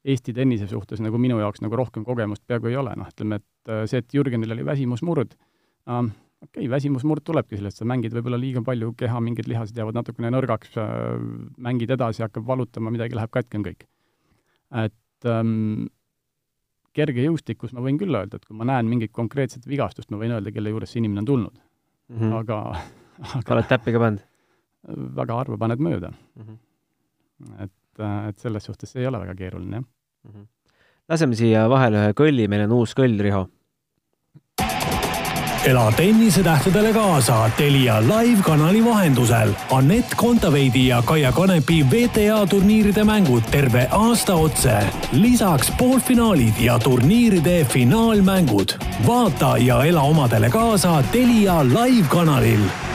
Eesti 0.00 0.32
tennise 0.32 0.64
suhtes 0.64 1.02
nagu 1.04 1.18
minu 1.20 1.36
jaoks 1.42 1.60
nagu 1.60 1.76
rohkem 1.76 2.06
kogemust 2.06 2.46
peaaegu 2.48 2.70
ei 2.70 2.76
ole, 2.80 2.94
noh, 2.96 3.08
ütleme, 3.10 3.40
et 3.42 3.72
äh, 3.72 3.84
see, 3.90 4.00
et 4.00 4.16
Jürgenil 4.16 4.54
oli 4.56 4.64
väsimusmurd 4.64 5.34
ähm,, 5.90 6.14
okei 6.40 6.62
okay,, 6.62 6.70
väsimusmurd 6.72 7.26
tulebki 7.26 7.58
sellest, 7.58 7.82
sa 7.82 7.88
mängid 7.88 8.14
võib-olla 8.16 8.38
liiga 8.40 8.62
palju, 8.64 8.94
keha 8.96 9.20
mingid 9.20 9.50
lihased 9.50 9.76
jäävad 9.76 9.98
natukene 10.00 10.32
nõrgaks 10.32 10.78
äh,, 10.80 11.16
mängid 11.60 11.92
edasi, 11.92 12.24
hakkab 12.24 12.46
valutama, 12.48 12.94
midagi 12.94 13.18
läheb 13.18 13.32
katki, 13.34 13.60
on 13.60 13.66
kõik. 13.68 13.88
et 14.86 15.28
ähm, 15.28 15.90
kergejõustikus 16.96 17.74
ma 17.76 17.84
võin 17.84 17.98
küll 18.00 18.14
öelda, 18.14 18.38
et 18.38 18.46
kui 18.46 18.56
ma 18.56 18.66
näen 18.70 18.88
mingit 18.90 19.12
konkreetset 19.14 19.66
vigastust, 19.68 20.10
ma 20.10 20.20
võin 20.22 20.34
öelda, 20.36 20.52
kelle 20.54 20.72
juures 20.72 20.90
see 20.90 21.02
inimene 21.02 21.22
on 21.24 21.28
tulnud 21.28 21.60
mm. 21.60 22.18
-hmm. 22.18 22.32
aga, 22.40 22.80
aga 23.20 23.54
oled 23.56 23.70
täppi 23.70 23.94
ka 23.94 24.02
pannud 24.02 24.26
väga 25.20 25.36
harva 25.42 25.58
paned 25.60 25.82
mööda 25.84 26.10
mm? 26.10 26.44
-hmm. 26.46 27.62
et, 27.66 28.04
et 28.28 28.38
selles 28.38 28.64
suhtes 28.64 28.92
see 28.92 29.02
ei 29.02 29.08
ole 29.10 29.20
väga 29.20 29.34
keeruline, 29.34 29.76
jah 29.76 29.84
mm. 29.84 30.34
-hmm. 30.34 30.46
laseme 31.08 31.36
siia 31.36 31.68
vahele 31.68 32.04
ühe 32.04 32.12
kõlli, 32.22 32.48
meil 32.48 32.68
on 32.68 32.78
uus 32.80 32.96
kõll, 32.96 33.18
Riho 33.20 33.48
ela 35.64 35.92
tennisetähtedele 35.92 36.92
kaasa 36.92 37.50
Telia 37.56 38.00
live-kanali 38.00 38.84
vahendusel. 38.84 39.52
Anett 39.70 40.14
Kontaveidi 40.16 40.86
ja 40.86 41.02
Kaia 41.02 41.32
Kanepi 41.32 41.84
WTA 41.84 42.46
turniiride 42.46 43.04
mängud 43.04 43.42
terve 43.50 43.88
aasta 43.90 44.34
otse. 44.34 44.72
lisaks 45.12 45.72
poolfinaalid 45.78 46.54
ja 46.60 46.78
turniiride 46.78 47.64
finaalmängud. 47.64 48.68
vaata 49.06 49.58
ja 49.58 49.84
ela 49.84 50.00
omadele 50.00 50.50
kaasa 50.50 51.02
Telia 51.12 51.64
live-kanalil. 51.64 52.89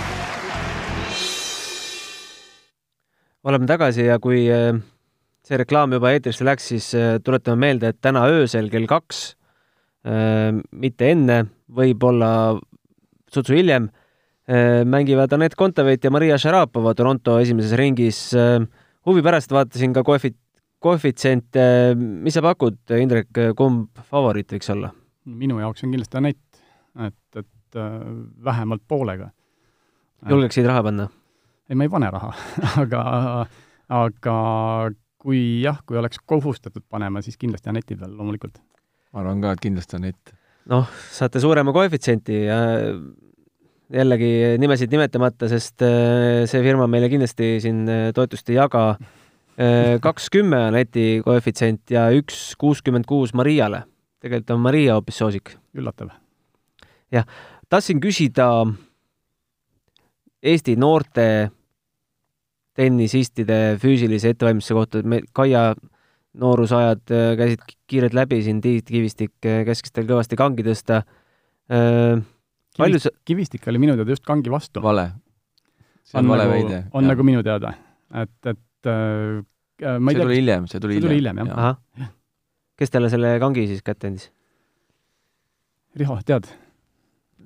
Oleme 3.45 3.69
tagasi 3.69 4.07
ja 4.07 4.17
kui 4.21 4.45
äh, 4.51 4.77
see 5.45 5.59
reklaam 5.61 5.93
juba 5.95 6.13
eetrisse 6.15 6.45
läks, 6.47 6.69
siis 6.73 6.89
äh, 6.97 7.17
tuletame 7.23 7.67
meelde, 7.67 7.91
et 7.93 8.01
täna 8.03 8.25
öösel 8.31 8.71
kell 8.73 8.87
kaks, 8.89 9.25
äh, 10.07 10.49
mitte 10.71 11.11
enne, 11.13 11.43
võib-olla 11.75 12.31
sutsu 13.31 13.55
hiljem, 13.57 13.89
mängivad 14.45 15.31
Anett 15.33 15.55
Kontaveit 15.57 16.03
ja 16.05 16.11
Maria 16.13 16.35
Šarapova 16.37 16.91
Toronto 16.93 17.39
esimeses 17.41 17.71
ringis. 17.79 18.19
huvi 19.09 19.23
pärast 19.25 19.49
vaatasin 19.49 19.95
ka 19.95 20.03
koefit-, 20.05 20.37
koefitsiente, 20.77 21.63
mis 21.97 22.37
sa 22.37 22.43
pakud, 22.45 22.77
Indrek, 22.93 23.33
kumb 23.57 24.05
favoriit 24.05 24.53
võiks 24.53 24.69
olla? 24.69 24.93
minu 25.25 25.57
jaoks 25.57 25.81
on 25.81 25.97
kindlasti 25.97 26.21
Anett, 26.21 26.61
et, 27.07 27.41
et 27.41 27.81
vähemalt 28.45 28.85
poolega. 28.87 29.31
julgeksid 30.29 30.69
raha 30.69 30.85
panna? 30.85 31.09
Ei, 31.69 31.75
ma 31.75 31.87
ei 31.87 31.91
pane 31.91 32.11
raha 32.13 32.31
aga, 32.83 33.03
aga 33.89 34.37
kui 35.25 35.41
jah, 35.65 35.81
kui 35.85 35.97
oleks 35.97 36.21
kohustatud 36.25 36.85
panema, 36.89 37.21
siis 37.25 37.37
kindlasti 37.41 37.71
Aneti 37.71 37.97
peal 37.99 38.15
loomulikult. 38.15 38.59
ma 39.13 39.23
arvan 39.23 39.43
ka, 39.43 39.55
et 39.55 39.63
kindlasti 39.67 39.99
Anett 39.99 40.35
noh, 40.71 40.89
saate 41.11 41.41
suurema 41.43 41.73
koefitsienti 41.75 42.41
ja 42.45 42.59
jällegi 43.93 44.57
nimesid 44.61 44.93
nimetamata, 44.93 45.49
sest 45.49 45.83
äh, 45.85 46.45
see 46.49 46.63
firma 46.65 46.87
meile 46.89 47.09
kindlasti 47.11 47.55
siin 47.63 47.83
äh, 47.89 48.07
toetust 48.15 48.49
ei 48.49 48.57
jaga. 48.57 48.85
Äh, 49.55 49.95
kaks 50.03 50.29
kümme 50.33 50.65
on 50.67 50.75
Läti 50.75 51.21
koefitsient 51.25 51.93
ja 51.93 52.07
üks 52.15 52.55
kuuskümmend 52.59 53.07
kuus 53.09 53.33
Mariale. 53.37 53.85
tegelikult 54.19 54.55
on 54.55 54.63
Maria 54.65 54.97
hoopis 54.97 55.21
soosik. 55.21 55.55
üllatav. 55.77 56.09
jah, 57.11 57.25
tahtsin 57.69 58.01
küsida 58.01 58.65
Eesti 60.45 60.75
noorte 60.77 61.27
tennisistide 62.75 63.77
füüsilise 63.81 64.33
ettevalmistuse 64.35 64.77
kohta, 64.77 65.01
et 65.01 65.09
me, 65.09 65.21
Kaia 65.33 65.71
noorusajad 66.39 67.13
käisid 67.39 67.63
kiirelt 67.87 68.15
läbi 68.17 68.41
siin, 68.43 68.59
Tiit 68.61 68.89
Kivistik 68.91 69.33
käskis 69.39 69.95
teil 69.95 70.07
kõvasti 70.09 70.37
kangi 70.39 70.65
tõsta. 70.67 71.01
palju 72.77 72.99
sa 72.99 73.13
Kivistik 73.25 73.67
oli 73.71 73.81
minu 73.81 73.95
teada 73.95 74.11
just 74.11 74.25
kangi 74.27 74.51
vastu. 74.51 74.83
vale. 74.83 75.11
see 76.03 76.19
on, 76.19 76.25
on 76.25 76.31
vale 76.35 76.45
nagu, 76.45 76.53
väide. 76.53 76.83
on 76.93 77.03
ja. 77.03 77.09
nagu 77.13 77.23
minu 77.23 77.43
teada, 77.43 77.73
et, 78.13 78.35
et 78.45 78.91
äh, 78.91 79.41
ma 79.99 80.11
ei 80.11 80.15
see 80.15 80.19
tea. 80.19 80.27
tuli 80.27 80.37
hiljem, 80.41 80.67
see 80.67 80.79
tuli 80.79 80.99
see 80.99 80.99
hiljem. 80.99 81.09
tuli 81.09 81.21
hiljem, 81.21 81.39
jah. 81.41 81.57
ahah. 81.57 82.11
kes 82.77 82.93
talle 82.93 83.09
selle 83.09 83.37
kangi 83.41 83.65
siis 83.71 83.81
kätte 83.81 84.11
andis? 84.11 84.29
Riho, 85.95 86.19
tead? 86.27 86.51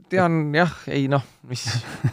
tean 0.10 0.50
jah, 0.58 0.74
ei 0.90 1.08
noh, 1.08 1.24
mis 1.48 1.68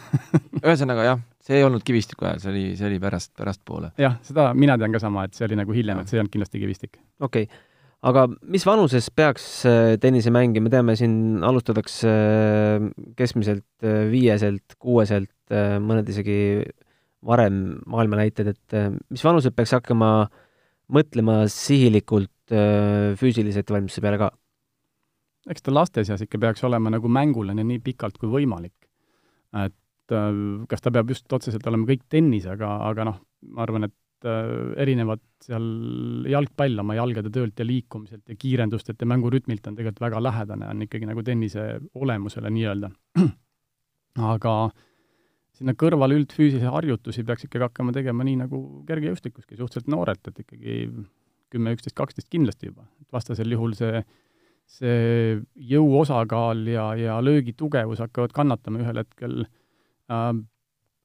ühesõnaga 0.63 1.05
jah, 1.07 1.23
see 1.43 1.59
ei 1.59 1.65
olnud 1.67 1.85
Kivistiku 1.87 2.27
ajal, 2.27 2.43
see 2.43 2.51
oli, 2.53 2.65
see 2.79 2.89
oli 2.89 2.99
pärast, 3.03 3.33
pärastpoole. 3.37 3.93
jah, 4.01 4.19
seda 4.25 4.51
mina 4.57 4.77
tean 4.79 4.95
ka 4.95 5.01
sama, 5.03 5.27
et 5.27 5.37
see 5.37 5.47
oli 5.47 5.59
nagu 5.59 5.75
hiljem, 5.75 6.01
et 6.01 6.11
see 6.11 6.17
ei 6.17 6.23
olnud 6.23 6.33
kindlasti 6.33 6.63
Kivistik. 6.63 6.99
okei 7.19 7.47
okay., 7.47 7.65
aga 8.05 8.25
mis 8.53 8.65
vanuses 8.67 9.09
peaks 9.15 9.45
äh, 9.67 9.95
tennise 10.01 10.31
mängima, 10.33 10.71
teame, 10.73 10.95
siin 10.99 11.43
alustatakse 11.45 12.11
äh, 12.11 12.89
keskmiselt 13.17 13.65
äh, 13.85 14.05
viieselt, 14.11 14.77
kuueselt, 14.79 15.31
mõned 15.47 16.09
isegi 16.11 16.59
varem 17.23 17.77
maailma 17.87 18.17
näited, 18.19 18.49
et 18.51 18.73
mis 19.07 19.21
vanuselt 19.23 19.55
peaks 19.55 19.71
hakkama 19.77 20.09
mõtlema 20.91 21.45
sihilikult 21.51 22.51
füüsilise 23.19 23.63
ettevalmistuse 23.63 24.03
peale 24.03 24.19
ka? 24.19 24.27
eks 25.47 25.63
ta 25.63 25.71
laste 25.71 26.03
seas 26.03 26.19
ikka 26.25 26.41
peaks 26.43 26.65
olema 26.67 26.91
nagu 26.91 27.07
mängulane 27.07 27.63
nii 27.63 27.79
pikalt 27.85 28.19
kui 28.19 28.27
võimalik. 28.27 28.75
et 29.63 29.75
kas 30.07 30.83
ta 30.83 30.91
peab 30.93 31.09
just 31.11 31.33
otseselt 31.33 31.65
olema 31.67 31.87
kõik 31.89 32.05
tennis, 32.09 32.45
aga, 32.49 32.77
aga 32.87 33.07
noh, 33.09 33.17
ma 33.53 33.65
arvan, 33.65 33.87
et 33.89 33.95
erinevad 34.81 35.21
seal 35.43 35.65
jalgpall 36.31 36.79
oma 36.81 36.95
jalgade 36.97 37.29
töölt 37.33 37.59
ja 37.59 37.65
liikumiselt 37.67 38.25
ja 38.29 38.35
kiirendustelt 38.39 39.01
ja 39.01 39.07
mängurütmilt 39.09 39.67
on 39.67 39.75
tegelikult 39.77 40.01
väga 40.01 40.21
lähedane, 40.23 40.69
on 40.71 40.81
ikkagi 40.81 41.05
nagu 41.05 41.23
tennise 41.23 41.67
olemusele 41.95 42.49
nii-öelda. 42.49 42.89
aga 44.33 44.53
sinna 45.57 45.73
kõrvale 45.77 46.17
üldfüüsilisi 46.17 46.65
harjutusi 46.65 47.23
peaks 47.27 47.45
ikkagi 47.45 47.67
hakkama 47.67 47.93
tegema 47.93 48.25
nii 48.25 48.39
nagu 48.41 48.61
kergejõustikuski, 48.89 49.57
suhteliselt 49.57 49.91
noorelt, 49.93 50.31
et 50.31 50.41
ikkagi 50.41 50.79
kümme, 51.53 51.75
üksteist, 51.77 51.95
kaksteist 51.97 52.29
kindlasti 52.33 52.71
juba. 52.71 52.87
vastasel 53.13 53.53
juhul 53.53 53.77
see, 53.77 54.01
see 54.65 55.37
jõu 55.69 55.93
osakaal 56.01 56.65
ja, 56.67 56.89
ja 56.97 57.21
löögi 57.21 57.53
tugevus 57.53 58.01
hakkavad 58.01 58.33
kannatama 58.33 58.81
ühel 58.81 59.05
hetkel 59.05 59.45
äh, 59.45 59.55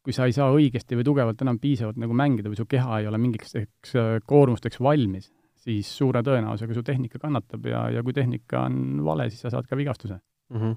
kui 0.03 0.15
sa 0.15 0.27
ei 0.27 0.35
saa 0.35 0.51
õigesti 0.55 0.99
või 0.99 1.07
tugevalt 1.07 1.43
enam 1.45 1.61
piisavalt 1.63 1.99
nagu 2.03 2.15
mängida 2.17 2.51
või 2.51 2.59
su 2.59 2.67
keha 2.69 3.01
ei 3.01 3.09
ole 3.11 3.21
mingiks 3.23 3.55
koormusteks 4.27 4.81
valmis, 4.83 5.31
siis 5.63 5.91
suure 5.95 6.25
tõenäosusega 6.27 6.75
su 6.77 6.83
tehnika 6.87 7.21
kannatab 7.23 7.69
ja, 7.71 7.85
ja 7.95 8.03
kui 8.03 8.15
tehnika 8.17 8.67
on 8.67 9.03
vale, 9.07 9.29
siis 9.31 9.45
sa 9.47 9.53
saad 9.55 9.69
ka 9.71 9.79
vigastuse 9.79 10.19
mm. 10.19 10.59
-hmm. 10.59 10.75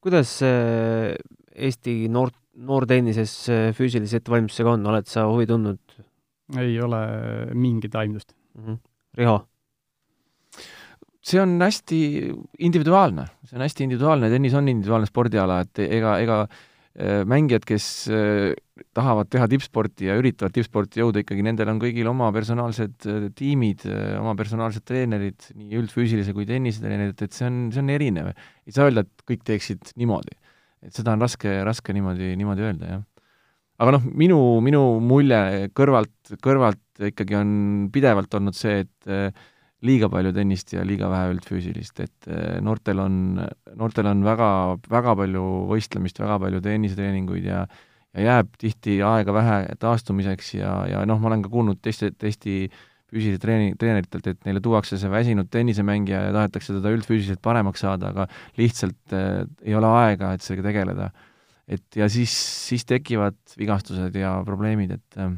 kuidas 0.00 0.38
äh, 0.48 1.12
Eesti 1.52 2.08
noor, 2.08 2.32
noortennises 2.56 3.34
äh, 3.52 3.68
füüsilise 3.76 4.22
ettevalmistusega 4.22 4.72
on, 4.78 4.86
oled 4.86 5.06
sa 5.06 5.26
huvi 5.28 5.46
tundnud? 5.46 6.00
ei 6.58 6.80
ole 6.80 7.00
mingit 7.52 7.94
aimdust 7.94 8.32
mm. 8.54 8.64
-hmm. 8.64 8.78
Riho? 9.14 9.46
see 11.22 11.40
on 11.40 11.60
hästi 11.60 12.32
individuaalne, 12.58 13.26
see 13.44 13.56
on 13.56 13.62
hästi 13.62 13.84
individuaalne, 13.84 14.30
tennis 14.30 14.54
on 14.54 14.68
individuaalne 14.68 15.06
spordiala, 15.06 15.60
et 15.60 15.78
ega, 15.78 16.18
ega 16.18 16.46
Äh, 16.46 16.71
mängijad, 17.24 17.64
kes 17.64 17.84
äh, 18.12 18.52
tahavad 18.92 19.30
teha 19.32 19.46
tippsporti 19.48 20.10
ja 20.10 20.16
üritavad 20.20 20.52
tippsporti 20.52 21.00
jõuda, 21.00 21.22
ikkagi 21.22 21.44
nendel 21.46 21.70
on 21.72 21.78
kõigil 21.80 22.08
oma 22.10 22.28
personaalsed 22.34 23.06
äh, 23.08 23.28
tiimid, 23.38 23.86
oma 24.20 24.34
personaalsed 24.36 24.84
treenerid, 24.88 25.48
nii 25.56 25.80
üldfüüsilise 25.80 26.34
kui 26.36 26.44
tennisetreenerid, 26.48 27.16
et 27.16 27.38
see 27.38 27.48
on, 27.48 27.62
see 27.72 27.80
on 27.80 27.94
erinev. 27.94 28.32
ei 28.66 28.76
saa 28.76 28.90
öelda, 28.90 29.06
et 29.06 29.24
kõik 29.28 29.46
teeksid 29.48 29.94
niimoodi. 29.96 30.36
et 30.84 30.92
seda 30.92 31.14
on 31.14 31.24
raske, 31.24 31.54
raske 31.64 31.96
niimoodi, 31.96 32.34
niimoodi 32.36 32.66
öelda, 32.68 32.98
jah. 32.98 33.06
aga 33.80 33.96
noh, 33.96 34.04
minu, 34.12 34.38
minu 34.60 34.84
mulje 35.00 35.72
kõrvalt, 35.72 36.36
kõrvalt 36.44 37.06
ikkagi 37.08 37.38
on 37.40 37.54
pidevalt 37.94 38.34
olnud 38.36 38.58
see, 38.58 38.84
et 38.84 39.40
liiga 39.82 40.08
palju 40.12 40.32
tennist 40.34 40.72
ja 40.74 40.84
liiga 40.86 41.08
vähe 41.10 41.32
üldfüüsilist, 41.34 42.02
et 42.04 42.28
eh, 42.30 42.58
noortel 42.62 43.02
on, 43.02 43.16
noortel 43.78 44.10
on 44.10 44.22
väga, 44.26 44.50
väga 44.90 45.16
palju 45.18 45.46
võistlemist, 45.70 46.20
väga 46.22 46.38
palju 46.44 46.62
tennisetreeninguid 46.64 47.48
ja 47.50 47.66
ja 48.12 48.24
jääb 48.26 48.56
tihti 48.60 48.98
aega 49.06 49.32
vähe 49.32 49.58
taastumiseks 49.80 50.54
ja, 50.58 50.72
ja 50.90 51.04
noh, 51.08 51.20
ma 51.20 51.30
olen 51.30 51.44
ka 51.44 51.50
kuulnud 51.52 51.78
teiste, 51.80 52.10
teiste 52.12 52.68
füüsilise 53.12 53.40
treeni-, 53.40 53.74
treeneritelt, 53.80 54.26
et 54.28 54.48
neile 54.48 54.62
tuuakse 54.64 54.98
see 55.00 55.10
väsinud 55.12 55.50
tennisemängija 55.52 56.26
ja 56.28 56.34
tahetakse 56.36 56.76
teda 56.76 56.92
üldfüüsiliselt 56.96 57.42
paremaks 57.44 57.84
saada, 57.84 58.12
aga 58.12 58.26
lihtsalt 58.60 59.16
äh, 59.16 59.44
ei 59.64 59.76
ole 59.78 59.88
aega, 60.00 60.32
et 60.32 60.44
sellega 60.44 60.68
tegeleda. 60.70 61.10
et 61.72 61.96
ja 61.96 62.08
siis, 62.10 62.32
siis 62.68 62.84
tekivad 62.84 63.38
vigastused 63.56 64.16
ja 64.18 64.34
probleemid, 64.44 64.96
et 64.98 65.20
äh, 65.20 65.32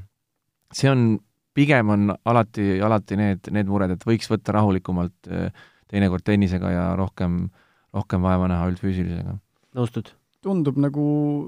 see 0.74 0.90
on 0.90 1.06
pigem 1.54 1.92
on 1.94 2.14
alati, 2.24 2.78
alati 2.82 3.18
need, 3.18 3.52
need 3.54 3.70
mured, 3.70 3.94
et 3.94 4.06
võiks 4.06 4.30
võtta 4.30 4.56
rahulikumalt 4.56 5.30
eh, 5.30 5.66
teinekord 5.90 6.26
tennisega 6.26 6.72
ja 6.72 6.86
rohkem, 6.98 7.44
rohkem 7.94 8.24
vaeva 8.24 8.50
näha 8.50 8.70
üldfüüsilisega. 8.72 9.38
nõustud? 9.78 10.14
tundub 10.44 10.76
nagu 10.76 11.04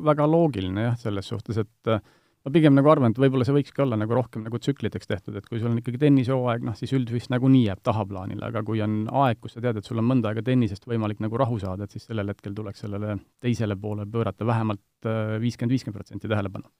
väga 0.06 0.24
loogiline 0.24 0.86
jah, 0.86 0.94
selles 0.96 1.26
suhtes, 1.28 1.58
et 1.60 1.90
eh, 1.92 2.00
ma 2.46 2.52
pigem 2.54 2.72
nagu 2.78 2.88
arvan, 2.88 3.12
et 3.12 3.20
võib-olla 3.20 3.44
see 3.44 3.56
võikski 3.58 3.82
olla 3.84 3.98
nagu 4.00 4.16
rohkem 4.16 4.46
nagu 4.46 4.60
tsükliteks 4.62 5.10
tehtud, 5.10 5.36
et 5.36 5.44
kui 5.50 5.60
sul 5.60 5.68
on 5.68 5.82
ikkagi 5.82 6.00
tennishooaeg, 6.06 6.64
noh 6.64 6.78
siis 6.78 6.94
üldvist 6.96 7.28
nagunii 7.34 7.66
jääb 7.66 7.82
tahaplaanile, 7.84 8.46
aga 8.48 8.62
kui 8.64 8.80
on 8.86 9.02
aeg, 9.24 9.42
kus 9.42 9.58
sa 9.58 9.64
tead, 9.64 9.82
et 9.82 9.90
sul 9.90 10.00
on 10.00 10.08
mõnda 10.08 10.32
aega 10.32 10.46
tennisest 10.46 10.88
võimalik 10.88 11.20
nagu 11.20 11.42
rahu 11.42 11.60
saada, 11.60 11.84
et 11.84 11.92
siis 11.92 12.08
sellel 12.08 12.32
hetkel 12.32 12.56
tuleks 12.56 12.86
sellele 12.86 13.18
teisele 13.44 13.76
poole 13.76 14.08
pöörata 14.08 14.48
vähemalt 14.48 15.10
eh, 15.10 15.36
viiskümmend, 15.44 15.76
viiskümmend 15.76 16.00
protsenti 16.00 16.32
tähelepanu 16.32 16.72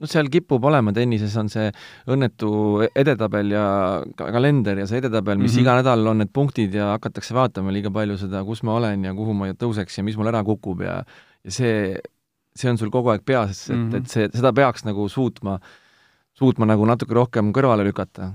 noh, 0.00 0.08
seal 0.10 0.30
kipub 0.32 0.64
olema, 0.68 0.92
tennises 0.96 1.34
on 1.40 1.50
see 1.52 1.68
õnnetu 2.10 2.50
edetabel 2.88 3.52
ja 3.54 3.64
ka 4.16 4.30
kalender 4.34 4.82
ja 4.82 4.86
see 4.88 5.00
edetabel, 5.02 5.38
mis 5.38 5.52
mm 5.52 5.56
-hmm. 5.56 5.62
iga 5.64 5.76
nädal 5.80 6.12
on 6.12 6.22
need 6.22 6.32
punktid 6.32 6.74
ja 6.74 6.92
hakatakse 6.94 7.36
vaatama 7.36 7.72
liiga 7.74 7.92
palju 7.92 8.16
seda, 8.20 8.44
kus 8.44 8.62
ma 8.62 8.78
olen 8.78 9.04
ja 9.04 9.14
kuhu 9.14 9.34
ma 9.36 9.52
tõuseks 9.52 9.98
ja 9.98 10.04
mis 10.04 10.16
mul 10.16 10.32
ära 10.32 10.44
kukub 10.44 10.80
ja 10.80 11.02
ja 11.44 11.50
see, 11.50 12.00
see 12.54 12.70
on 12.70 12.78
sul 12.78 12.90
kogu 12.90 13.12
aeg 13.12 13.24
peas, 13.24 13.68
et 13.70 13.76
mm, 13.76 13.90
-hmm. 13.90 13.96
et 13.96 14.08
see, 14.08 14.28
seda 14.32 14.52
peaks 14.52 14.84
nagu 14.84 15.08
suutma, 15.08 15.58
suutma 16.32 16.66
nagu 16.66 16.84
natuke 16.84 17.14
rohkem 17.14 17.52
kõrvale 17.52 17.84
lükata, 17.84 18.32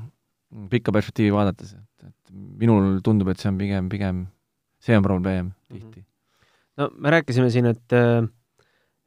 pikka 0.69 0.91
perspektiivi 0.91 1.33
vaadates, 1.33 1.73
et, 1.73 2.07
et 2.07 2.31
minul 2.31 3.01
tundub, 3.03 3.27
et 3.27 3.39
see 3.39 3.49
on 3.49 3.57
pigem, 3.57 3.89
pigem, 3.89 4.27
see 4.79 4.97
on 4.97 5.03
probleem 5.03 5.51
tihti 5.69 5.99
mm. 5.99 6.03
-hmm. 6.03 6.09
no 6.77 6.89
me 6.97 7.09
rääkisime 7.09 7.49
siin, 7.49 7.65
et 7.65 7.93
äh 7.93 8.27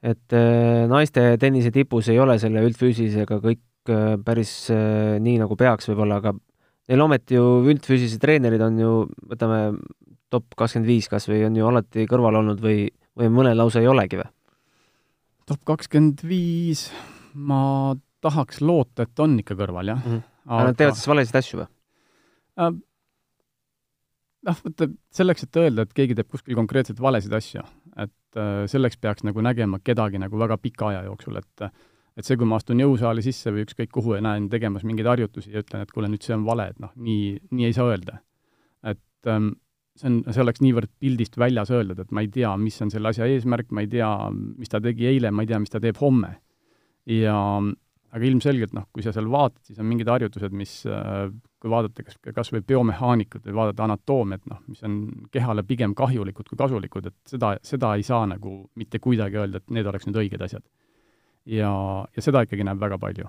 et 0.04 0.36
äh, 0.36 0.84
naiste 0.90 1.32
tennise 1.42 1.72
tipus 1.74 2.08
ei 2.12 2.20
ole 2.22 2.38
selle 2.38 2.62
üldfüüsilisega 2.66 3.40
kõik 3.42 3.92
äh, 3.92 4.14
päris 4.24 4.52
äh, 4.74 5.16
nii, 5.22 5.38
nagu 5.42 5.58
peaks 5.58 5.90
võib-olla, 5.90 6.20
aga 6.22 6.34
neil 6.88 7.04
ometi 7.04 7.38
ju 7.38 7.64
üldfüüsilise 7.66 8.20
treenerid 8.22 8.62
on 8.64 8.78
ju, 8.78 8.92
võtame 9.32 9.60
top 10.32 10.54
kakskümmend 10.58 10.88
viis 10.88 11.08
kas 11.10 11.28
või 11.30 11.42
on 11.48 11.56
ju 11.58 11.68
alati 11.68 12.06
kõrval 12.10 12.40
olnud 12.42 12.62
või, 12.62 12.86
või 13.18 13.32
mõnel 13.32 13.58
lausa 13.58 13.82
ei 13.82 13.90
olegi 13.90 14.20
või? 14.20 14.28
top 15.48 15.64
kakskümmend 15.66 16.22
viis, 16.28 16.88
ma 17.32 17.96
tahaks 18.22 18.60
loota, 18.60 19.06
et 19.06 19.24
on 19.24 19.38
ikka 19.40 19.56
kõrval, 19.58 19.94
jah 19.94 20.02
mm. 20.04 20.12
-hmm. 20.12 20.52
aga 20.52 20.68
nad 20.68 20.78
teevad 20.78 20.98
siis 20.98 21.10
valesid 21.10 21.40
asju 21.40 21.62
või? 21.62 21.68
noh, 24.46 24.60
vaata 24.64 24.88
selleks, 25.14 25.46
et 25.46 25.60
öelda, 25.60 25.84
et 25.84 25.94
keegi 25.96 26.16
teeb 26.18 26.28
kuskil 26.30 26.58
konkreetselt 26.58 27.00
valesid 27.02 27.34
asju, 27.34 27.64
selleks 28.70 28.98
peaks 29.00 29.24
nagu 29.26 29.42
nägema 29.44 29.80
kedagi 29.84 30.20
nagu 30.22 30.40
väga 30.40 30.58
pika 30.62 30.92
aja 30.92 31.04
jooksul, 31.06 31.38
et 31.40 31.68
et 32.18 32.26
see, 32.26 32.34
kui 32.34 32.48
ma 32.50 32.58
astun 32.58 32.80
jõusaali 32.82 33.22
sisse 33.22 33.52
või 33.54 33.62
ükskõik 33.62 33.92
kuhu 33.94 34.16
ja 34.16 34.22
näen 34.26 34.48
tegemas 34.50 34.82
mingeid 34.86 35.06
harjutusi 35.06 35.52
ja 35.52 35.62
ütlen, 35.62 35.84
et 35.84 35.92
kuule, 35.94 36.08
nüüd 36.10 36.24
see 36.26 36.34
on 36.34 36.42
vale, 36.48 36.66
et 36.72 36.80
noh, 36.82 36.90
nii, 36.98 37.36
nii 37.54 37.68
ei 37.68 37.76
saa 37.76 37.86
öelda. 37.92 38.18
et 38.82 39.30
ähm, 39.30 39.52
see 39.98 40.10
on, 40.10 40.18
see 40.26 40.42
oleks 40.42 40.62
niivõrd 40.64 40.90
pildist 41.02 41.38
väljas 41.38 41.70
öeldud, 41.74 42.00
et 42.02 42.10
ma 42.14 42.24
ei 42.24 42.30
tea, 42.34 42.50
mis 42.58 42.78
on 42.82 42.90
selle 42.90 43.12
asja 43.12 43.26
eesmärk, 43.30 43.70
ma 43.74 43.84
ei 43.84 43.90
tea, 43.92 44.10
mis 44.32 44.70
ta 44.72 44.80
tegi 44.82 45.06
eile, 45.10 45.30
ma 45.30 45.44
ei 45.44 45.50
tea, 45.50 45.60
mis 45.62 45.74
ta 45.74 45.82
teeb 45.82 45.98
homme. 46.02 46.36
ja 47.08 47.36
aga 48.14 48.24
ilmselgelt 48.24 48.72
noh, 48.76 48.86
kui 48.94 49.04
sa 49.04 49.12
seal 49.12 49.28
vaatad, 49.32 49.60
siis 49.68 49.80
on 49.82 49.88
mingid 49.88 50.08
harjutused, 50.08 50.54
mis 50.56 50.74
äh, 50.88 51.28
kui 51.60 51.72
vaadata 51.72 52.06
kas, 52.06 52.16
kas 52.34 52.52
või 52.54 52.62
biomehaanikut 52.68 53.44
või 53.48 53.56
vaadata 53.58 53.84
anatoomiat, 53.88 54.46
noh, 54.48 54.62
mis 54.70 54.84
on 54.86 55.00
kehale 55.34 55.64
pigem 55.68 55.94
kahjulikud 55.98 56.48
kui 56.48 56.60
kasulikud, 56.60 57.10
et 57.10 57.34
seda, 57.34 57.54
seda 57.64 57.94
ei 57.98 58.06
saa 58.06 58.24
nagu 58.30 58.60
mitte 58.80 59.02
kuidagi 59.02 59.40
öelda, 59.42 59.60
et 59.60 59.76
need 59.76 59.90
oleks 59.90 60.08
nüüd 60.08 60.22
õiged 60.24 60.46
asjad. 60.48 60.64
ja, 61.48 61.72
ja 62.16 62.24
seda 62.24 62.44
ikkagi 62.46 62.64
näeb 62.64 62.80
väga 62.80 62.98
palju. 63.02 63.28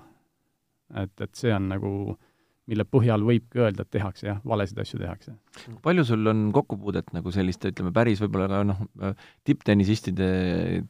et, 1.03 1.15
et 1.21 1.35
see 1.35 1.51
on 1.53 1.69
nagu 1.69 1.91
äh, 2.13 2.28
mille 2.69 2.85
põhjal 2.85 3.23
võibki 3.25 3.63
öelda, 3.63 3.85
et 3.85 3.91
tehakse 3.93 4.27
jah, 4.27 4.37
valesid 4.47 4.79
asju 4.83 4.99
tehakse. 5.01 5.33
palju 5.85 6.05
sul 6.07 6.29
on 6.31 6.45
kokkupuudet 6.55 7.11
nagu 7.15 7.33
selliste, 7.33 7.73
ütleme, 7.73 7.93
päris 7.95 8.21
võib-olla 8.23 8.47
ka 8.51 8.61
noh, 8.67 8.85
tipptennisistide 9.47 10.29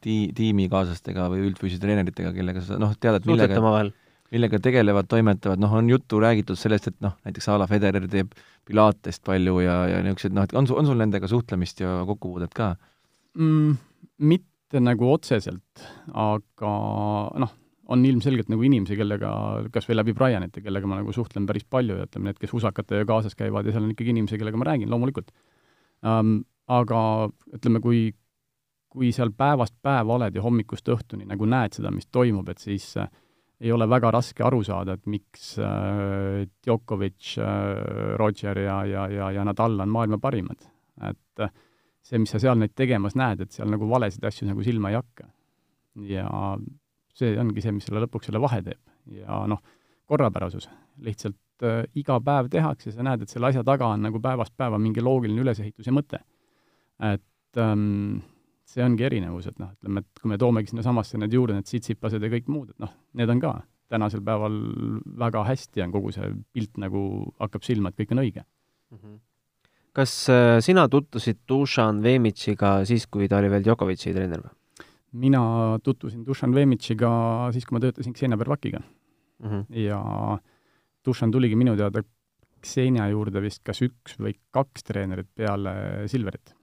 ti-, 0.04 0.30
tiimikaaslastega 0.36 1.30
või 1.32 1.46
üldfüüsiliste 1.48 1.86
treeneritega, 1.86 2.34
kellega 2.36 2.64
sa 2.66 2.78
noh, 2.80 2.92
tead, 3.00 3.20
et 3.20 3.28
millega 3.30 3.90
millega 4.30 4.60
tegelevad, 4.62 5.08
toimetavad, 5.10 5.58
noh, 5.58 5.72
on 5.74 5.88
juttu 5.90 6.20
räägitud 6.22 6.58
sellest, 6.58 6.90
et 6.90 6.98
noh, 7.02 7.16
näiteks 7.26 7.48
a 7.50 7.56
la 7.58 7.66
Federer 7.70 8.06
teeb 8.10 8.34
pilatest 8.68 9.24
palju 9.26 9.56
ja, 9.64 9.76
ja 9.90 10.02
niisugused 10.04 10.36
noh, 10.36 10.46
et 10.46 10.54
on 10.54 10.68
sul, 10.70 10.78
on 10.78 10.90
sul 10.90 11.00
nendega 11.00 11.30
suhtlemist 11.30 11.82
ja 11.82 12.00
kokkupuudet 12.06 12.54
ka 12.54 12.74
mm,? 13.34 13.78
Mitte 14.20 14.80
nagu 14.84 15.08
otseselt, 15.10 15.82
aga 16.12 16.74
noh, 17.42 17.54
on 17.90 18.04
ilmselgelt 18.06 18.50
nagu 18.52 18.62
inimesi, 18.66 18.96
kellega, 18.98 19.30
kas 19.74 19.88
või 19.88 19.98
läbi 19.98 20.14
Brianite, 20.16 20.62
kellega 20.62 20.88
ma 20.88 21.00
nagu 21.00 21.12
suhtlen 21.14 21.46
päris 21.48 21.66
palju 21.66 21.98
ja 21.98 22.06
ütleme, 22.06 22.30
need, 22.30 22.38
kes 22.38 22.54
usakatega 22.54 23.06
kaasas 23.08 23.34
käivad 23.38 23.66
ja 23.66 23.74
seal 23.74 23.86
on 23.86 23.94
ikkagi 23.94 24.14
inimesi, 24.14 24.38
kellega 24.38 24.60
ma 24.60 24.70
räägin, 24.72 24.90
loomulikult 24.92 25.34
um,. 26.06 26.40
Aga 26.70 27.26
ütleme, 27.50 27.80
kui, 27.82 28.12
kui 28.94 29.08
seal 29.10 29.32
päevast 29.34 29.74
päeva 29.82 30.14
oled 30.14 30.36
ja 30.38 30.42
hommikust 30.44 30.86
õhtuni 30.92 31.24
nagu 31.26 31.48
näed 31.50 31.74
seda, 31.74 31.90
mis 31.90 32.06
toimub, 32.14 32.46
et 32.52 32.62
siis 32.62 32.84
äh, 32.94 33.08
ei 33.60 33.72
ole 33.74 33.88
väga 33.90 34.12
raske 34.14 34.44
aru 34.46 34.60
saada, 34.62 34.94
et 34.94 35.08
miks 35.10 35.56
äh, 35.58 36.44
Djokovic 36.62 37.32
äh,, 37.42 38.14
Roger 38.20 38.60
ja, 38.62 38.76
ja, 38.86 39.08
ja, 39.10 39.32
ja 39.34 39.48
Nadal 39.48 39.82
on 39.82 39.90
maailma 39.90 40.20
parimad. 40.22 40.62
et 41.08 41.42
äh, 41.42 41.50
see, 42.06 42.22
mis 42.22 42.30
sa 42.30 42.38
seal 42.38 42.58
neid 42.60 42.76
tegemas 42.78 43.18
näed, 43.18 43.42
et 43.44 43.58
seal 43.58 43.70
nagu 43.72 43.88
valesid 43.90 44.24
asju 44.30 44.48
nagu 44.48 44.62
silma 44.62 44.92
ei 44.92 45.00
hakka. 45.00 45.26
ja 46.06 46.30
see 47.16 47.36
ongi 47.40 47.62
see, 47.64 47.74
mis 47.76 47.86
selle 47.88 48.02
lõpuks 48.04 48.30
selle 48.30 48.42
vahe 48.42 48.62
teeb. 48.66 48.80
ja 49.16 49.42
noh, 49.50 49.62
korrapärasus, 50.10 50.68
lihtsalt 51.04 51.66
äh, 51.66 51.84
iga 51.98 52.18
päev 52.24 52.50
tehakse, 52.52 52.92
sa 52.94 53.06
näed, 53.06 53.24
et 53.24 53.32
selle 53.32 53.50
asja 53.50 53.64
taga 53.66 53.88
on 53.94 54.02
nagu 54.06 54.20
päevast 54.22 54.56
päeva 54.58 54.78
mingi 54.78 55.02
loogiline 55.04 55.42
ülesehitus 55.44 55.86
ja 55.86 55.94
mõte. 55.94 56.22
et 57.00 57.58
ähm, 57.58 58.20
see 58.70 58.84
ongi 58.84 59.06
erinevus, 59.06 59.48
et 59.50 59.58
noh, 59.58 59.72
ütleme, 59.78 60.04
et 60.04 60.22
kui 60.22 60.30
me 60.30 60.38
toomegi 60.38 60.70
sinnasamasse 60.70 61.18
need 61.18 61.34
juurde, 61.34 61.56
need 61.58 61.70
sitsipased 61.70 62.22
ja 62.22 62.30
kõik 62.30 62.50
muud, 62.52 62.70
et 62.74 62.82
noh, 62.82 62.92
need 63.18 63.32
on 63.32 63.42
ka 63.42 63.54
tänasel 63.90 64.22
päeval 64.26 64.60
väga 65.18 65.42
hästi 65.48 65.82
on 65.84 65.94
kogu 65.94 66.12
see 66.14 66.30
pilt 66.54 66.78
nagu 66.82 67.02
hakkab 67.42 67.66
silma, 67.66 67.90
et 67.90 67.98
kõik 67.98 68.14
on 68.14 68.22
õige 68.22 68.44
mm. 68.44 68.98
-hmm. 68.98 69.18
kas 69.98 70.14
äh, 70.30 70.60
sina 70.62 70.86
tutvusid 70.88 71.42
Dušan 71.48 72.02
Vemitšiga 72.02 72.84
siis, 72.84 73.06
kui 73.06 73.28
ta 73.28 73.42
oli 73.42 73.50
veel 73.50 73.66
Djokovic'i 73.66 74.14
treener 74.14 74.44
või? 74.44 74.54
Mina 75.12 75.42
tutvusin 75.82 76.24
Dušan 76.26 76.54
Vemitšiga 76.54 77.10
siis, 77.54 77.66
kui 77.66 77.76
ma 77.76 77.82
töötasin 77.82 78.14
Xenia 78.14 78.38
Bervakiga 78.38 78.80
mm. 78.80 79.48
-hmm. 79.48 79.64
ja 79.82 80.00
Dušan 81.06 81.30
tuligi 81.30 81.56
minu 81.56 81.76
teada 81.76 82.02
Xenia 82.62 83.08
juurde 83.08 83.40
vist 83.40 83.62
kas 83.64 83.82
üks 83.82 84.18
või 84.20 84.34
kaks 84.50 84.84
treenerit 84.84 85.28
peale 85.34 86.06
Silverit. 86.08 86.54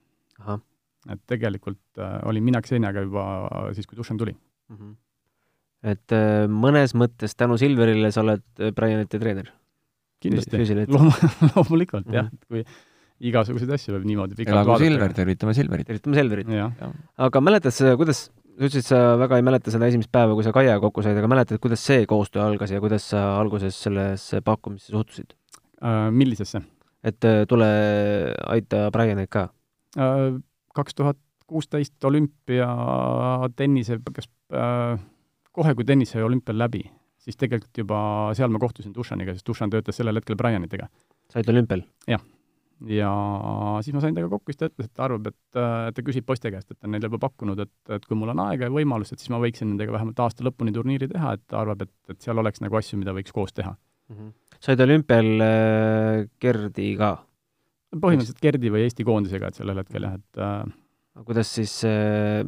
et 1.08 1.20
tegelikult 1.26 1.98
äh, 1.98 2.20
olin 2.26 2.44
mina 2.44 2.60
Xeniaga 2.62 3.00
juba 3.02 3.24
siis, 3.72 3.86
kui 3.86 3.96
Dušan 3.96 4.18
tuli 4.18 4.32
mm. 4.32 4.76
-hmm. 4.76 4.96
et 5.82 6.12
äh, 6.12 6.48
mõnes 6.48 6.94
mõttes 6.94 7.34
tänu 7.36 7.58
Silverile 7.58 8.10
sa 8.12 8.20
oled 8.20 8.44
äh, 8.60 8.72
Brianite 8.72 9.18
treener? 9.18 9.52
kindlasti, 10.20 10.86
loom-, 10.88 11.14
loomulikult 11.54 12.06
mm 12.06 12.12
-hmm. 12.12 12.14
jah, 12.14 12.26
et 12.32 12.44
kui 12.48 12.64
igasuguseid 13.18 13.70
asju 13.74 13.94
võib 13.96 14.06
niimoodi 14.08 14.36
pikalt 14.38 14.60
vaadata. 14.62 14.84
Silver, 14.84 15.14
tervitame 15.16 15.54
Silverit. 15.56 15.88
tervitame 15.88 16.18
Silverit. 16.18 16.52
aga 17.26 17.42
mäletad 17.42 17.74
sa, 17.74 17.96
kuidas 17.98 18.26
sa 18.28 18.48
ütlesid, 18.58 18.86
sa 18.86 18.98
väga 19.18 19.38
ei 19.38 19.44
mäleta 19.46 19.72
seda 19.74 19.88
esimest 19.90 20.10
päeva, 20.14 20.34
kui 20.34 20.46
sa 20.46 20.52
Kaiaga 20.54 20.80
kokku 20.82 21.04
said, 21.06 21.18
aga 21.18 21.30
mäletad, 21.30 21.60
kuidas 21.62 21.82
see 21.84 22.06
koostöö 22.10 22.42
algas 22.46 22.72
ja 22.74 22.82
kuidas 22.82 23.06
sa 23.12 23.22
alguses 23.38 23.78
sellesse 23.86 24.42
pakkumisse 24.46 24.94
suhtusid 24.94 25.34
uh,? 25.34 26.08
Millisesse? 26.14 26.62
et 27.06 27.26
uh, 27.26 27.44
tule 27.50 27.68
aita 28.54 28.88
Brianit 28.94 29.30
ka 29.30 29.48
uh,. 29.98 30.38
kaks 30.74 30.98
tuhat 30.98 31.18
kuusteist 31.48 32.04
olümpia 32.04 32.66
tennise, 33.56 34.00
kas 34.12 34.28
uh, 34.52 34.98
kohe, 35.54 35.74
kui 35.74 35.86
tennis 35.88 36.12
sai 36.12 36.26
olümpial 36.26 36.58
läbi, 36.60 36.82
siis 37.22 37.38
tegelikult 37.40 37.78
juba 37.80 38.00
seal 38.36 38.52
ma 38.52 38.60
kohtusin 38.62 38.92
Dušaniga, 38.94 39.32
sest 39.34 39.46
Dušan 39.48 39.72
töötas 39.72 39.96
sellel 39.96 40.20
hetkel 40.20 40.36
Brianitega. 40.38 40.90
said 41.32 41.48
olümpial? 41.48 41.86
jah 42.10 42.22
ja 42.86 43.10
siis 43.82 43.94
ma 43.96 44.02
sain 44.02 44.14
temaga 44.14 44.36
kokku, 44.36 44.52
siis 44.52 44.60
ta 44.60 44.68
ütles, 44.70 44.86
et 44.86 44.94
ta 44.94 45.06
arvab, 45.08 45.30
et 45.32 45.58
ta 45.96 46.04
küsib 46.06 46.26
poiste 46.28 46.52
käest, 46.54 46.70
et 46.70 46.78
ta 46.78 46.86
on 46.86 46.94
neile 46.94 47.10
juba 47.10 47.20
pakkunud, 47.26 47.58
et, 47.64 47.74
et 47.96 48.04
kui 48.06 48.18
mul 48.18 48.30
on 48.34 48.42
aega 48.46 48.68
ja 48.68 48.74
võimalust, 48.74 49.14
et 49.14 49.22
siis 49.22 49.32
ma 49.34 49.40
võiksin 49.42 49.72
nendega 49.72 49.94
vähemalt 49.96 50.20
aasta 50.22 50.46
lõpuni 50.46 50.74
turniiri 50.76 51.10
teha, 51.10 51.34
et 51.38 51.44
ta 51.50 51.62
arvab, 51.62 51.82
et, 51.86 51.94
et 52.12 52.20
seal 52.22 52.38
oleks 52.38 52.62
nagu 52.62 52.78
asju, 52.78 53.00
mida 53.00 53.14
võiks 53.16 53.34
koos 53.34 53.56
teha 53.56 53.74
mm. 53.74 54.16
-hmm. 54.16 54.32
said 54.60 54.80
olümpial 54.84 55.32
äh, 55.42 56.28
Gerdi 56.40 56.94
ka? 57.00 57.16
põhimõtteliselt 57.96 58.42
Gerdi 58.44 58.70
või 58.70 58.84
Eesti 58.86 59.04
koondisega, 59.08 59.48
et 59.48 59.58
sellel 59.58 59.82
hetkel 59.82 60.04
jah, 60.04 60.18
et 60.20 60.42
äh, 60.44 61.24
kuidas 61.24 61.54
siis 61.54 61.80
äh, 61.88 62.44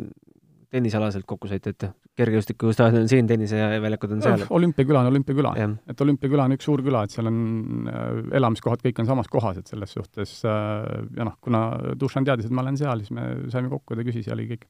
tennisalaselt 0.70 1.26
kokku 1.28 1.48
saite, 1.50 1.72
et 1.74 1.86
kergejõustikustaadion 2.18 3.04
on 3.04 3.08
siin, 3.10 3.26
tenniseväljakud 3.26 4.12
on 4.14 4.22
seal? 4.24 4.44
olümpiaküla 4.58 5.02
on 5.02 5.10
olümpiaküla. 5.10 5.54
et 5.90 6.00
olümpiaküla 6.04 6.46
on 6.46 6.56
üks 6.56 6.68
suur 6.68 6.82
küla, 6.86 7.04
et 7.04 7.14
seal 7.14 7.30
on 7.30 7.40
äh, 7.90 8.04
elamiskohad, 8.38 8.82
kõik 8.84 9.00
on 9.02 9.08
samas 9.08 9.30
kohas, 9.30 9.58
et 9.60 9.70
selles 9.70 9.94
suhtes 9.96 10.36
äh, 10.46 10.84
ja 11.16 11.26
noh, 11.26 11.38
kuna 11.42 11.64
Dušan 12.00 12.28
teadis, 12.28 12.46
et 12.46 12.54
ma 12.54 12.62
olen 12.64 12.78
seal, 12.78 13.02
siis 13.02 13.14
me 13.16 13.26
saime 13.52 13.72
kokku, 13.72 13.98
ta 13.98 14.06
küsis 14.06 14.30
ja 14.30 14.36
oli 14.36 14.46
kõik. 14.52 14.68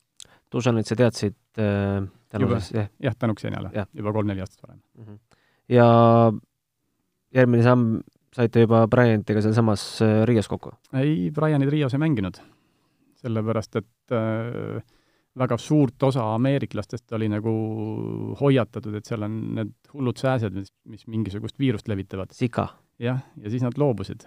Dušanit 0.51 0.89
sa 0.89 0.97
teadsid 0.99 1.37
äh, 1.63 2.01
tänu 2.33 2.49
siis, 2.57 2.71
jah? 2.75 2.89
jah, 3.03 3.19
tänu 3.19 3.37
Xeniale 3.39 3.71
ja. 3.75 3.85
juba 3.95 4.15
kolm-neli 4.17 4.43
aastat 4.43 4.65
varem 4.65 4.81
mm. 4.81 5.05
-hmm. 5.05 5.19
ja 5.77 5.87
järgmine 7.35 7.63
samm, 7.63 8.01
saite 8.35 8.65
juba 8.65 8.87
Bryant'iga 8.91 9.43
sealsamas 9.45 9.85
äh, 10.03 10.23
Riios 10.29 10.49
kokku? 10.49 10.73
ei, 10.95 11.31
Bryanit 11.35 11.71
Riios 11.71 11.95
ei 11.95 12.03
mänginud. 12.03 12.41
sellepärast, 13.21 13.77
et 13.77 14.17
äh, 14.17 14.83
väga 15.39 15.57
suurt 15.59 16.03
osa 16.03 16.25
ameeriklastest 16.35 17.13
oli 17.13 17.29
nagu 17.31 17.53
hoiatatud, 18.41 18.97
et 18.99 19.07
seal 19.07 19.23
on 19.27 19.37
need 19.59 19.73
hullud 19.93 20.19
sääsed, 20.19 20.57
mis, 20.57 20.73
mis 20.91 21.07
mingisugust 21.07 21.59
viirust 21.59 21.89
levitavad. 21.89 22.33
sika. 22.35 22.69
jah, 22.99 23.23
ja 23.37 23.51
siis 23.51 23.63
nad 23.63 23.79
loobusid. 23.79 24.27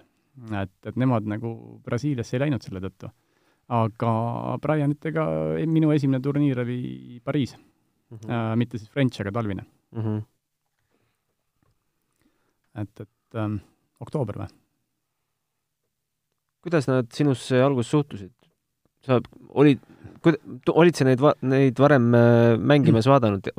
et, 0.62 0.74
et 0.86 0.96
nemad 0.96 1.28
nagu 1.30 1.82
Brasiiliasse 1.84 2.38
ei 2.38 2.46
läinud 2.46 2.64
selle 2.64 2.82
tõttu. 2.84 3.12
aga 3.68 4.14
Brianitega 4.62 5.28
minu 5.68 5.92
esimene 5.92 6.22
turniir 6.22 6.60
oli 6.60 7.20
Pariis 7.24 7.58
mm. 7.58 8.18
-hmm. 8.18 8.32
Äh, 8.32 8.56
mitte 8.56 8.78
siis 8.78 8.90
French, 8.90 9.22
aga 9.22 9.32
talvine 9.32 9.66
mm. 9.92 10.02
-hmm. 10.02 10.24
et, 12.82 13.00
et 13.00 13.36
ähm, 13.36 13.56
oktoober 14.00 14.38
või? 14.38 14.48
kuidas 16.62 16.88
nad 16.88 17.12
sinusse 17.12 17.62
alguses 17.62 17.92
suhtusid? 17.92 18.32
sa 19.04 19.20
olid, 19.50 19.80
olid 20.30 20.98
sa 20.98 21.08
neid, 21.08 21.24
neid 21.50 21.80
varem 21.80 22.10
äh, 22.18 22.56
mängimas 22.58 23.08
vaadanud, 23.12 23.50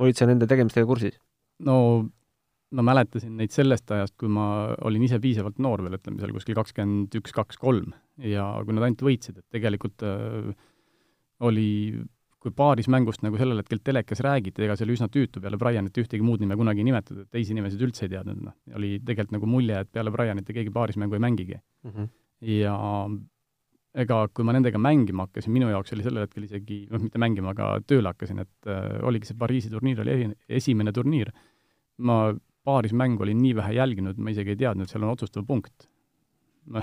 olid 0.00 0.18
sa 0.18 0.28
nende 0.30 0.48
tegemistega 0.50 0.88
kursis? 0.88 1.18
no 1.64 1.76
ma 2.74 2.82
mäletasin 2.82 3.36
neid 3.38 3.52
sellest 3.54 3.90
ajast, 3.94 4.16
kui 4.18 4.30
ma 4.32 4.74
olin 4.86 5.04
ise 5.06 5.20
piisavalt 5.22 5.60
noor 5.62 5.84
veel, 5.84 5.98
ütleme 6.00 6.18
seal 6.18 6.32
kuskil 6.34 6.56
kakskümmend 6.58 7.14
üks, 7.20 7.34
kaks, 7.36 7.60
kolm 7.60 7.92
ja 8.18 8.48
kui 8.64 8.74
nad 8.74 8.88
ainult 8.88 9.04
võitsid, 9.06 9.38
et 9.38 9.46
tegelikult 9.54 10.02
äh, 10.06 10.50
oli 11.44 11.68
kui 12.44 12.52
paaris 12.52 12.90
mängust 12.92 13.22
nagu 13.24 13.38
sellel 13.40 13.62
hetkel 13.62 13.80
telekas 13.80 14.20
räägiti, 14.24 14.60
ega 14.66 14.74
see 14.76 14.84
oli 14.84 14.98
üsna 14.98 15.08
tüütu, 15.12 15.40
peale 15.40 15.56
Brianit 15.60 15.96
ühtegi 16.02 16.24
muud 16.24 16.42
nime 16.44 16.58
kunagi 16.60 16.82
ei 16.82 16.88
nimetatud, 16.90 17.22
et 17.24 17.30
teisi 17.32 17.56
nimesid 17.56 17.80
üldse 17.86 18.04
ei 18.04 18.12
teadnud, 18.12 18.42
noh, 18.50 18.56
oli 18.76 18.98
tegelikult 19.00 19.38
nagu 19.38 19.48
mulje, 19.48 19.78
et 19.80 19.92
peale 19.94 20.12
Brianit 20.12 20.50
keegi 20.50 20.74
paarismängu 20.74 21.16
ei 21.16 21.22
mängigi 21.24 21.56
mm. 21.56 21.94
-hmm. 21.94 22.10
ja 22.58 22.74
ega 23.94 24.24
kui 24.34 24.46
ma 24.46 24.54
nendega 24.56 24.80
mängima 24.82 25.28
hakkasin, 25.28 25.52
minu 25.54 25.70
jaoks 25.70 25.94
oli 25.94 26.04
sellel 26.06 26.26
hetkel 26.26 26.48
isegi, 26.48 26.84
noh, 26.90 27.02
mitte 27.02 27.20
mängima, 27.22 27.54
aga 27.54 27.76
tööle 27.86 28.10
hakkasin, 28.10 28.42
et 28.42 28.70
äh, 28.70 28.98
oligi 29.06 29.30
see 29.30 29.38
Pariisi 29.38 29.70
turniir 29.72 30.02
oli 30.02 30.14
esi, 30.16 30.30
esimene 30.60 30.94
turniir. 30.94 31.30
ma 32.02 32.34
paarismängu 32.66 33.22
olin 33.22 33.38
nii 33.38 33.54
vähe 33.54 33.74
jälginud, 33.76 34.18
ma 34.18 34.32
isegi 34.32 34.54
ei 34.54 34.62
teadnud, 34.64 34.90
seal 34.90 35.04
on 35.04 35.12
otsustav 35.12 35.44
punkt 35.46 35.86
mm. 36.66 36.80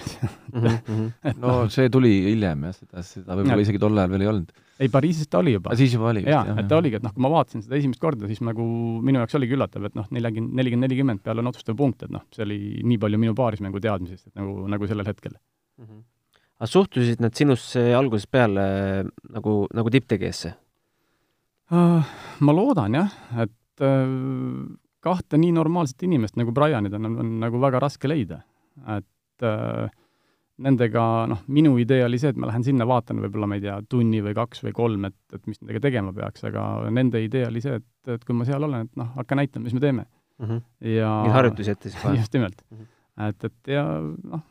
-hmm. 0.62 1.40
no 1.42 1.70
see 1.70 1.90
tuli 1.90 2.12
hiljem 2.30 2.64
jah, 2.68 2.76
seda, 2.78 3.04
seda 3.06 3.36
võib-olla 3.36 3.66
isegi 3.66 3.82
tol 3.82 3.98
ajal 3.98 4.14
veel 4.14 4.26
ei 4.26 4.30
olnud. 4.32 4.54
ei, 4.80 4.90
Pariisis 4.94 5.28
ta 5.28 5.42
oli 5.42 5.58
juba. 5.58 5.76
siis 5.76 5.94
juba 5.98 6.14
oli? 6.14 6.24
jaa, 6.24 6.46
et 6.62 6.70
ta 6.70 6.78
oligi, 6.78 7.00
et 7.02 7.04
noh, 7.04 7.14
kui 7.16 7.26
ma 7.26 7.34
vaatasin 7.34 7.66
seda 7.66 7.76
esimest 7.80 8.02
korda, 8.02 8.30
siis 8.30 8.40
nagu 8.46 8.64
minu 9.04 9.20
jaoks 9.20 9.36
oligi 9.42 9.58
üllatav, 9.58 9.90
et 9.90 9.98
noh, 9.98 10.08
nelikümmend, 10.12 10.56
nelikümmend, 10.62 10.88
nelikümmend 10.88 11.26
peale 11.26 11.44
on 11.44 11.52
otsustav 11.52 11.76
punkt, 11.76 12.08
et 12.08 12.14
noh, 12.14 12.24
see 12.36 12.46
oli 12.48 12.62
nii 12.86 13.02
palju 13.02 13.20
minu 13.22 13.36
paarismängu 13.38 13.84
teadmisest, 13.84 14.32
et 14.32 14.40
nagu, 14.40 14.56
nagu 14.72 14.90
sellel 14.92 15.12
hetkel 15.12 15.36
mm. 15.36 15.86
-hmm 15.86 16.02
aga 16.62 16.70
suhtusid 16.70 17.22
nad 17.24 17.34
sinusse 17.34 17.82
algusest 17.98 18.30
peale 18.32 18.66
nagu, 19.34 19.56
nagu 19.74 19.94
tipptegijasse 19.94 20.54
uh,? 21.74 22.12
ma 22.46 22.54
loodan 22.54 23.00
jah, 23.00 23.16
et 23.42 23.86
uh, 23.86 24.68
kahte 25.02 25.40
nii 25.42 25.56
normaalset 25.58 26.06
inimest 26.06 26.38
nagu 26.38 26.54
Brianid 26.54 26.94
on, 26.98 27.10
on, 27.10 27.34
nagu 27.42 27.62
väga 27.62 27.82
raske 27.82 28.10
leida. 28.12 28.44
et 28.94 29.48
uh, 29.48 29.90
nendega, 30.62 31.04
noh, 31.32 31.42
minu 31.50 31.74
idee 31.82 32.04
oli 32.06 32.20
see, 32.22 32.30
et 32.34 32.38
ma 32.38 32.52
lähen 32.52 32.62
sinna, 32.66 32.86
vaatan 32.86 33.24
võib-olla, 33.24 33.48
ma 33.50 33.58
ei 33.58 33.64
tea, 33.64 33.80
tunni 33.90 34.22
või 34.22 34.36
kaks 34.38 34.62
või 34.68 34.76
kolm, 34.78 35.08
et, 35.10 35.18
et 35.34 35.42
mis 35.50 35.58
nendega 35.58 35.82
tegema 35.88 36.14
peaks, 36.14 36.46
aga 36.46 36.66
nende 36.94 37.24
idee 37.24 37.48
oli 37.48 37.64
see, 37.64 37.80
et, 37.82 38.14
et 38.14 38.26
kui 38.28 38.38
ma 38.38 38.46
seal 38.46 38.68
olen, 38.68 38.86
et 38.86 39.02
noh, 39.02 39.10
hakka 39.18 39.40
näitama, 39.40 39.66
mis 39.66 39.74
me 39.78 39.82
teeme 39.82 40.06
mm. 40.06 40.46
-hmm. 40.46 40.62
ja 40.94 41.10
mingeid 41.24 41.38
harjutusi 41.40 41.74
ette 41.74 41.90
siis 41.90 42.04
vaja? 42.04 42.20
just 42.22 42.38
nimelt 42.38 42.62
mm. 42.70 42.78
-hmm. 42.78 43.30
et, 43.30 43.50
et 43.50 43.74
ja 43.74 43.86
noh, 44.06 44.46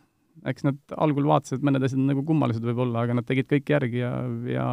eks 0.49 0.65
nad 0.67 0.79
algul 0.97 1.27
vaatasid, 1.29 1.65
mõned 1.67 1.85
asjad 1.85 2.01
nagu 2.05 2.25
kummalised 2.27 2.65
võib-olla, 2.65 3.05
aga 3.05 3.19
nad 3.19 3.27
tegid 3.29 3.49
kõik 3.51 3.73
järgi 3.75 4.03
ja, 4.03 4.13
ja 4.49 4.67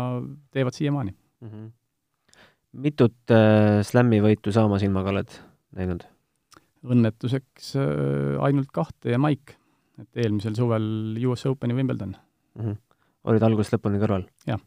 teevad 0.55 0.77
siiamaani 0.77 1.13
mm. 1.13 1.49
-hmm. 1.49 1.67
mitut 2.85 3.35
äh, 3.35 3.81
slämmi 3.87 4.21
võitu 4.23 4.53
sa 4.55 4.65
oma 4.67 4.79
silmaga 4.79 5.13
oled 5.15 5.37
näinud? 5.77 6.07
õnnetuseks 6.87 7.75
äh, 7.75 8.37
ainult 8.47 8.71
kahte 8.71 9.11
ja 9.11 9.19
Mike, 9.19 9.57
et 9.99 10.23
eelmisel 10.23 10.55
suvel 10.55 11.17
US 11.27 11.45
Openi 11.49 11.73
Wimbledon 11.73 12.15
mm. 12.15 12.63
-hmm. 12.63 12.77
olid 13.23 13.43
algusest 13.43 13.77
lõpuni 13.77 14.01
kõrval? 14.03 14.27
jah. 14.47 14.61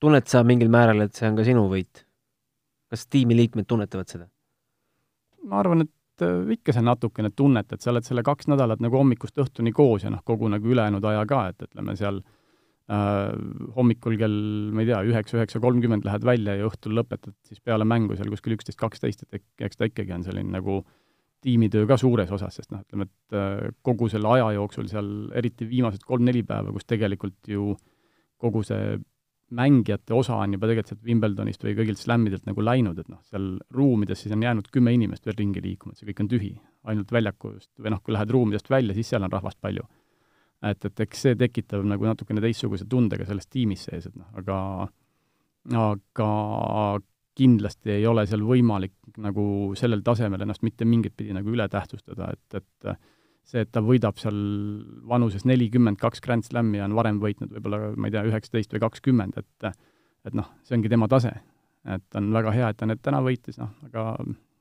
tunned 0.00 0.26
sa 0.26 0.44
mingil 0.44 0.68
määral, 0.68 1.00
et 1.00 1.14
see 1.14 1.28
on 1.28 1.36
ka 1.36 1.44
sinu 1.44 1.68
võit? 1.70 2.06
kas 2.90 3.06
tiimiliikmed 3.06 3.66
tunnetavad 3.66 4.08
seda? 4.08 4.28
ma 5.48 5.58
arvan, 5.60 5.86
et 5.86 5.92
et 6.12 6.26
äh, 6.26 6.52
ikka 6.56 6.74
sa 6.76 6.84
natukene 6.84 7.32
tunnetad, 7.36 7.80
sa 7.82 7.90
oled 7.92 8.06
selle 8.06 8.24
kaks 8.26 8.50
nädalat 8.52 8.82
nagu 8.84 8.98
hommikust 9.00 9.38
õhtuni 9.42 9.72
koos 9.76 10.06
ja 10.06 10.12
noh, 10.12 10.22
kogu 10.24 10.50
nagu 10.52 10.68
ülejäänud 10.68 11.04
aja 11.08 11.26
ka, 11.28 11.42
et 11.52 11.66
ütleme 11.66 11.94
seal 11.98 12.20
äh, 12.92 13.30
hommikul 13.76 14.18
kell, 14.20 14.40
ma 14.74 14.84
ei 14.84 14.90
tea, 14.90 15.02
üheksa, 15.08 15.38
üheksa 15.40 15.62
kolmkümmend 15.62 16.06
lähed 16.08 16.26
välja 16.26 16.56
ja 16.58 16.68
õhtul 16.68 16.96
lõpetad 16.98 17.36
siis 17.48 17.62
peale 17.64 17.86
mängu 17.88 18.18
seal 18.18 18.32
kuskil 18.32 18.58
üksteist, 18.58 18.80
kaksteist, 18.80 19.24
et 19.32 19.44
eks 19.68 19.80
ta 19.80 19.88
ikkagi 19.88 20.14
on 20.18 20.26
selline 20.26 20.52
nagu 20.52 20.82
tiimitöö 21.42 21.88
ka 21.90 21.96
suures 21.98 22.30
osas, 22.30 22.60
sest 22.60 22.70
noh, 22.70 22.84
ütleme, 22.84 23.08
et 23.08 23.38
äh, 23.38 23.72
kogu 23.82 24.10
selle 24.12 24.30
aja 24.36 24.52
jooksul 24.58 24.90
seal, 24.90 25.08
eriti 25.38 25.66
viimased 25.68 26.04
kolm-neli 26.06 26.44
päeva, 26.46 26.74
kus 26.74 26.86
tegelikult 26.86 27.50
ju 27.50 27.72
kogu 28.42 28.62
see 28.66 28.98
mängijate 29.52 30.14
osa 30.16 30.36
on 30.40 30.56
juba 30.56 30.68
tegelikult 30.68 30.92
sealt 30.92 31.06
Wimbledonist 31.06 31.64
või 31.64 31.74
kõigilt 31.78 32.00
slämmidelt 32.00 32.46
nagu 32.48 32.64
läinud, 32.64 32.98
et 33.02 33.08
noh, 33.12 33.20
seal 33.28 33.48
ruumides 33.74 34.24
siis 34.24 34.34
on 34.34 34.44
jäänud 34.44 34.70
kümme 34.72 34.94
inimest 34.96 35.26
veel 35.28 35.38
ringi 35.38 35.62
liikuma, 35.64 35.92
et 35.92 36.00
see 36.00 36.08
kõik 36.10 36.24
on 36.24 36.30
tühi. 36.32 36.52
ainult 36.82 37.12
väljakust 37.14 37.70
või 37.78 37.92
noh, 37.94 38.00
kui 38.02 38.14
lähed 38.14 38.30
ruumidest 38.34 38.70
välja, 38.70 38.94
siis 38.94 39.12
seal 39.12 39.22
on 39.22 39.30
rahvast 39.30 39.60
palju. 39.60 39.84
et, 40.62 40.84
et 40.84 41.00
eks 41.00 41.22
see 41.26 41.36
tekitab 41.38 41.84
nagu 41.86 42.06
natukene 42.06 42.40
teistsuguse 42.40 42.86
tunde 42.88 43.18
ka 43.18 43.26
selles 43.26 43.46
tiimis 43.46 43.84
sees, 43.88 44.06
et 44.06 44.16
noh, 44.16 44.28
aga 44.38 44.88
aga 45.78 46.28
kindlasti 47.38 47.96
ei 47.96 48.06
ole 48.06 48.26
seal 48.26 48.42
võimalik 48.44 48.94
nagu 49.22 49.44
sellel 49.78 50.02
tasemel 50.04 50.42
ennast 50.44 50.62
mitte 50.62 50.84
mingit 50.84 51.14
pidi 51.16 51.32
nagu 51.32 51.52
üle 51.52 51.68
tähtsustada, 51.68 52.32
et, 52.32 52.60
et 52.60 53.11
see, 53.46 53.64
et 53.64 53.70
ta 53.74 53.82
võidab 53.84 54.18
seal 54.20 54.36
vanuses 55.08 55.44
nelikümmend 55.48 55.98
kaks 56.00 56.22
Grand 56.24 56.46
Slami 56.46 56.78
ja 56.78 56.86
on 56.88 56.96
varem 56.98 57.18
võitnud 57.22 57.52
võib-olla, 57.56 57.92
ma 57.96 58.08
ei 58.08 58.14
tea, 58.14 58.24
üheksateist 58.30 58.74
või 58.74 58.84
kakskümmend, 58.86 59.40
et 59.42 59.72
et 60.22 60.36
noh, 60.38 60.46
see 60.62 60.76
ongi 60.76 60.90
tema 60.90 61.08
tase. 61.10 61.32
et 61.82 62.14
on 62.14 62.28
väga 62.32 62.52
hea, 62.54 62.68
et 62.70 62.76
ta 62.78 62.86
need 62.86 63.00
täna 63.02 63.18
võitis, 63.24 63.58
noh, 63.58 63.72
aga 63.88 64.16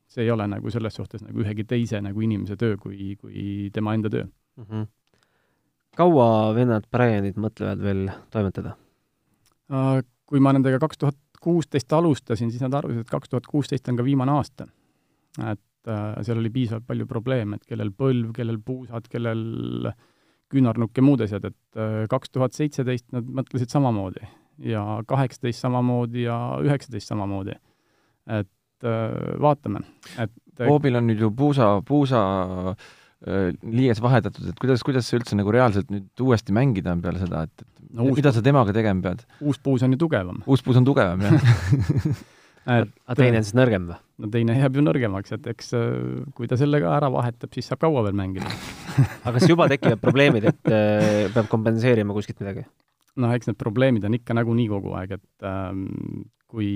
see 0.09 0.25
ei 0.25 0.31
ole 0.33 0.47
nagu 0.49 0.71
selles 0.73 0.95
suhtes 0.97 1.21
nagu 1.21 1.43
ühegi 1.43 1.65
teise 1.67 2.01
nagu 2.01 2.23
inimese 2.25 2.57
töö 2.59 2.77
kui, 2.81 3.15
kui 3.21 3.69
tema 3.73 3.93
enda 3.93 4.09
töö 4.09 4.25
mm. 4.25 4.63
-hmm. 4.63 4.87
kaua 5.95 6.55
vennad 6.55 6.87
Brianid 6.91 7.37
mõtlevad 7.37 7.83
veel 7.83 8.09
toimetada? 8.33 8.75
Äh, 9.71 10.01
kui 10.25 10.39
ma 10.39 10.53
nendega 10.53 10.79
kaks 10.79 10.97
tuhat 10.97 11.17
kuusteist 11.41 11.93
alustasin, 11.93 12.51
siis 12.51 12.61
nad 12.61 12.73
arvasid, 12.73 13.01
et 13.01 13.09
kaks 13.09 13.29
tuhat 13.29 13.47
kuusteist 13.47 13.87
on 13.89 13.97
ka 13.97 14.03
viimane 14.03 14.31
aasta. 14.31 14.67
et 15.51 15.61
äh, 15.89 16.21
seal 16.25 16.41
oli 16.41 16.51
piisavalt 16.53 16.85
palju 16.87 17.07
probleeme, 17.09 17.57
et 17.57 17.67
kellel 17.69 17.91
põlv, 17.95 18.31
kellel 18.35 18.59
puusad, 18.65 19.07
kellel 19.11 19.91
küünarnukk 20.51 20.97
ja 20.99 21.05
muud 21.05 21.23
asjad, 21.25 21.47
et 21.51 21.79
äh, 21.79 22.05
kaks 22.11 22.33
tuhat 22.33 22.57
seitseteist 22.57 23.09
nad 23.15 23.27
mõtlesid 23.39 23.71
samamoodi 23.73 24.25
ja 24.67 24.83
kaheksateist 25.09 25.63
samamoodi 25.63 26.25
ja 26.27 26.37
üheksateist 26.61 27.11
samamoodi. 27.11 27.55
et 28.29 28.87
äh, 28.87 29.37
vaatame, 29.41 29.85
et 30.21 30.65
hoobil 30.67 30.99
on 30.99 31.07
nüüd 31.09 31.23
ju 31.23 31.31
puusa, 31.33 31.77
puusa 31.87 32.23
liies 33.21 33.99
vahetatud, 34.01 34.47
et 34.49 34.57
kuidas, 34.57 34.81
kuidas 34.81 35.05
see 35.05 35.19
üldse 35.19 35.37
nagu 35.37 35.51
reaalselt 35.53 35.91
nüüd 35.93 36.23
uuesti 36.25 36.53
mängida 36.57 36.95
on 36.95 37.03
peale 37.03 37.21
seda, 37.21 37.43
et, 37.45 37.61
et 37.61 37.81
no, 37.93 38.07
mida 38.09 38.31
sa 38.33 38.41
temaga 38.41 38.73
tegema 38.73 39.03
pead? 39.05 39.21
uus 39.45 39.61
puus 39.61 39.85
on 39.85 39.93
ju 39.93 39.99
tugevam. 40.01 40.41
uus 40.49 40.63
puus 40.65 40.79
on 40.81 40.87
tugevam, 40.87 41.21
jah 41.21 41.37
et 41.37 42.23
aga 42.69 43.17
teine 43.17 43.41
on 43.41 43.47
siis 43.47 43.57
nõrgem 43.57 43.87
või? 43.89 43.97
no 44.21 44.29
teine 44.33 44.55
jääb 44.59 44.77
ju 44.77 44.83
nõrgemaks, 44.85 45.33
et 45.37 45.47
eks 45.49 45.73
äh, 45.77 45.87
kui 46.37 46.49
ta 46.49 46.59
selle 46.59 46.81
ka 46.83 46.93
ära 46.97 47.09
vahetab, 47.13 47.51
siis 47.55 47.71
saab 47.71 47.81
kaua 47.81 48.05
veel 48.05 48.17
mängida 48.17 48.51
aga 49.25 49.33
kas 49.37 49.47
juba 49.49 49.67
tekivad 49.71 50.01
probleemid, 50.03 50.45
et 50.51 50.71
äh, 50.71 51.25
peab 51.33 51.49
kompenseerima 51.51 52.15
kuskilt 52.17 52.43
midagi? 52.43 52.67
noh, 53.21 53.33
eks 53.35 53.49
need 53.49 53.59
probleemid 53.59 54.05
on 54.07 54.15
ikka 54.17 54.37
nagunii 54.37 54.69
kogu 54.71 54.93
aeg, 54.99 55.17
et 55.17 55.47
ähm, 55.47 55.87
kui 56.51 56.71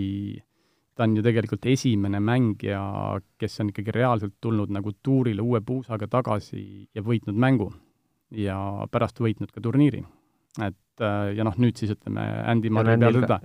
ta 0.96 1.06
on 1.06 1.16
ju 1.18 1.24
tegelikult 1.24 1.66
esimene 1.68 2.22
mängija, 2.24 2.82
kes 3.40 3.60
on 3.62 3.72
ikkagi 3.72 3.94
reaalselt 3.96 4.36
tulnud 4.44 4.72
nagu 4.72 4.94
tuurile 5.04 5.44
uue 5.44 5.62
puusaga 5.66 6.08
tagasi 6.12 6.88
ja 6.96 7.04
võitnud 7.04 7.38
mängu 7.40 7.70
ja 8.36 8.58
pärast 8.92 9.20
võitnud 9.22 9.52
ka 9.54 9.62
turniiri. 9.62 10.04
et 10.66 11.04
äh, 11.04 11.32
ja 11.38 11.46
noh, 11.46 11.56
nüüd 11.62 11.78
siis 11.78 11.94
ütleme 11.94 12.26
Andy 12.48 12.74
Murray 12.74 12.98
peale 12.98 13.22
seda 13.22 13.40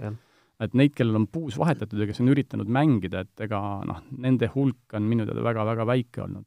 et 0.61 0.76
neid, 0.76 0.92
kellel 0.96 1.16
on 1.22 1.26
puus 1.32 1.56
vahetatud 1.61 2.00
ja 2.02 2.06
kes 2.08 2.20
on 2.22 2.30
üritanud 2.32 2.70
mängida, 2.72 3.24
et 3.24 3.44
ega 3.46 3.61
noh, 3.88 4.02
nende 4.20 4.50
hulk 4.54 4.96
on 4.96 5.06
minu 5.08 5.26
teada 5.28 5.44
väga-väga 5.44 5.86
väike 5.88 6.24
olnud. 6.26 6.46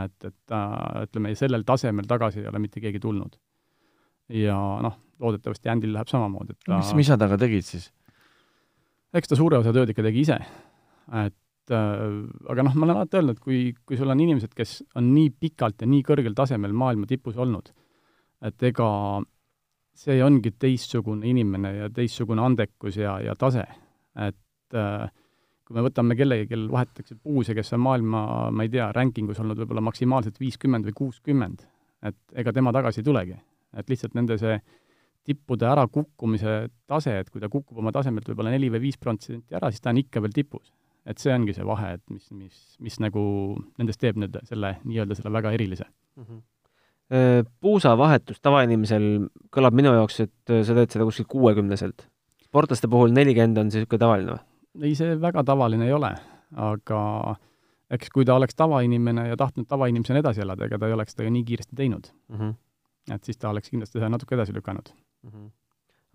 et, 0.00 0.16
et 0.24 0.54
äh, 0.56 1.02
ütleme, 1.04 1.34
sellel 1.36 1.64
tasemel 1.68 2.08
tagasi 2.08 2.40
ei 2.40 2.48
ole 2.48 2.62
mitte 2.64 2.80
keegi 2.80 3.02
tulnud. 3.02 3.36
ja 4.32 4.56
noh, 4.84 4.96
loodetavasti 5.20 5.68
Andil 5.68 5.92
läheb 5.92 6.08
samamoodi, 6.08 6.56
et 6.56 6.66
ta 6.66 6.80
mis, 6.80 6.94
mis 6.96 7.10
sa 7.10 7.20
temaga 7.20 7.38
tegid 7.44 7.68
siis? 7.68 7.90
eks 9.14 9.30
ta 9.30 9.38
suure 9.38 9.60
osa 9.60 9.74
tööd 9.76 9.92
ikka 9.92 10.06
tegi 10.06 10.24
ise. 10.24 10.38
et 11.20 11.76
äh, 11.76 12.08
aga 12.48 12.64
noh, 12.64 12.78
ma 12.78 12.88
olen 12.88 12.96
alati 12.96 13.20
öelnud, 13.20 13.44
kui, 13.44 13.74
kui 13.84 14.00
sul 14.00 14.10
on 14.14 14.24
inimesed, 14.24 14.56
kes 14.56 14.80
on 14.96 15.12
nii 15.12 15.34
pikalt 15.44 15.84
ja 15.84 15.90
nii 15.90 16.02
kõrgel 16.06 16.36
tasemel 16.36 16.72
maailma 16.72 17.10
tipus 17.10 17.36
olnud, 17.36 17.68
et 18.44 18.68
ega 18.72 18.88
see 19.94 20.22
ongi 20.24 20.54
teistsugune 20.58 21.28
inimene 21.30 21.74
ja 21.76 21.90
teistsugune 21.94 22.42
andekus 22.42 22.98
ja, 22.98 23.18
ja 23.22 23.34
tase. 23.38 23.64
et 24.26 24.78
äh, 24.78 25.10
kui 25.64 25.76
me 25.78 25.84
võtame 25.86 26.16
kellegi, 26.18 26.48
kel 26.50 26.66
vahetatakse 26.72 27.16
puuse, 27.22 27.54
kes 27.56 27.72
on 27.76 27.82
maailma, 27.86 28.22
ma 28.52 28.66
ei 28.66 28.72
tea, 28.72 28.90
rankingus 28.92 29.40
olnud 29.40 29.58
võib-olla 29.62 29.84
maksimaalselt 29.86 30.40
viiskümmend 30.40 30.88
või 30.90 30.96
kuuskümmend, 30.98 31.64
et 32.04 32.40
ega 32.42 32.52
tema 32.52 32.72
tagasi 32.74 33.00
ei 33.00 33.06
tulegi. 33.06 33.36
et 33.74 33.88
lihtsalt 33.90 34.14
nende 34.14 34.36
see 34.38 34.54
tippude 35.24 35.66
ärakukkumise 35.66 36.68
tase, 36.86 37.16
et 37.18 37.30
kui 37.32 37.40
ta 37.40 37.48
kukub 37.50 37.80
oma 37.80 37.90
tasemelt 37.92 38.28
võib-olla 38.28 38.52
neli 38.52 38.68
või 38.70 38.84
viis 38.84 38.98
protsenti 39.00 39.56
ära, 39.56 39.70
siis 39.72 39.82
ta 39.82 39.90
on 39.90 40.02
ikka 40.02 40.22
veel 40.22 40.36
tipus. 40.36 40.72
et 41.04 41.18
see 41.20 41.32
ongi 41.34 41.52
see 41.52 41.64
vahe, 41.68 41.94
et 41.98 42.02
mis, 42.08 42.30
mis, 42.32 42.60
mis 42.80 43.00
nagu 43.00 43.22
nendest 43.78 44.00
teeb 44.00 44.16
nüüd 44.20 44.36
selle 44.48 44.78
nii-öelda 44.84 45.16
selle 45.18 45.32
väga 45.32 45.52
erilise 45.52 45.84
mm. 45.84 46.22
-hmm. 46.24 46.42
Puusavahetus 47.60 48.40
tavainimesel 48.42 49.04
kõlab 49.54 49.76
minu 49.76 49.92
jaoks, 49.94 50.16
et 50.24 50.52
sa 50.66 50.74
teed 50.74 50.90
seda 50.90 51.04
kuskil 51.06 51.28
kuuekümneselt. 51.30 52.08
sportlaste 52.42 52.88
puhul 52.90 53.14
nelikümmend 53.14 53.60
on 53.60 53.68
niisugune 53.70 54.00
tavaline 54.00 54.32
või? 54.32 54.42
ei, 54.82 54.94
see 54.98 55.14
väga 55.20 55.44
tavaline 55.46 55.86
ei 55.86 55.94
ole, 55.94 56.10
aga 56.58 57.00
eks 57.94 58.10
kui 58.14 58.26
ta 58.26 58.36
oleks 58.38 58.56
tavainimene 58.58 59.28
ja 59.30 59.36
tahtnud 59.38 59.68
tavainimesena 59.70 60.22
edasi 60.22 60.42
elada, 60.44 60.68
ega 60.68 60.80
ta 60.80 60.88
ei 60.88 60.96
oleks 60.96 61.14
seda 61.14 61.26
ju 61.26 61.34
nii 61.34 61.44
kiiresti 61.50 61.76
teinud 61.78 62.08
mm. 62.10 62.38
-hmm. 62.38 62.54
et 63.14 63.28
siis 63.28 63.38
ta 63.38 63.50
oleks 63.50 63.70
kindlasti 63.70 63.98
seda 63.98 64.10
natuke 64.12 64.34
edasi 64.38 64.54
lükanud 64.56 64.90
mm. 64.90 65.30
-hmm. 65.30 65.50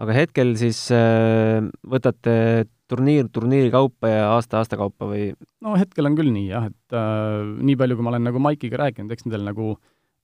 aga 0.06 0.18
hetkel 0.18 0.56
siis 0.58 0.82
äh, 0.96 1.64
võtate 1.96 2.66
turniir 2.90 3.30
turniiri 3.32 3.72
kaupa 3.72 4.10
ja 4.10 4.26
aasta 4.34 4.58
aasta 4.58 4.78
kaupa 4.78 5.06
või? 5.14 5.32
no 5.62 5.78
hetkel 5.78 6.06
on 6.06 6.18
küll 6.18 6.34
nii 6.34 6.50
jah, 6.50 6.66
et 6.66 6.98
äh, 6.98 7.46
nii 7.62 7.78
palju, 7.80 7.96
kui 7.96 8.04
ma 8.04 8.16
olen 8.16 8.28
nagu 8.32 8.40
Maikiga 8.40 8.84
rääkinud, 8.84 9.12
eks 9.12 9.26
nendel 9.26 9.46
nagu 9.52 9.78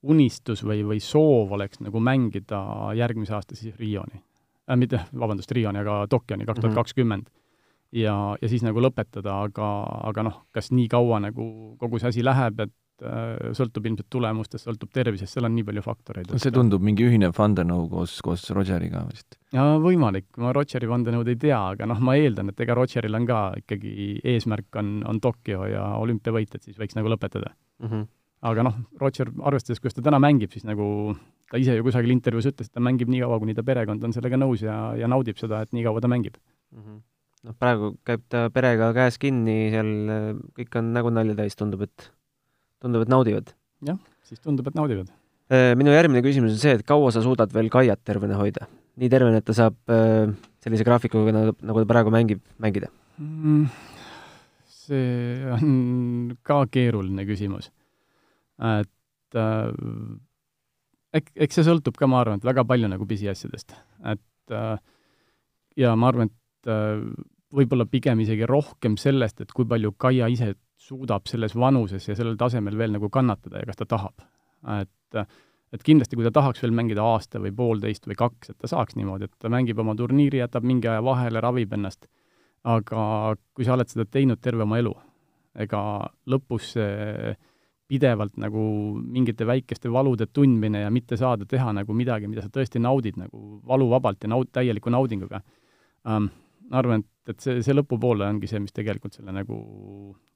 unistus 0.05 0.63
või, 0.65 0.83
või 0.85 1.01
soov 1.03 1.55
oleks 1.57 1.81
nagu 1.83 1.99
mängida 1.99 2.61
järgmise 2.97 3.35
aasta 3.37 3.57
siis 3.57 3.75
Rioni 3.79 4.21
äh,. 4.69 4.77
mitte, 4.77 5.05
vabandust, 5.13 5.51
Rioni, 5.51 5.81
aga 5.81 6.05
Tokyoni 6.09 6.45
kaks 6.45 6.63
tuhat 6.63 6.77
kakskümmend 6.81 7.29
ja, 7.95 8.15
ja 8.41 8.49
siis 8.49 8.63
nagu 8.65 8.81
lõpetada, 8.83 9.41
aga, 9.47 9.69
aga 10.09 10.25
noh, 10.27 10.41
kas 10.55 10.71
nii 10.75 10.89
kaua 10.91 11.21
nagu 11.27 11.45
kogu 11.81 12.01
see 12.01 12.11
asi 12.11 12.25
läheb, 12.25 12.59
et 12.65 13.05
äh, 13.05 13.53
sõltub 13.57 13.87
ilmselt 13.87 14.09
tulemustest, 14.11 14.67
sõltub 14.67 14.91
tervisest, 14.95 15.35
seal 15.35 15.47
on 15.47 15.55
nii 15.57 15.67
palju 15.67 15.85
faktoreid. 15.85 16.33
see 16.41 16.53
tundub 16.55 16.83
mingi 16.85 17.07
ühine 17.07 17.31
vandenõu 17.35 17.87
koos, 17.91 18.17
koos 18.25 18.47
Rogeriga 18.55 19.05
vist? 19.09 19.39
jaa, 19.55 19.77
võimalik, 19.83 20.27
ma 20.41 20.53
Rogeri 20.55 20.89
vandenõud 20.91 21.31
ei 21.31 21.39
tea, 21.45 21.61
aga 21.75 21.89
noh, 21.89 22.01
ma 22.03 22.17
eeldan, 22.19 22.51
et 22.51 22.65
ega 22.65 22.77
Rogeril 22.77 23.21
on 23.21 23.29
ka 23.29 23.41
ikkagi 23.63 24.19
eesmärk 24.35 24.81
on, 24.81 24.97
on 25.07 25.23
Tokyo 25.23 25.69
ja 25.71 25.87
olümpiavõit, 26.01 26.55
et 26.55 26.69
siis 26.69 26.79
võiks 26.81 26.97
nagu 26.97 27.11
lõpetada 27.11 27.53
mm. 27.53 27.87
-hmm. 27.87 28.07
Aga 28.45 28.67
noh, 28.67 28.77
Roger, 29.01 29.31
arvestades, 29.47 29.81
kuidas 29.81 29.97
ta 29.97 30.03
täna 30.05 30.19
mängib, 30.21 30.53
siis 30.53 30.67
nagu 30.67 31.15
ta 31.51 31.59
ise 31.61 31.75
ju 31.77 31.85
kusagil 31.85 32.13
intervjuus 32.13 32.51
ütles, 32.51 32.69
et 32.69 32.75
ta 32.75 32.83
mängib 32.83 33.09
nii 33.11 33.23
kaua, 33.25 33.39
kuni 33.41 33.55
ta 33.57 33.65
perekond 33.65 34.03
on 34.05 34.13
sellega 34.15 34.37
nõus 34.39 34.63
ja, 34.65 34.77
ja 34.99 35.09
naudib 35.11 35.39
seda, 35.41 35.63
et 35.65 35.73
nii 35.75 35.85
kaua 35.87 36.03
ta 36.03 36.11
mängib 36.11 36.37
mm. 36.37 36.81
-hmm 36.81 37.03
noh, 37.45 37.55
praegu 37.61 37.91
käib 38.07 38.23
ta 38.31 38.47
perega 38.53 38.91
käes 38.95 39.19
kinni, 39.21 39.69
seal 39.73 39.91
kõik 40.57 40.79
on 40.79 40.91
nägu 40.95 41.11
nalja 41.13 41.37
täis, 41.37 41.57
tundub, 41.59 41.85
et, 41.85 42.09
tundub, 42.83 43.05
et 43.05 43.11
naudivad. 43.11 43.53
jah, 43.85 43.99
siis 44.25 44.41
tundub, 44.41 44.67
et 44.71 44.77
naudivad. 44.77 45.11
Äh, 45.53 45.73
minu 45.77 45.93
järgmine 45.93 46.23
küsimus 46.25 46.55
on 46.55 46.61
see, 46.61 46.73
et 46.79 46.85
kaua 46.87 47.11
sa 47.13 47.21
suudad 47.21 47.51
veel 47.53 47.69
Kaiat 47.73 48.01
tervena 48.07 48.39
hoida? 48.39 48.69
nii 48.95 49.09
tervena, 49.11 49.41
et 49.41 49.45
ta 49.45 49.53
saab 49.53 49.75
äh, 49.91 50.31
sellise 50.63 50.85
graafikuga, 50.87 51.33
nagu, 51.35 51.53
nagu 51.67 51.83
ta 51.83 51.89
praegu 51.89 52.13
mängib, 52.13 52.41
mängida 52.63 52.89
mm,? 53.19 53.65
see 54.85 55.49
on 55.51 56.37
ka 56.45 56.63
keeruline 56.71 57.25
küsimus. 57.27 57.71
Et 58.59 59.39
äh, 59.39 59.71
eks, 61.15 61.31
eks 61.35 61.59
see 61.59 61.67
sõltub 61.67 61.97
ka, 61.99 62.09
ma 62.09 62.21
arvan, 62.23 62.41
et 62.41 62.47
väga 62.47 62.65
palju 62.67 62.89
nagu 62.91 63.07
pisiasjadest. 63.09 63.75
et 64.11 64.55
äh, 64.55 64.75
ja 65.81 65.95
ma 65.99 66.11
arvan, 66.11 66.31
et 66.31 66.71
äh, 66.71 67.01
võib-olla 67.55 67.87
pigem 67.89 68.21
isegi 68.23 68.47
rohkem 68.49 68.97
sellest, 68.99 69.41
et 69.41 69.51
kui 69.55 69.67
palju 69.69 69.93
Kaia 69.97 70.29
ise 70.31 70.53
suudab 70.85 71.27
selles 71.29 71.55
vanuses 71.55 72.07
ja 72.07 72.15
sellel 72.17 72.37
tasemel 72.37 72.77
veel 72.77 72.95
nagu 72.97 73.09
kannatada 73.09 73.61
ja 73.61 73.69
kas 73.69 73.79
ta 73.79 73.87
tahab. 73.95 74.25
et, 74.81 75.27
et 75.73 75.83
kindlasti, 75.83 76.17
kui 76.17 76.25
ta 76.25 76.33
tahaks 76.35 76.63
veel 76.63 76.73
mängida 76.75 77.03
aasta 77.03 77.39
või 77.39 77.53
poolteist 77.55 78.07
või 78.07 78.17
kaks, 78.19 78.51
et 78.51 78.57
ta 78.59 78.67
saaks 78.67 78.97
niimoodi, 78.99 79.29
et 79.29 79.39
ta 79.39 79.49
mängib 79.49 79.79
oma 79.79 79.95
turniiri, 79.95 80.41
jätab 80.41 80.65
mingi 80.65 80.89
aja 80.89 81.03
vahele, 81.05 81.41
ravib 81.41 81.73
ennast, 81.77 82.07
aga 82.65 83.35
kui 83.53 83.65
sa 83.65 83.75
oled 83.75 83.91
seda 83.91 84.07
teinud 84.09 84.41
terve 84.41 84.65
oma 84.65 84.79
elu, 84.81 84.93
ega 85.55 85.81
lõpus 86.27 86.73
see 86.75 87.35
pidevalt 87.87 88.37
nagu 88.41 88.61
mingite 88.97 89.45
väikeste 89.45 89.91
valude 89.93 90.25
tundmine 90.33 90.81
ja 90.85 90.91
mitte 90.93 91.17
saada 91.17 91.45
teha 91.45 91.73
nagu 91.77 91.93
midagi, 91.93 92.29
mida 92.29 92.41
sa 92.41 92.49
tõesti 92.53 92.81
naudid 92.81 93.19
nagu 93.21 93.59
valuvabalt 93.67 94.25
ja 94.25 94.31
naud-, 94.31 94.51
täieliku 94.53 94.93
naudinguga 94.93 95.41
um,, 96.09 96.29
ma 96.69 96.79
arvan, 96.81 97.03
et, 97.05 97.33
et 97.33 97.43
see, 97.45 97.59
see 97.65 97.75
lõpupoole 97.75 98.25
ongi 98.27 98.49
see, 98.49 98.61
mis 98.63 98.73
tegelikult 98.73 99.17
selle 99.17 99.33
nagu 99.35 99.59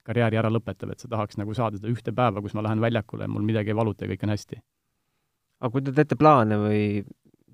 karjääri 0.06 0.38
ära 0.40 0.50
lõpetab, 0.52 0.92
et 0.94 1.02
sa 1.02 1.10
tahaks 1.10 1.38
nagu 1.40 1.54
saada 1.56 1.80
seda 1.80 1.90
ühte 1.90 2.14
päeva, 2.16 2.42
kus 2.42 2.54
ma 2.56 2.64
lähen 2.66 2.82
väljakule 2.82 3.26
ja 3.26 3.32
mul 3.32 3.46
midagi 3.46 3.74
ei 3.74 3.78
valuta 3.78 4.06
ja 4.06 4.12
kõik 4.12 4.26
on 4.26 4.34
hästi. 4.34 4.60
aga 5.60 5.72
kui 5.74 5.84
te 5.86 5.94
teete 5.96 6.18
plaane 6.20 6.58
või 6.60 6.84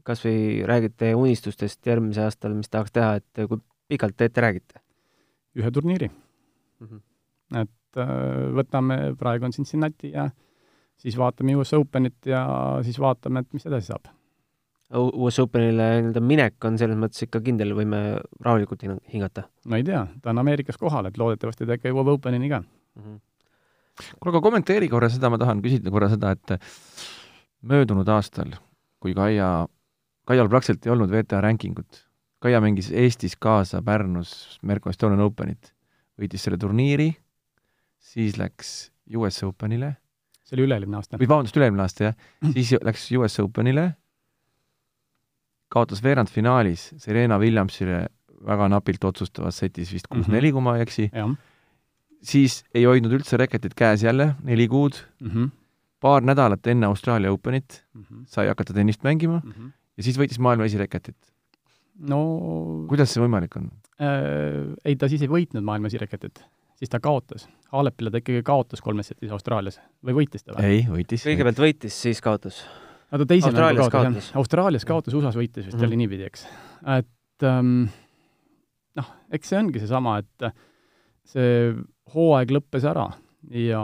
kas 0.06 0.22
või 0.22 0.62
räägite 0.68 1.14
unistustest 1.18 1.86
järgmisel 1.86 2.28
aastal, 2.28 2.54
mis 2.54 2.70
tahaks 2.70 2.94
teha, 2.94 3.16
et 3.18 3.48
kui 3.48 3.58
pikalt 3.88 4.16
te 4.16 4.28
ette 4.28 4.44
räägite? 4.44 4.82
ühe 5.56 5.70
turniiri 5.72 6.10
mm. 6.10 6.86
-hmm. 6.86 7.62
et 7.62 7.70
äh, 8.00 8.10
võtame, 8.56 9.14
praegu 9.18 9.48
on 9.48 9.54
Cincinnati 9.56 10.12
ja 10.14 10.28
siis 10.96 11.16
vaatame 11.18 11.56
US 11.56 11.74
Openit 11.76 12.26
ja 12.26 12.44
siis 12.86 12.98
vaatame, 13.02 13.44
et 13.44 13.52
mis 13.56 13.66
edasi 13.68 13.92
saab 13.92 14.12
US 14.94 15.38
Openile 15.42 15.88
nii-öelda 15.98 16.20
minek 16.22 16.64
on 16.68 16.76
selles 16.78 16.98
mõttes 16.98 17.24
ikka 17.26 17.40
kindel, 17.42 17.72
võime 17.74 18.20
rahulikult 18.44 18.84
hingata? 19.12 19.48
ma 19.66 19.80
ei 19.80 19.86
tea, 19.86 20.04
ta 20.22 20.30
on 20.30 20.42
Ameerikas 20.42 20.78
kohal, 20.78 21.08
et 21.08 21.18
loodetavasti 21.18 21.66
ta 21.66 21.78
ikka 21.78 21.90
jõuab 21.90 22.12
Openini 22.14 22.50
ka 22.52 22.60
mm. 22.62 23.02
-hmm. 23.02 23.18
kuule, 24.20 24.34
aga 24.34 24.42
kommenteeri 24.44 24.88
korra 24.88 25.10
seda, 25.10 25.30
ma 25.30 25.38
tahan 25.42 25.62
küsida 25.64 25.90
korra 25.90 26.08
seda, 26.12 26.30
et 26.30 26.60
möödunud 27.62 28.08
aastal, 28.08 28.54
kui 29.02 29.14
Kaia, 29.14 29.66
Kaial 30.26 30.48
praktiliselt 30.48 30.86
ei 30.86 30.92
olnud 30.92 31.10
WTA 31.10 31.40
rankingut, 31.40 32.06
Kaia 32.38 32.60
mängis 32.60 32.92
Eestis 32.92 33.36
kaasa 33.36 33.82
Pärnus 33.82 34.58
Merko 34.62 34.90
Estonian 34.90 35.20
Openit, 35.20 35.74
võitis 36.20 36.46
selle 36.46 36.58
turniiri, 36.58 37.10
siis 38.06 38.38
läks 38.38 38.74
US 39.16 39.42
Openile 39.46 39.96
see 40.46 40.56
oli 40.56 40.66
üle-eelmine 40.68 41.00
aasta. 41.00 41.18
või 41.20 41.28
vabandust, 41.30 41.56
üle-eelmine 41.58 41.84
aasta, 41.84 42.10
jah. 42.10 42.18
siis 42.54 42.74
läks 42.86 43.08
US 43.18 43.40
Openile 43.42 43.88
kaotas 45.72 46.02
veerandfinaalis 46.04 46.92
Serena 47.02 47.38
Williamsile 47.42 48.04
väga 48.46 48.68
napilt 48.70 49.04
otsustavas 49.08 49.58
setis 49.62 49.90
vist 49.94 50.06
kuus-neli, 50.12 50.52
kui 50.54 50.62
ma 50.62 50.76
ei 50.76 50.84
eksi. 50.86 51.08
siis 52.26 52.60
ei 52.74 52.84
hoidnud 52.86 53.16
üldse 53.18 53.38
reketit 53.40 53.74
käes 53.78 54.04
jälle 54.06 54.34
neli 54.44 54.68
kuud 54.68 54.98
mm. 55.20 55.30
-hmm. 55.30 55.50
paar 56.00 56.22
nädalat 56.22 56.66
enne 56.66 56.86
Austraalia 56.86 57.32
Openit 57.32 57.84
mm 57.94 58.02
-hmm. 58.02 58.24
sai 58.26 58.48
hakata 58.48 58.74
tennist 58.74 59.02
mängima 59.02 59.40
mm 59.44 59.52
-hmm. 59.52 59.72
ja 59.96 60.02
siis 60.02 60.18
võitis 60.18 60.38
maailma 60.38 60.64
esireketit. 60.64 61.16
no 61.98 62.86
kuidas 62.88 63.12
see 63.12 63.22
võimalik 63.22 63.56
on 63.56 63.70
äh,? 64.00 64.76
ei, 64.84 64.96
ta 64.96 65.08
siis 65.08 65.22
ei 65.22 65.28
võitnud 65.28 65.62
maailma 65.62 65.86
esireketit, 65.86 66.44
siis 66.76 66.92
ta 66.92 67.00
kaotas. 67.02 67.48
Alepile 67.76 68.12
ta 68.14 68.20
ikkagi 68.22 68.44
kaotas 68.46 68.82
kolmes 68.84 69.10
setis 69.10 69.32
Austraalias 69.34 69.80
või 70.06 70.20
võitis 70.22 70.46
ta 70.46 70.54
või? 70.54 70.68
ei, 70.70 70.82
võitis. 70.88 71.24
kõigepealt 71.26 71.62
võitis, 71.64 71.96
siis 72.06 72.22
kaotas 72.24 72.62
aga 73.10 73.22
ta 73.22 73.28
teise 73.30 73.50
mängu 73.50 73.62
kaotas, 73.82 73.92
kaotas., 73.92 74.30
jah. 74.30 74.40
Austraalias 74.40 74.86
kaotas, 74.88 75.16
USA-s 75.18 75.38
võitis 75.38 75.66
vist 75.66 75.74
mm, 75.74 75.80
-hmm. 75.80 75.88
oli 75.88 76.00
niipidi, 76.02 76.28
eks. 76.30 76.46
et 76.96 77.46
ähm, 77.46 77.88
noh, 78.98 79.10
eks 79.34 79.52
see 79.52 79.60
ongi 79.60 79.82
seesama, 79.82 80.18
et 80.22 80.50
see 81.26 81.74
hooaeg 82.14 82.54
lõppes 82.54 82.86
ära 82.86 83.08
ja 83.52 83.82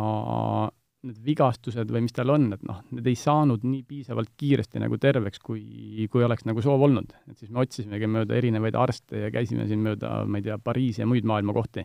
need 1.02 1.18
vigastused 1.26 1.90
või 1.90 2.04
mis 2.04 2.14
tal 2.14 2.30
on, 2.30 2.46
et 2.54 2.62
noh, 2.66 2.78
need 2.94 3.08
ei 3.10 3.16
saanud 3.18 3.64
nii 3.66 3.82
piisavalt 3.88 4.30
kiiresti 4.38 4.82
nagu 4.82 4.98
terveks, 5.02 5.40
kui, 5.42 6.06
kui 6.10 6.22
oleks 6.22 6.46
nagu 6.46 6.62
soov 6.62 6.84
olnud. 6.86 7.10
et 7.30 7.38
siis 7.38 7.50
me 7.50 7.62
otsisimegi 7.64 8.06
mööda 8.06 8.38
erinevaid 8.38 8.78
arste 8.78 9.24
ja 9.24 9.32
käisime 9.34 9.66
siin 9.66 9.82
mööda, 9.82 10.22
ma 10.26 10.38
ei 10.38 10.46
tea, 10.46 10.58
Pariisi 10.62 11.02
ja 11.02 11.08
muid 11.10 11.26
maailmakohti. 11.26 11.84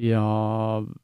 Ja 0.00 0.24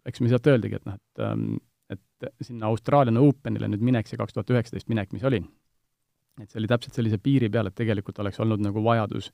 eks 0.09 0.23
me 0.23 0.31
sealt 0.33 0.47
öeldigi, 0.53 0.81
et 0.81 0.87
noh, 0.89 0.97
et 0.97 1.25
ähm, 1.25 1.57
et 1.91 2.31
sinna 2.43 2.71
Austraalian 2.73 3.21
Openile 3.21 3.69
nüüd 3.71 3.85
minek, 3.85 4.09
see 4.09 4.19
kaks 4.19 4.35
tuhat 4.35 4.51
üheksateist 4.51 4.89
minek, 4.91 5.13
mis 5.15 5.25
oli, 5.29 5.39
et 6.41 6.51
see 6.51 6.61
oli 6.61 6.71
täpselt 6.71 6.97
sellise 6.97 7.19
piiri 7.23 7.51
peal, 7.53 7.69
et 7.69 7.77
tegelikult 7.77 8.19
oleks 8.25 8.41
olnud 8.43 8.63
nagu 8.65 8.83
vajadus 8.85 9.31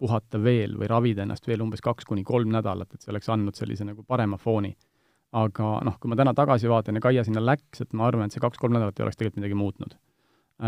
puhata 0.00 0.40
veel 0.42 0.74
või 0.78 0.88
ravida 0.90 1.22
ennast 1.24 1.46
veel 1.46 1.62
umbes 1.64 1.84
kaks 1.84 2.08
kuni 2.08 2.24
kolm 2.26 2.50
nädalat, 2.52 2.90
et 2.94 3.04
see 3.04 3.12
oleks 3.12 3.30
andnud 3.32 3.56
sellise 3.56 3.86
nagu 3.86 4.02
parema 4.02 4.38
fooni. 4.40 4.74
aga 5.34 5.68
noh, 5.82 5.96
kui 5.98 6.06
ma 6.12 6.14
täna 6.14 6.30
tagasi 6.30 6.68
vaatan 6.70 6.94
ja 6.94 7.00
Kaia 7.02 7.24
sinna 7.26 7.40
läks, 7.42 7.80
et 7.82 7.92
ma 7.92 8.06
arvan, 8.06 8.28
et 8.28 8.34
see 8.34 8.42
kaks-kolm 8.42 8.76
nädalat 8.76 9.00
ei 9.00 9.02
oleks 9.02 9.16
tegelikult 9.18 9.40
midagi 9.40 9.58
muutnud. 9.58 9.96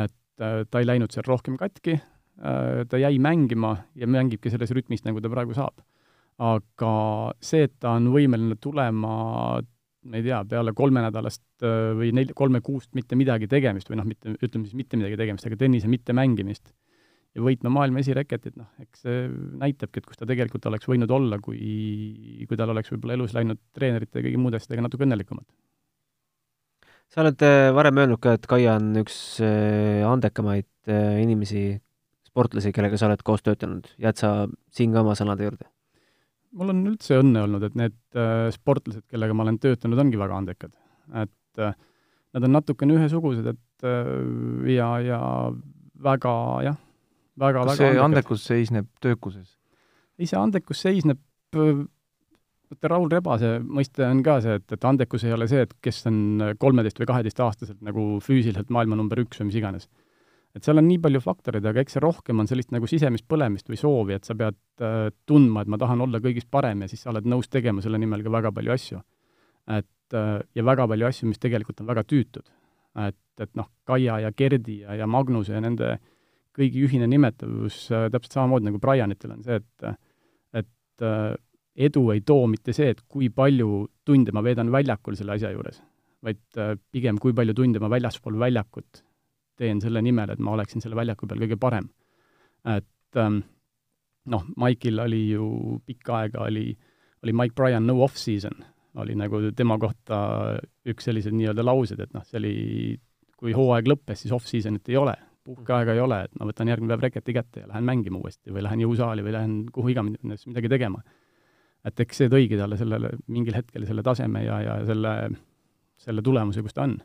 et 0.02 0.42
äh, 0.42 0.62
ta 0.70 0.80
ei 0.80 0.86
läinud 0.86 1.12
seal 1.14 1.26
rohkem 1.26 1.56
katki 1.56 1.98
äh,, 1.98 2.86
ta 2.88 2.98
jäi 2.98 3.18
mängima 3.18 3.76
ja 3.94 4.06
mängibki 4.06 4.50
selles 4.50 4.70
rütmis, 4.70 5.04
nagu 5.04 5.20
ta 5.20 5.30
praegu 5.30 5.54
saab. 5.54 5.82
Aga 6.36 6.92
see, 7.40 7.64
et 7.64 7.78
ta 7.80 7.94
on 7.96 8.10
võimeline 8.12 8.58
tulema 8.60 9.16
ma 10.06 10.18
ei 10.20 10.24
tea, 10.24 10.40
peale 10.48 10.72
kolmenädalast 10.76 11.44
äh, 11.66 11.92
või 11.98 12.12
nel-, 12.16 12.32
kolme 12.36 12.62
kuust 12.64 12.92
mitte 12.98 13.18
midagi 13.18 13.48
tegemist 13.50 13.90
või 13.90 14.00
noh, 14.00 14.08
mitte, 14.08 14.36
ütleme 14.38 14.66
siis 14.68 14.78
mitte 14.78 14.98
midagi 15.00 15.18
tegemist, 15.18 15.46
aga 15.48 15.58
tennise 15.60 15.90
mittemängimist 15.90 16.70
ja 17.36 17.44
võitma 17.44 17.72
maailma 17.72 18.00
esireketit, 18.00 18.56
noh, 18.56 18.68
eks 18.82 19.04
see 19.04 19.24
näitabki, 19.60 20.00
et 20.00 20.08
kus 20.08 20.20
ta 20.20 20.28
tegelikult 20.28 20.66
oleks 20.70 20.88
võinud 20.88 21.12
olla, 21.12 21.40
kui, 21.42 22.44
kui 22.48 22.58
tal 22.58 22.72
oleks 22.72 22.92
võib-olla 22.94 23.18
elus 23.18 23.34
läinud 23.36 23.60
treenerite 23.76 24.22
ja 24.22 24.28
kõigi 24.28 24.40
muude 24.40 24.60
asjadega 24.60 24.86
natuke 24.86 25.06
õnnelikumalt. 25.08 25.48
sa 27.12 27.24
oled 27.24 27.46
äh, 27.46 27.72
varem 27.74 28.04
öelnud 28.04 28.22
ka, 28.22 28.36
et 28.38 28.46
Kaia 28.50 28.78
on 28.80 28.94
üks 29.02 29.18
äh, 29.44 30.06
andekamaid 30.06 30.70
inimesi, 30.86 31.72
sportlasi, 32.28 32.70
kellega 32.70 32.94
sa 32.94 33.08
oled 33.08 33.24
koos 33.26 33.42
töötanud. 33.42 33.88
jääd 33.98 34.20
sa 34.20 34.36
siin 34.70 34.92
ka 34.94 35.02
oma 35.02 35.16
sõnade 35.18 35.48
juurde? 35.48 35.66
Mul 36.56 36.72
on 36.72 36.82
üldse 36.92 37.18
õnne 37.20 37.44
olnud, 37.46 37.66
et 37.68 37.76
need 37.78 37.96
äh, 38.16 38.48
sportlased, 38.54 39.04
kellega 39.10 39.36
ma 39.36 39.46
olen 39.46 39.58
töötanud, 39.62 40.00
ongi 40.02 40.20
väga 40.20 40.40
andekad. 40.40 40.72
et 41.22 41.62
äh, 41.62 41.76
nad 42.36 42.48
on 42.48 42.56
natukene 42.56 42.96
ühesugused, 42.96 43.46
et 43.52 43.86
äh, 43.86 44.70
ja, 44.72 44.88
ja 45.04 45.20
väga 46.02 46.32
jah, 46.66 46.78
väga, 47.36 47.66
väga 47.66 47.76
see 47.76 47.90
andekad. 47.90 48.04
andekus 48.08 48.48
seisneb 48.48 48.88
töökuses? 49.04 49.52
ei, 50.18 50.26
see 50.28 50.40
andekus 50.40 50.80
seisneb, 50.84 51.20
vaata 51.52 52.90
Raul 52.90 53.10
Rebase 53.12 53.56
mõiste 53.62 54.04
on 54.06 54.22
ka 54.26 54.40
see, 54.44 54.56
et, 54.60 54.66
et 54.72 54.88
andekus 54.88 55.26
ei 55.26 55.36
ole 55.36 55.48
see, 55.50 55.66
et 55.66 55.76
kes 55.84 56.02
on 56.10 56.48
kolmeteist 56.58 56.98
või 57.02 57.10
kaheteistaastaselt 57.12 57.84
nagu 57.84 58.16
füüsiliselt 58.24 58.72
maailma 58.72 58.98
number 58.98 59.20
üks 59.22 59.40
või 59.42 59.50
mis 59.50 59.60
iganes. 59.60 59.90
Et 60.56 60.64
seal 60.64 60.80
on 60.80 60.86
nii 60.88 60.98
palju 61.04 61.20
faktoreid, 61.20 61.66
aga 61.68 61.82
eks 61.82 61.98
see 61.98 62.02
rohkem 62.02 62.40
on 62.40 62.48
sellist 62.48 62.72
nagu 62.72 62.88
sisemist 62.88 63.26
põlemist 63.28 63.68
või 63.68 63.78
soovi, 63.80 64.16
et 64.16 64.28
sa 64.28 64.36
pead 64.38 64.56
äh, 64.84 65.10
tundma, 65.28 65.62
et 65.62 65.72
ma 65.72 65.78
tahan 65.80 66.00
olla 66.06 66.20
kõigist 66.24 66.48
parem 66.52 66.84
ja 66.84 66.88
siis 66.90 67.04
sa 67.04 67.12
oled 67.12 67.28
nõus 67.28 67.50
tegema 67.52 67.84
selle 67.84 68.00
nimel 68.00 68.24
ka 68.24 68.32
väga 68.32 68.52
palju 68.56 68.72
asju. 68.72 69.00
et 69.76 70.16
äh, 70.16 70.40
ja 70.56 70.64
väga 70.64 70.86
palju 70.88 71.08
asju, 71.10 71.28
mis 71.28 71.42
tegelikult 71.42 71.80
on 71.84 71.90
väga 71.92 72.06
tüütud. 72.08 72.48
et, 73.06 73.40
et 73.40 73.52
noh, 73.54 73.68
Kaia 73.84 74.20
ja 74.24 74.32
Gerdi 74.32 74.80
ja, 74.80 74.94
ja 74.96 75.06
Magnuse 75.06 75.52
ja 75.52 75.60
nende 75.60 75.98
kõigi 76.56 76.86
ühine 76.86 77.08
nimetavus 77.10 77.90
äh, 77.92 78.08
täpselt 78.12 78.38
samamoodi 78.38 78.70
nagu 78.70 78.80
Brianitel 78.80 79.36
on 79.36 79.42
see, 79.44 79.60
et 79.60 79.90
et 80.56 81.04
äh, 81.04 81.34
edu 81.76 82.06
ei 82.14 82.22
too 82.24 82.46
mitte 82.48 82.72
see, 82.72 82.94
et 82.94 83.02
kui 83.04 83.28
palju 83.28 83.84
tunde 84.08 84.32
ma 84.32 84.40
veedan 84.40 84.72
väljakul 84.72 85.18
selle 85.18 85.36
asja 85.36 85.52
juures, 85.52 85.82
vaid 86.24 86.40
äh, 86.56 86.78
pigem 86.90 87.20
kui 87.20 87.36
palju 87.36 87.52
tunde 87.58 87.82
ma 87.82 87.92
väljaspool 87.92 88.40
väljakut 88.40 89.04
teen 89.56 89.80
selle 89.80 90.02
nimel, 90.04 90.30
et 90.32 90.42
ma 90.42 90.52
oleksin 90.56 90.84
selle 90.84 90.98
väljaku 90.98 91.28
peal 91.28 91.42
kõige 91.44 91.58
parem. 91.60 91.88
et 92.66 93.20
ähm, 93.20 93.40
noh, 94.30 94.46
Mike'il 94.56 95.00
oli 95.00 95.22
ju 95.30 95.46
pikka 95.86 96.20
aega 96.20 96.46
oli, 96.46 96.70
oli 97.22 97.32
Mike 97.32 97.54
Bryan 97.54 97.86
no 97.86 98.00
off-season, 98.04 98.64
oli 99.02 99.14
nagu 99.18 99.40
tema 99.56 99.78
kohta 99.78 100.18
üks 100.88 101.08
sellised 101.08 101.34
nii-öelda 101.36 101.64
laused, 101.64 102.00
et 102.00 102.12
noh, 102.16 102.24
see 102.26 102.40
oli, 102.40 102.54
kui 103.36 103.54
hooaeg 103.56 103.88
lõppes, 103.90 104.24
siis 104.24 104.34
off-season'it 104.34 104.90
ei 104.92 104.98
ole, 105.00 105.14
puhkeaega 105.46 105.94
ei 105.94 106.02
ole, 106.02 106.22
et 106.26 106.40
ma 106.40 106.48
võtan 106.48 106.70
järgmine 106.72 106.94
päev 106.94 107.06
reketi 107.06 107.34
kätte 107.36 107.62
ja 107.62 107.70
lähen 107.70 107.86
mängima 107.86 108.18
uuesti 108.18 108.54
või 108.54 108.64
lähen 108.66 108.82
jõusaali 108.82 109.24
või 109.26 109.36
lähen 109.36 109.56
kuhu 109.72 109.92
iganes 109.92 110.46
midagi 110.48 110.72
tegema. 110.72 111.02
et 111.86 112.00
eks 112.02 112.22
see 112.22 112.30
tõigi 112.32 112.58
talle 112.58 112.76
sellele 112.76 113.12
mingil 113.30 113.54
hetkel 113.54 113.86
selle 113.86 114.02
taseme 114.02 114.42
ja, 114.42 114.58
ja 114.64 114.78
selle, 114.88 115.12
selle 116.02 116.22
tulemuse, 116.22 116.62
kus 116.62 116.74
ta 116.74 116.82
on. 116.88 116.96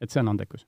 et 0.00 0.10
see 0.10 0.20
on 0.24 0.32
andekus. 0.34 0.66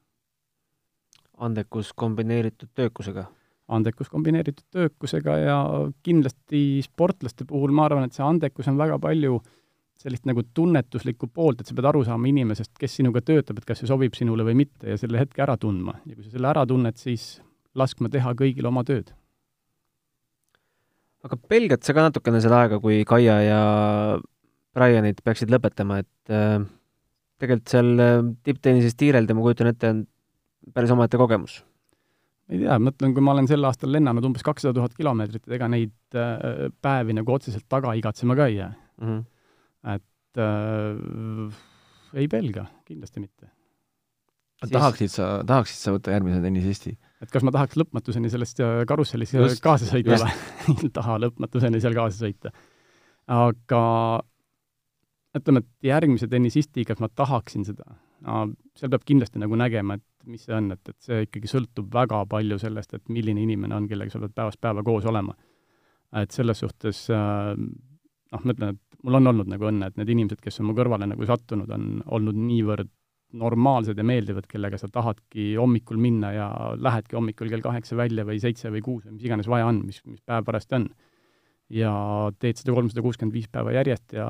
Andekus 1.45 1.93
kombineeritud 1.97 2.71
töökusega. 2.75 3.27
andekus 3.69 4.11
kombineeritud 4.13 4.65
töökusega 4.77 5.39
ja 5.41 5.59
kindlasti 6.05 6.83
sportlaste 6.85 7.47
puhul 7.49 7.73
ma 7.73 7.87
arvan, 7.89 8.05
et 8.05 8.13
see 8.13 8.25
andekus 8.25 8.69
on 8.69 8.77
väga 8.77 8.99
palju 9.01 9.39
sellist 10.05 10.27
nagu 10.29 10.43
tunnetuslikku 10.57 11.31
poolt, 11.33 11.63
et 11.63 11.71
sa 11.71 11.77
pead 11.77 11.89
aru 11.89 12.03
saama 12.05 12.29
inimesest, 12.29 12.75
kes 12.81 12.99
sinuga 12.99 13.23
töötab, 13.25 13.61
et 13.61 13.65
kas 13.69 13.81
see 13.81 13.89
sobib 13.89 14.17
sinule 14.19 14.45
või 14.45 14.59
mitte 14.65 14.91
ja 14.91 14.99
selle 15.01 15.23
hetke 15.23 15.41
ära 15.41 15.57
tundma. 15.61 15.97
ja 16.05 16.15
kui 16.15 16.27
sa 16.27 16.35
selle 16.35 16.51
ära 16.51 16.67
tunned, 16.69 16.99
siis 17.01 17.39
laskma 17.75 18.11
teha 18.13 18.35
kõigil 18.39 18.69
oma 18.69 18.85
tööd. 18.85 19.15
aga 21.25 21.39
pelgad 21.49 21.87
sa 21.87 21.95
ka 21.97 22.05
natukene 22.05 22.41
seda 22.45 22.65
aega, 22.65 22.81
kui 22.83 23.01
Kaia 23.09 23.39
ja 23.41 23.61
Brianid 24.77 25.23
peaksid 25.25 25.49
lõpetama, 25.55 26.03
et 26.03 26.33
äh, 26.35 26.59
tegelikult 27.41 27.73
seal 27.73 28.03
äh, 28.03 28.19
tipptennises 28.45 28.99
tiirelda, 29.01 29.37
ma 29.37 29.47
kujutan 29.47 29.71
ette, 29.71 29.93
on 29.95 30.03
päris 30.73 30.93
omaette 30.95 31.21
kogemus? 31.21 31.61
ei 32.53 32.61
tea, 32.61 32.77
mõtlen, 32.83 33.15
kui 33.17 33.25
ma 33.25 33.33
olen 33.33 33.49
sel 33.49 33.65
aastal 33.65 33.93
lennanud 33.95 34.27
umbes 34.29 34.45
kakssada 34.45 34.77
tuhat 34.77 34.97
kilomeetrit, 34.99 35.47
et 35.47 35.57
ega 35.57 35.69
neid 35.73 36.19
äh, 36.19 36.67
päevi 36.85 37.17
nagu 37.17 37.37
otseselt 37.37 37.67
taga 37.73 37.95
igatsema 37.97 38.37
ka 38.37 38.49
ei 38.51 38.59
jää 38.59 38.73
mm. 39.01 39.07
-hmm. 39.09 39.23
et 39.95 40.43
äh, 40.45 41.63
ei 42.21 42.29
pelga, 42.29 42.67
kindlasti 42.85 43.21
mitte. 43.21 43.51
Siis- 44.65 44.73
tahaksid 44.73 45.11
sa, 45.13 45.25
tahaksid 45.47 45.81
sa 45.81 45.97
võtta 45.97 46.13
järgmise 46.15 46.41
tennisesti? 46.45 46.99
et 47.25 47.33
kas 47.33 47.43
ma 47.43 47.53
tahaks 47.55 47.77
lõpmatuseni 47.81 48.31
sellest 48.31 48.61
äh, 48.61 48.85
karussellis 48.89 49.35
Just, 49.35 49.63
kaasa 49.65 49.89
sõita 49.89 50.21
või? 50.21 50.37
ei 50.85 50.93
taha 50.93 51.19
lõpmatuseni 51.25 51.81
seal 51.81 51.97
kaasa 51.97 52.27
sõita. 52.27 52.53
aga 53.27 53.83
ütleme, 55.35 55.65
et 55.65 55.89
järgmise 55.89 56.29
tennisistiga 56.29 56.97
ma 57.01 57.09
tahaksin 57.09 57.65
seda 57.65 57.97
no, 58.25 58.49
seal 58.79 58.93
peab 58.93 59.07
kindlasti 59.09 59.41
nagu 59.43 59.57
nägema, 59.59 59.99
et 59.99 60.05
mis 60.31 60.45
see 60.47 60.55
on, 60.57 60.73
et, 60.75 60.89
et 60.89 61.09
see 61.09 61.27
ikkagi 61.27 61.51
sõltub 61.51 61.91
väga 61.93 62.23
palju 62.31 62.59
sellest, 62.63 62.95
et 62.97 63.13
milline 63.13 63.43
inimene 63.43 63.77
on, 63.77 63.89
kellega 63.91 64.13
sa 64.13 64.23
pead 64.23 64.35
päevast 64.37 64.61
päeva 64.61 64.85
koos 64.87 65.07
olema. 65.11 65.35
et 66.15 66.31
selles 66.31 66.61
suhtes 66.63 67.09
äh, 67.11 67.55
noh, 68.35 68.43
ma 68.45 68.55
ütlen, 68.55 68.77
et 68.77 68.99
mul 69.05 69.19
on 69.21 69.33
olnud 69.33 69.51
nagu 69.51 69.71
õnne, 69.71 69.89
et 69.91 69.97
need 70.01 70.13
inimesed, 70.15 70.43
kes 70.43 70.61
on 70.63 70.71
mu 70.71 70.77
kõrvale 70.77 71.09
nagu 71.11 71.27
sattunud, 71.29 71.71
on 71.75 72.03
olnud 72.17 72.39
niivõrd 72.39 72.91
normaalsed 73.35 73.99
ja 73.99 74.05
meeldivad, 74.07 74.47
kellega 74.51 74.79
sa 74.79 74.89
tahadki 74.93 75.55
hommikul 75.59 75.99
minna 75.99 76.31
ja 76.35 76.49
lähedki 76.79 77.19
hommikul 77.19 77.51
kell 77.51 77.65
kaheksa 77.65 77.99
välja 77.99 78.23
või 78.27 78.39
seitse 78.43 78.71
või 78.71 78.83
kuus 78.85 79.09
või 79.09 79.17
mis 79.17 79.27
iganes 79.27 79.49
vaja 79.51 79.67
on, 79.71 79.81
mis, 79.87 79.99
mis 80.07 80.23
päev 80.23 80.47
parajasti 80.47 80.79
on. 80.79 80.87
ja 81.75 81.91
teed 82.39 82.61
seda 82.61 82.77
kolmsada 82.77 83.03
kuuskümmend 83.03 83.35
viis 83.35 83.49
päeva 83.51 83.73
järjest 83.75 84.15
ja 84.15 84.29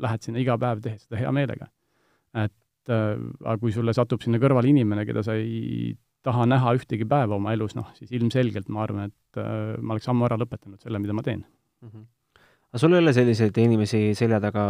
lähed 0.00 0.24
sinna 0.24 0.40
iga 0.40 0.56
päev, 0.58 0.80
tehes 0.80 1.04
seda 1.04 1.20
hea 1.20 1.32
meelega. 1.34 1.68
et 2.34 2.54
äh, 2.92 3.14
aga 3.44 3.56
kui 3.62 3.72
sulle 3.74 3.94
satub 3.96 4.22
sinna 4.24 4.40
kõrvale 4.42 4.70
inimene, 4.70 5.06
keda 5.08 5.24
sa 5.26 5.36
ei 5.38 5.96
taha 6.26 6.46
näha 6.50 6.74
ühtegi 6.78 7.06
päeva 7.08 7.38
oma 7.38 7.54
elus, 7.54 7.74
noh, 7.78 7.88
siis 7.98 8.12
ilmselgelt 8.16 8.70
ma 8.74 8.84
arvan, 8.84 9.10
et 9.12 9.40
äh, 9.40 9.74
ma 9.80 9.96
oleks 9.96 10.08
ammu 10.10 10.28
ära 10.28 10.38
lõpetanud 10.40 10.82
selle, 10.82 11.00
mida 11.02 11.16
ma 11.16 11.24
teen. 11.26 11.44
mm. 11.82 11.90
-hmm. 11.90 12.06
aga 12.72 12.82
sul 12.82 12.94
ei 12.94 13.02
ole 13.02 13.14
selliseid 13.16 13.58
inimesi 13.64 14.02
selja 14.18 14.40
taga, 14.44 14.66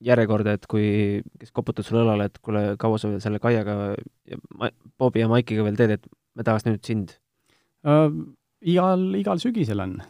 järjekorda, 0.00 0.56
et 0.58 0.66
kui, 0.66 1.22
kes 1.40 1.52
koputavad 1.52 1.88
sulle 1.88 2.04
õlale, 2.04 2.28
et 2.28 2.38
kuule, 2.42 2.64
kaua 2.78 2.98
sa 2.98 3.08
veel 3.08 3.20
selle 3.24 3.38
Kaiaga 3.40 3.94
ja 4.28 4.40
Ma-, 4.58 4.74
Bobi 4.98 5.24
ja 5.24 5.28
Maikiga 5.28 5.64
veel 5.64 5.78
teed, 5.80 5.96
et 5.98 6.08
me 6.34 6.44
tahaks 6.44 6.66
nüüd 6.68 6.82
sind? 6.84 7.18
äh, 7.86 8.10
igal, 8.60 9.08
igal 9.18 9.40
sügisel 9.42 9.80
on 9.80 10.00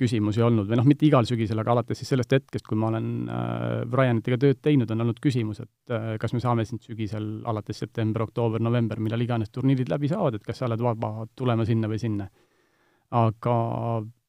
küsimusi 0.00 0.42
olnud 0.44 0.68
või 0.68 0.78
noh, 0.80 0.86
mitte 0.88 1.06
igal 1.06 1.26
sügisel, 1.28 1.60
aga 1.62 1.74
alates 1.74 2.00
siis 2.00 2.12
sellest 2.14 2.32
hetkest, 2.34 2.66
kui 2.68 2.78
ma 2.80 2.88
olen 2.90 3.10
äh, 3.28 3.64
Brianitega 3.90 4.38
tööd 4.40 4.60
teinud, 4.64 4.90
on 4.90 5.04
olnud 5.06 5.20
küsimus, 5.22 5.60
et 5.64 5.94
äh, 5.94 6.14
kas 6.20 6.34
me 6.36 6.40
saame 6.42 6.64
sind 6.68 6.86
sügisel 6.86 7.28
alates 7.50 7.82
september, 7.84 8.24
oktoober, 8.26 8.62
november, 8.64 9.02
millal 9.02 9.22
iganes 9.24 9.52
turniirid 9.54 9.92
läbi 9.92 10.10
saavad, 10.10 10.38
et 10.38 10.46
kas 10.46 10.62
sa 10.62 10.68
oled 10.68 10.82
vaba 10.84 11.12
tulema 11.36 11.68
sinna 11.68 11.90
või 11.90 12.00
sinna. 12.02 12.30
aga 13.10 13.54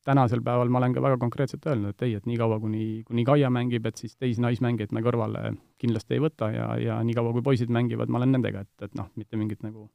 tänasel 0.06 0.42
päeval 0.42 0.70
ma 0.74 0.80
olen 0.82 0.94
ka 0.94 1.02
väga 1.02 1.18
konkreetselt 1.22 1.66
öelnud, 1.70 1.94
et 1.94 2.06
ei, 2.08 2.16
et 2.18 2.26
niikaua, 2.26 2.60
kuni, 2.60 3.04
kuni 3.06 3.26
Kaia 3.26 3.52
mängib, 3.54 3.86
et 3.86 3.98
siis 4.02 4.16
teisi 4.18 4.42
naismängijaid 4.42 4.92
me 4.92 5.04
kõrvale 5.06 5.52
kindlasti 5.82 6.18
ei 6.18 6.24
võta 6.24 6.50
ja, 6.52 6.72
ja 6.82 7.02
niikaua, 7.06 7.34
kui 7.38 7.46
poisid 7.46 7.70
mängivad, 7.70 8.10
ma 8.10 8.18
olen 8.22 8.34
nendega, 8.40 8.66
et, 8.66 8.88
et 8.90 8.98
noh, 8.98 9.12
mitte 9.16 9.38
mingit 9.38 9.62
nagu 9.62 9.88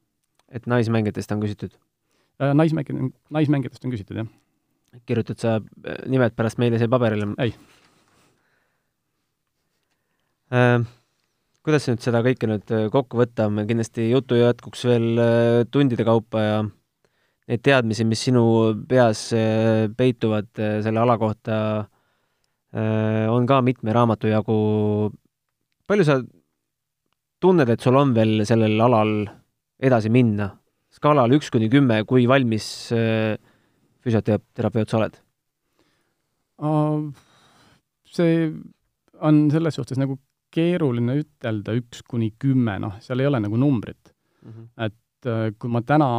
et 0.47 0.67
naismängijatest 0.67 1.31
on 1.35 1.43
küsitud? 1.43 1.75
äh, 2.41 2.53
naismäng-, 2.55 3.11
naismängijatest 3.33 3.85
on 3.85 3.91
küsitud, 3.91 4.21
jah. 4.21 4.29
Kirjutad 5.07 5.41
sa 5.41 5.55
äh, 5.57 6.03
nimed 6.09 6.35
pärast 6.37 6.59
meile 6.61 6.79
siia 6.79 6.91
paberile? 6.91 7.29
Ei. 7.43 7.53
äh,. 10.53 10.85
kuidas 11.67 11.87
nüüd 11.89 12.03
seda 12.03 12.23
kõike 12.25 12.49
nüüd 12.49 12.73
äh, 12.75 12.87
kokku 12.93 13.19
võtta, 13.21 13.49
meil 13.51 13.67
kindlasti 13.69 14.09
juttu 14.09 14.39
jätkuks 14.39 14.85
veel 14.87 15.09
äh, 15.21 15.61
tundide 15.71 16.07
kaupa 16.07 16.43
ja 16.43 16.57
neid 17.47 17.63
teadmisi, 17.63 18.03
mis 18.03 18.25
sinu 18.27 18.43
peas 18.89 19.29
peituvad 19.95 20.49
selle 20.83 20.99
ala 20.99 21.13
kohta 21.15 21.59
on 23.31 23.45
ka 23.47 23.61
mitme 23.63 23.93
raamatu 23.95 24.27
jagu. 24.27 24.57
palju 25.87 26.03
sa 26.03 26.17
tunned, 27.39 27.69
et 27.71 27.79
sul 27.79 27.95
on 27.95 28.11
veel 28.11 28.43
sellel 28.43 28.75
alal 28.83 29.13
edasi 29.79 30.11
minna? 30.11 30.49
skaalal 30.97 31.33
üks 31.37 31.51
kuni 31.53 31.69
kümme, 31.69 32.01
kui 32.09 32.25
valmis 32.29 32.67
äh, 32.95 33.37
füsioterapeut 34.07 34.89
sa 34.89 35.01
oled? 35.01 35.19
see 38.17 38.47
on 39.21 39.47
selles 39.53 39.77
suhtes 39.77 39.99
nagu 40.01 40.17
keeruline 40.53 41.19
ütelda 41.21 41.75
üks 41.77 42.03
kuni 42.07 42.31
kümme, 42.39 42.77
noh, 42.81 42.95
seal 43.03 43.21
ei 43.21 43.29
ole 43.29 43.41
nagu 43.43 43.59
numbrit 43.59 44.13
mm. 44.41 44.51
-hmm. 44.51 44.69
et 44.85 45.29
äh, 45.29 45.51
kui 45.59 45.69
ma 45.69 45.83
täna 45.85 46.09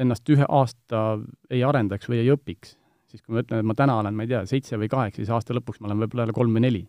ennast 0.00 0.28
ühe 0.32 0.46
aasta 0.48 1.02
ei 1.50 1.62
arendaks 1.64 2.08
või 2.10 2.22
ei 2.22 2.32
õpiks, 2.32 2.76
siis 3.10 3.22
kui 3.22 3.36
ma 3.36 3.44
ütlen, 3.44 3.62
et 3.62 3.68
ma 3.68 3.76
täna 3.78 3.98
olen, 4.00 4.16
ma 4.16 4.24
ei 4.26 4.32
tea, 4.32 4.42
seitse 4.48 4.78
või 4.80 4.90
kaheksa, 4.92 5.20
siis 5.20 5.30
aasta 5.30 5.54
lõpuks 5.56 5.80
ma 5.80 5.90
olen 5.90 6.04
võib-olla 6.04 6.26
jälle 6.26 6.36
kolm 6.36 6.56
või 6.56 6.64
neli. 6.66 6.82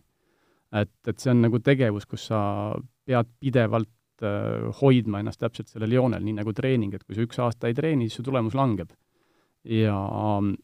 et, 0.72 0.94
et 1.06 1.18
see 1.18 1.30
on 1.30 1.44
nagu 1.44 1.60
tegevus, 1.62 2.06
kus 2.10 2.26
sa 2.32 2.40
pead 3.06 3.30
pidevalt 3.40 4.24
äh, 4.24 4.70
hoidma 4.80 5.20
ennast 5.20 5.40
täpselt 5.40 5.70
sellel 5.70 5.92
joonel, 5.92 6.24
nii 6.24 6.40
nagu 6.40 6.52
treening, 6.52 6.94
et 6.94 7.04
kui 7.04 7.14
sa 7.14 7.26
üks 7.26 7.38
aasta 7.38 7.70
ei 7.70 7.76
treeni, 7.76 8.08
siis 8.08 8.22
su 8.22 8.26
tulemus 8.26 8.56
langeb. 8.58 8.90
Ja 9.64 9.96
ähm, 9.96 10.54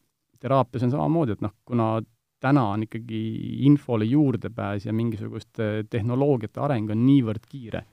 teraapias 0.41 0.87
on 0.87 0.95
samamoodi, 0.95 1.37
et 1.37 1.45
noh, 1.45 1.55
kuna 1.65 1.93
täna 2.41 2.67
on 2.75 2.83
ikkagi 2.87 3.21
infole 3.69 4.05
juurdepääs 4.09 4.87
ja 4.87 4.93
mingisuguste 4.97 5.71
tehnoloogiate 5.91 6.61
areng 6.61 6.91
on 6.91 7.05
niivõrd 7.07 7.47
kiire, 7.49 7.85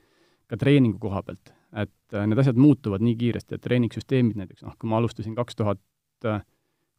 ka 0.47 0.57
treeningu 0.57 0.99
koha 0.99 1.23
pealt, 1.23 1.53
et 1.75 2.15
äh, 2.15 2.27
need 2.27 2.39
asjad 2.39 2.59
muutuvad 2.59 3.03
nii 3.03 3.15
kiiresti, 3.19 3.55
et 3.55 3.63
treeningsüsteemid 3.63 4.39
näiteks, 4.39 4.63
noh, 4.67 4.77
kui 4.79 4.89
ma 4.89 5.01
alustasin 5.01 5.35
kaks 5.35 5.59
tuhat 5.59 5.83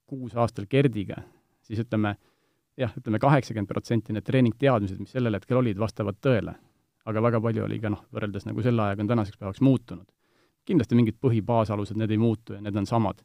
kuus 0.09 0.37
aastal 0.37 0.67
Gerdiga, 0.71 1.21
siis 1.63 1.83
ütleme, 1.85 2.15
jah, 2.81 2.93
ütleme 2.99 3.21
kaheksakümmend 3.23 3.69
protsenti 3.69 4.15
need 4.17 4.27
treeningteadmised, 4.27 5.01
mis 5.03 5.13
sellel 5.15 5.37
hetkel 5.37 5.61
olid, 5.61 5.79
vastavad 5.81 6.19
tõele. 6.25 6.57
aga 7.09 7.23
väga 7.25 7.39
palju 7.41 7.63
oli 7.65 7.79
ka 7.81 7.89
noh, 7.89 8.03
võrreldes 8.13 8.45
nagu 8.45 8.61
selle 8.61 8.83
ajaga 8.85 9.01
on 9.01 9.09
tänaseks 9.09 9.39
päevaks 9.41 9.61
muutunud. 9.65 10.07
kindlasti 10.69 10.97
mingid 10.99 11.17
põhibaasalused, 11.21 11.97
need 11.97 12.11
ei 12.11 12.19
muutu 12.21 12.53
ja 12.53 12.61
need 12.61 12.77
on 12.77 12.87
samad. 12.87 13.23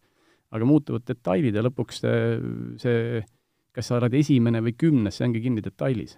Aga 0.53 0.67
muutuvad 0.69 1.05
detailid 1.07 1.55
ja 1.57 1.63
lõpuks 1.65 2.03
see, 2.03 2.19
see, 2.81 3.23
kas 3.73 3.89
sa 3.89 3.97
oled 3.97 4.13
esimene 4.19 4.61
või 4.65 4.75
kümnes, 4.77 5.17
see 5.17 5.27
ongi 5.27 5.41
kinni 5.43 5.63
detailis. 5.65 6.17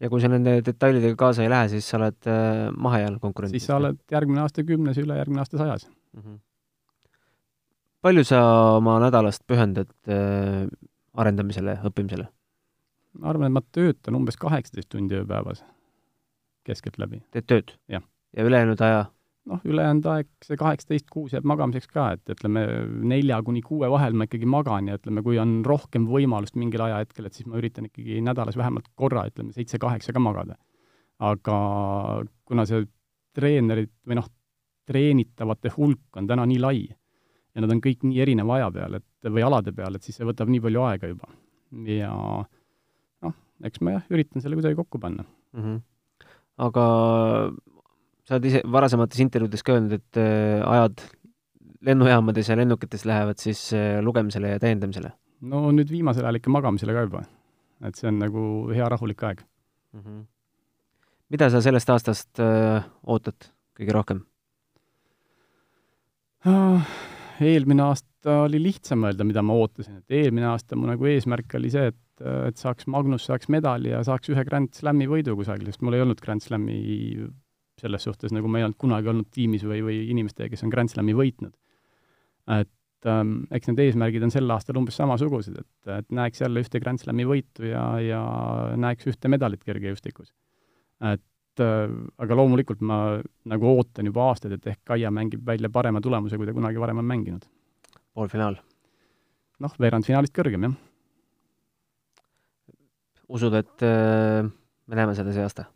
ja 0.00 0.10
kui 0.10 0.22
sa 0.22 0.30
nende 0.30 0.58
detailidega 0.66 1.18
kaasa 1.18 1.44
ei 1.44 1.52
lähe, 1.52 1.70
siis 1.74 1.88
sa 1.88 1.98
oled 2.00 2.30
äh, 2.30 2.66
mahajääl 2.74 3.18
konkurentidest? 3.22 3.62
siis 3.62 3.70
sa 3.70 3.78
oled 3.78 3.98
järgmine 4.10 4.42
aasta 4.44 4.66
kümnes 4.66 4.98
ülejärgmine 4.98 5.42
aasta 5.44 5.58
sajas 5.58 5.88
mm. 5.88 6.20
-hmm. 6.22 6.38
palju 8.02 8.24
sa 8.24 8.42
oma 8.76 8.98
nädalast 9.04 9.46
pühendad 9.46 9.94
äh, 10.08 10.66
arendamisele, 11.14 11.78
õppimisele? 11.84 12.28
ma 13.18 13.30
arvan, 13.30 13.46
et 13.46 13.58
ma 13.58 13.62
töötan 13.72 14.14
umbes 14.14 14.36
kaheksateist 14.36 14.88
tundi 14.88 15.14
ööpäevas 15.14 15.64
keskeltläbi. 16.64 17.22
teed 17.30 17.46
tööd? 17.46 17.76
ja 17.88 18.02
ülejäänud 18.44 18.80
aja? 18.80 19.06
Noh, 19.48 19.62
ülejäänud 19.68 20.06
aeg, 20.12 20.28
see 20.44 20.58
kaheksateist 20.60 21.08
kuus 21.12 21.34
jääb 21.34 21.46
magamiseks 21.48 21.90
ka, 21.92 22.10
et 22.16 22.32
ütleme, 22.34 22.64
nelja 23.08 23.40
kuni 23.46 23.62
kuue 23.64 23.88
vahel 23.90 24.16
ma 24.18 24.28
ikkagi 24.28 24.48
magan 24.50 24.90
ja 24.90 24.98
ütleme, 24.98 25.24
kui 25.24 25.40
on 25.40 25.58
rohkem 25.66 26.06
võimalust 26.10 26.58
mingil 26.60 26.84
ajahetkel, 26.84 27.28
et 27.28 27.38
siis 27.38 27.48
ma 27.48 27.58
üritan 27.60 27.88
ikkagi 27.88 28.20
nädalas 28.24 28.58
vähemalt 28.60 28.90
korra, 28.98 29.26
ütleme, 29.30 29.54
seitse-kaheksa 29.56 30.14
ka 30.14 30.22
magada. 30.22 30.58
aga 31.18 31.54
kuna 32.46 32.64
see 32.68 32.84
treenerid 33.34 33.90
või 34.06 34.20
noh, 34.20 34.28
treenitavate 34.86 35.72
hulk 35.74 36.16
on 36.20 36.28
täna 36.30 36.44
nii 36.46 36.60
lai 36.62 36.84
ja 36.86 37.64
nad 37.64 37.72
on 37.74 37.80
kõik 37.82 38.04
nii 38.06 38.20
erineva 38.22 38.58
aja 38.58 38.68
peal, 38.74 39.00
et 39.00 39.30
või 39.32 39.42
alade 39.42 39.74
peal, 39.74 39.96
et 39.96 40.06
siis 40.06 40.18
see 40.18 40.28
võtab 40.28 40.50
nii 40.52 40.62
palju 40.62 40.84
aega 40.86 41.10
juba. 41.10 41.32
ja 41.90 42.12
noh, 43.24 43.34
eks 43.66 43.82
ma 43.82 43.96
jah, 43.96 44.06
üritan 44.14 44.44
selle 44.44 44.58
kuidagi 44.60 44.78
kokku 44.78 45.00
panna 45.02 45.24
mm. 45.24 45.64
-hmm. 45.64 45.80
aga 46.68 46.84
sa 48.28 48.36
oled 48.36 48.48
ise 48.50 48.60
varasemates 48.68 49.22
intervjuudes 49.24 49.64
ka 49.64 49.76
öelnud, 49.76 49.96
et 49.96 50.20
äh, 50.20 50.60
ajad 50.68 51.00
lennujaamades 51.88 52.50
ja 52.50 52.56
lennukites 52.58 53.06
lähevad 53.08 53.40
siis 53.40 53.68
äh, 53.76 53.98
lugemisele 54.04 54.54
ja 54.56 54.62
täiendamisele? 54.62 55.14
no 55.48 55.68
nüüd 55.72 55.90
viimasel 55.94 56.26
ajal 56.26 56.40
ikka 56.40 56.52
magamisele 56.52 56.96
ka 56.96 57.04
juba. 57.06 57.22
et 57.86 57.96
see 57.96 58.08
on 58.10 58.18
nagu 58.20 58.42
hea 58.74 58.88
rahulik 58.90 59.22
aeg 59.22 59.44
mm. 59.94 60.00
-hmm. 60.00 60.24
mida 61.30 61.50
sa 61.50 61.62
sellest 61.64 61.90
aastast 61.94 62.42
äh, 62.42 62.84
ootad 63.06 63.52
kõige 63.78 63.94
rohkem 63.96 64.24
ah,? 66.44 66.84
eelmine 67.40 67.82
aasta 67.86 68.42
oli 68.44 68.60
lihtsam 68.62 69.06
öelda, 69.06 69.24
mida 69.24 69.42
ma 69.42 69.54
ootasin, 69.54 70.02
et 70.02 70.20
eelmine 70.20 70.50
aasta 70.50 70.76
mu 70.76 70.90
nagu 70.90 71.06
eesmärk 71.06 71.54
oli 71.54 71.70
see, 71.70 71.92
et, 71.94 72.24
et 72.48 72.56
saaks, 72.58 72.88
Magnus 72.90 73.28
saaks 73.30 73.48
medali 73.48 73.92
ja 73.94 74.02
saaks 74.02 74.32
ühe 74.34 74.44
Grand 74.44 74.74
Slami 74.74 75.06
võidu 75.06 75.36
kusagil, 75.38 75.70
sest 75.70 75.84
mul 75.86 75.94
ei 75.94 76.02
olnud 76.02 76.18
Grand 76.20 76.42
Slami 76.42 76.80
selles 77.82 78.04
suhtes, 78.04 78.32
nagu 78.34 78.50
ma 78.50 78.60
ei 78.60 78.66
olnud 78.66 78.78
kunagi 78.80 79.10
olnud 79.12 79.28
tiimis 79.34 79.64
või, 79.68 79.80
või 79.84 80.00
inimestega, 80.12 80.50
kes 80.52 80.64
on 80.66 80.72
Grand 80.72 80.92
Slami 80.92 81.14
võitnud. 81.16 81.54
et 82.56 83.08
ähm, 83.08 83.34
eks 83.54 83.70
need 83.70 83.82
eesmärgid 83.84 84.24
on 84.24 84.32
sel 84.34 84.50
aastal 84.50 84.78
umbes 84.80 84.96
samasugused, 84.98 85.58
et, 85.60 85.90
et 85.98 86.10
näeks 86.14 86.42
jälle 86.42 86.62
ühte 86.64 86.80
Grand 86.80 87.00
Slami 87.00 87.26
võitu 87.28 87.68
ja, 87.68 87.84
ja 88.02 88.22
näeks 88.76 89.10
ühte 89.12 89.28
medalit 89.28 89.64
kergejõustikus. 89.64 90.32
et 91.12 91.62
äh, 91.64 91.86
aga 92.18 92.40
loomulikult 92.40 92.80
ma 92.80 93.18
nagu 93.44 93.70
ootan 93.76 94.10
juba 94.10 94.28
aastaid, 94.32 94.58
et 94.58 94.66
ehk 94.74 94.82
Kaia 94.84 95.10
mängib 95.10 95.46
välja 95.46 95.70
parema 95.70 96.00
tulemuse, 96.00 96.36
kui 96.36 96.46
ta 96.48 96.56
kunagi 96.56 96.80
varem 96.80 96.98
on 97.04 97.08
mänginud. 97.14 97.48
poolfinaal? 98.14 98.58
noh, 99.58 99.74
veerandfinaalist 99.80 100.34
kõrgem, 100.34 100.68
jah. 100.68 100.76
usud, 103.28 103.54
et 103.58 103.84
äh, 103.86 104.46
me 104.88 104.96
näeme 104.96 105.14
seda 105.18 105.34
see 105.34 105.44
aasta? 105.44 105.68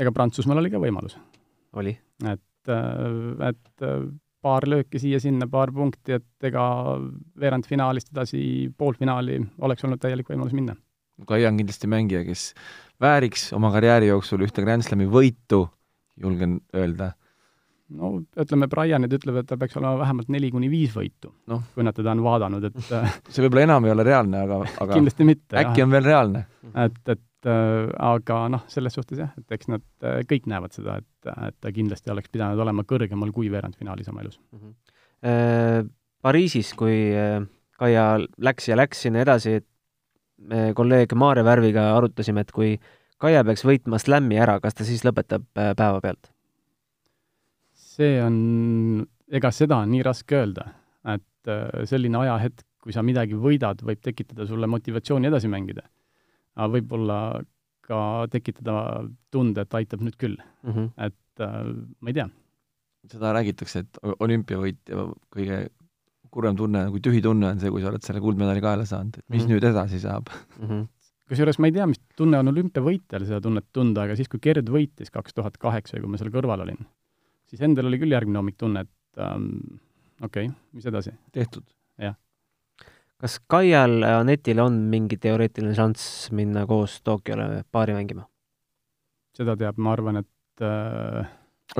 Ega 0.00 0.12
Prantsusmaal 0.14 0.62
oli 0.62 0.72
ka 0.72 0.80
võimalus. 0.82 1.18
oli? 1.76 1.96
et, 2.24 2.70
äh, 2.70 3.48
et 3.48 3.86
äh, 3.86 4.06
paar 4.42 4.66
lööki 4.68 5.00
siia-sinna, 5.02 5.46
paar 5.50 5.72
punkti, 5.74 6.18
et 6.18 6.48
ega 6.48 6.64
veerandfinaalist 7.40 8.10
edasi 8.12 8.42
poolfinaali 8.78 9.38
oleks 9.62 9.86
olnud 9.86 10.02
täielik 10.02 10.32
võimalus 10.32 10.54
minna. 10.56 10.76
Kaia 11.28 11.50
on 11.52 11.58
kindlasti 11.60 11.90
mängija, 11.90 12.24
kes 12.26 12.50
vääriks 13.02 13.50
oma 13.56 13.70
karjääri 13.74 14.08
jooksul 14.10 14.42
ühte 14.46 14.64
Grand 14.64 14.82
Slami 14.82 15.06
võitu, 15.10 15.66
julgen 16.20 16.58
öelda. 16.74 17.12
no 17.92 18.14
ütleme, 18.40 18.66
Brianid 18.72 19.12
ütlevad, 19.12 19.44
et 19.44 19.50
tal 19.52 19.60
peaks 19.60 19.76
olema 19.76 19.98
vähemalt 20.00 20.30
neli 20.32 20.48
kuni 20.50 20.70
viis 20.72 20.94
võitu 20.96 21.34
no., 21.52 21.60
kui 21.74 21.84
nad 21.84 21.94
teda 21.94 22.14
on 22.16 22.22
vaadanud, 22.24 22.64
et 22.64 22.78
see 23.32 23.44
võib-olla 23.44 23.66
enam 23.68 23.86
ei 23.86 23.92
ole 23.94 24.06
reaalne, 24.08 24.40
aga, 24.46 24.62
aga 24.80 24.94
kindlasti 24.96 25.28
mitte. 25.28 25.58
äkki 25.60 25.82
jah. 25.82 25.86
on 25.86 25.94
veel 25.98 26.08
reaalne? 26.08 26.46
et, 26.72 26.98
et 27.06 27.22
äh, 27.48 27.88
aga 28.02 28.38
noh, 28.52 28.64
selles 28.72 28.96
suhtes 28.98 29.20
jah, 29.22 29.32
et 29.38 29.56
eks 29.56 29.70
nad 29.72 29.84
äh, 30.04 30.20
kõik 30.28 30.48
näevad 30.50 30.74
seda, 30.76 30.98
et, 31.02 31.32
et 31.48 31.58
ta 31.60 31.72
kindlasti 31.74 32.12
oleks 32.14 32.32
pidanud 32.32 32.60
olema 32.62 32.84
kõrgemal 32.88 33.32
kui 33.34 33.50
veerandfinaalis 33.52 34.10
oma 34.12 34.24
elus 34.24 34.40
mm. 34.52 34.58
-hmm. 34.58 35.90
Pariisis, 36.22 36.72
kui 36.74 37.14
Kaia 37.78 38.04
läks 38.38 38.68
ja 38.68 38.76
läks 38.76 39.04
sinna 39.04 39.22
edasi, 39.22 39.52
et 39.58 39.66
me 40.38 40.72
kolleeg 40.74 41.14
Maarja 41.14 41.44
Värviga 41.46 41.96
arutasime, 41.96 42.42
et 42.42 42.52
kui 42.52 42.76
Kaia 43.18 43.44
peaks 43.46 43.62
võitma 43.66 43.98
slam'i 44.02 44.38
ära, 44.38 44.58
kas 44.60 44.74
ta 44.74 44.84
siis 44.84 45.04
lõpetab 45.06 45.46
päevapealt? 45.54 46.32
see 47.92 48.16
on, 48.24 48.36
ega 49.32 49.50
seda 49.54 49.82
on 49.82 49.90
nii 49.92 50.04
raske 50.06 50.38
öelda, 50.38 50.68
et 51.12 51.50
äh, 51.50 51.82
selline 51.88 52.22
ajahetk, 52.22 52.64
kui 52.82 52.94
sa 52.94 53.04
midagi 53.06 53.36
võidad, 53.38 53.82
võib 53.86 54.00
tekitada 54.02 54.46
sulle 54.48 54.68
motivatsiooni 54.70 55.28
edasi 55.30 55.50
mängida. 55.52 55.84
Aga 56.56 56.68
võib-olla 56.76 57.18
ka 57.82 57.98
tekitada 58.32 58.76
tunde, 59.34 59.64
et 59.64 59.74
aitab 59.78 60.04
nüüd 60.04 60.16
küll 60.20 60.38
mm. 60.38 60.72
-hmm. 60.72 60.88
et 61.08 61.44
äh, 61.44 61.60
ma 62.00 62.12
ei 62.12 62.18
tea. 62.20 62.28
seda 63.10 63.32
räägitakse, 63.34 63.84
et 63.84 64.02
olümpiavõitja 64.22 65.06
kõige 65.34 65.62
kurvem 66.32 66.56
tunne, 66.56 66.86
nagu 66.88 67.00
tühi 67.02 67.20
tunne 67.24 67.50
on 67.50 67.60
see, 67.60 67.70
kui 67.70 67.82
sa 67.82 67.90
oled 67.90 68.04
selle 68.06 68.22
kuldmedali 68.24 68.62
kaela 68.64 68.86
saanud, 68.88 69.18
et 69.18 69.24
mis 69.28 69.42
mm 69.42 69.48
-hmm. 69.48 69.54
nüüd 69.54 69.70
edasi 69.70 70.00
saab 70.00 70.30
mm. 70.32 70.68
-hmm. 70.68 70.88
kusjuures 71.32 71.58
ma 71.58 71.68
ei 71.70 71.76
tea, 71.76 71.86
mis 71.86 72.00
tunne 72.16 72.38
on 72.38 72.52
olümpiavõitjal 72.52 73.26
seda 73.28 73.40
tunnet 73.40 73.66
tunda, 73.72 74.06
aga 74.06 74.16
siis, 74.16 74.28
kui 74.28 74.40
Gerd 74.42 74.68
võitis 74.68 75.10
kaks 75.12 75.34
tuhat 75.34 75.56
kaheksa 75.58 75.96
ja 75.96 76.02
kui 76.02 76.10
ma 76.10 76.20
seal 76.20 76.32
kõrval 76.34 76.64
olin, 76.66 76.80
siis 77.48 77.62
endal 77.62 77.88
oli 77.90 78.00
küll 78.02 78.12
järgmine 78.12 78.38
hommik 78.38 78.58
tunne, 78.60 78.84
et 78.86 79.22
ähm, 79.22 79.80
okei 80.20 80.46
okay,, 80.46 80.56
mis 80.72 80.86
edasi? 80.86 81.14
tehtud. 81.32 81.64
Kas 83.22 83.38
Kaial 83.50 84.00
ja 84.02 84.16
Anetil 84.22 84.60
on 84.62 84.80
mingi 84.90 85.18
teoreetiline 85.22 85.76
šanss 85.78 86.32
minna 86.34 86.66
koos 86.66 87.00
Tokyole 87.06 87.62
paari 87.70 87.94
mängima? 87.96 88.26
seda 89.32 89.54
teab, 89.56 89.78
ma 89.80 89.94
arvan, 89.94 90.18
et 90.20 90.64
äh, 90.66 91.28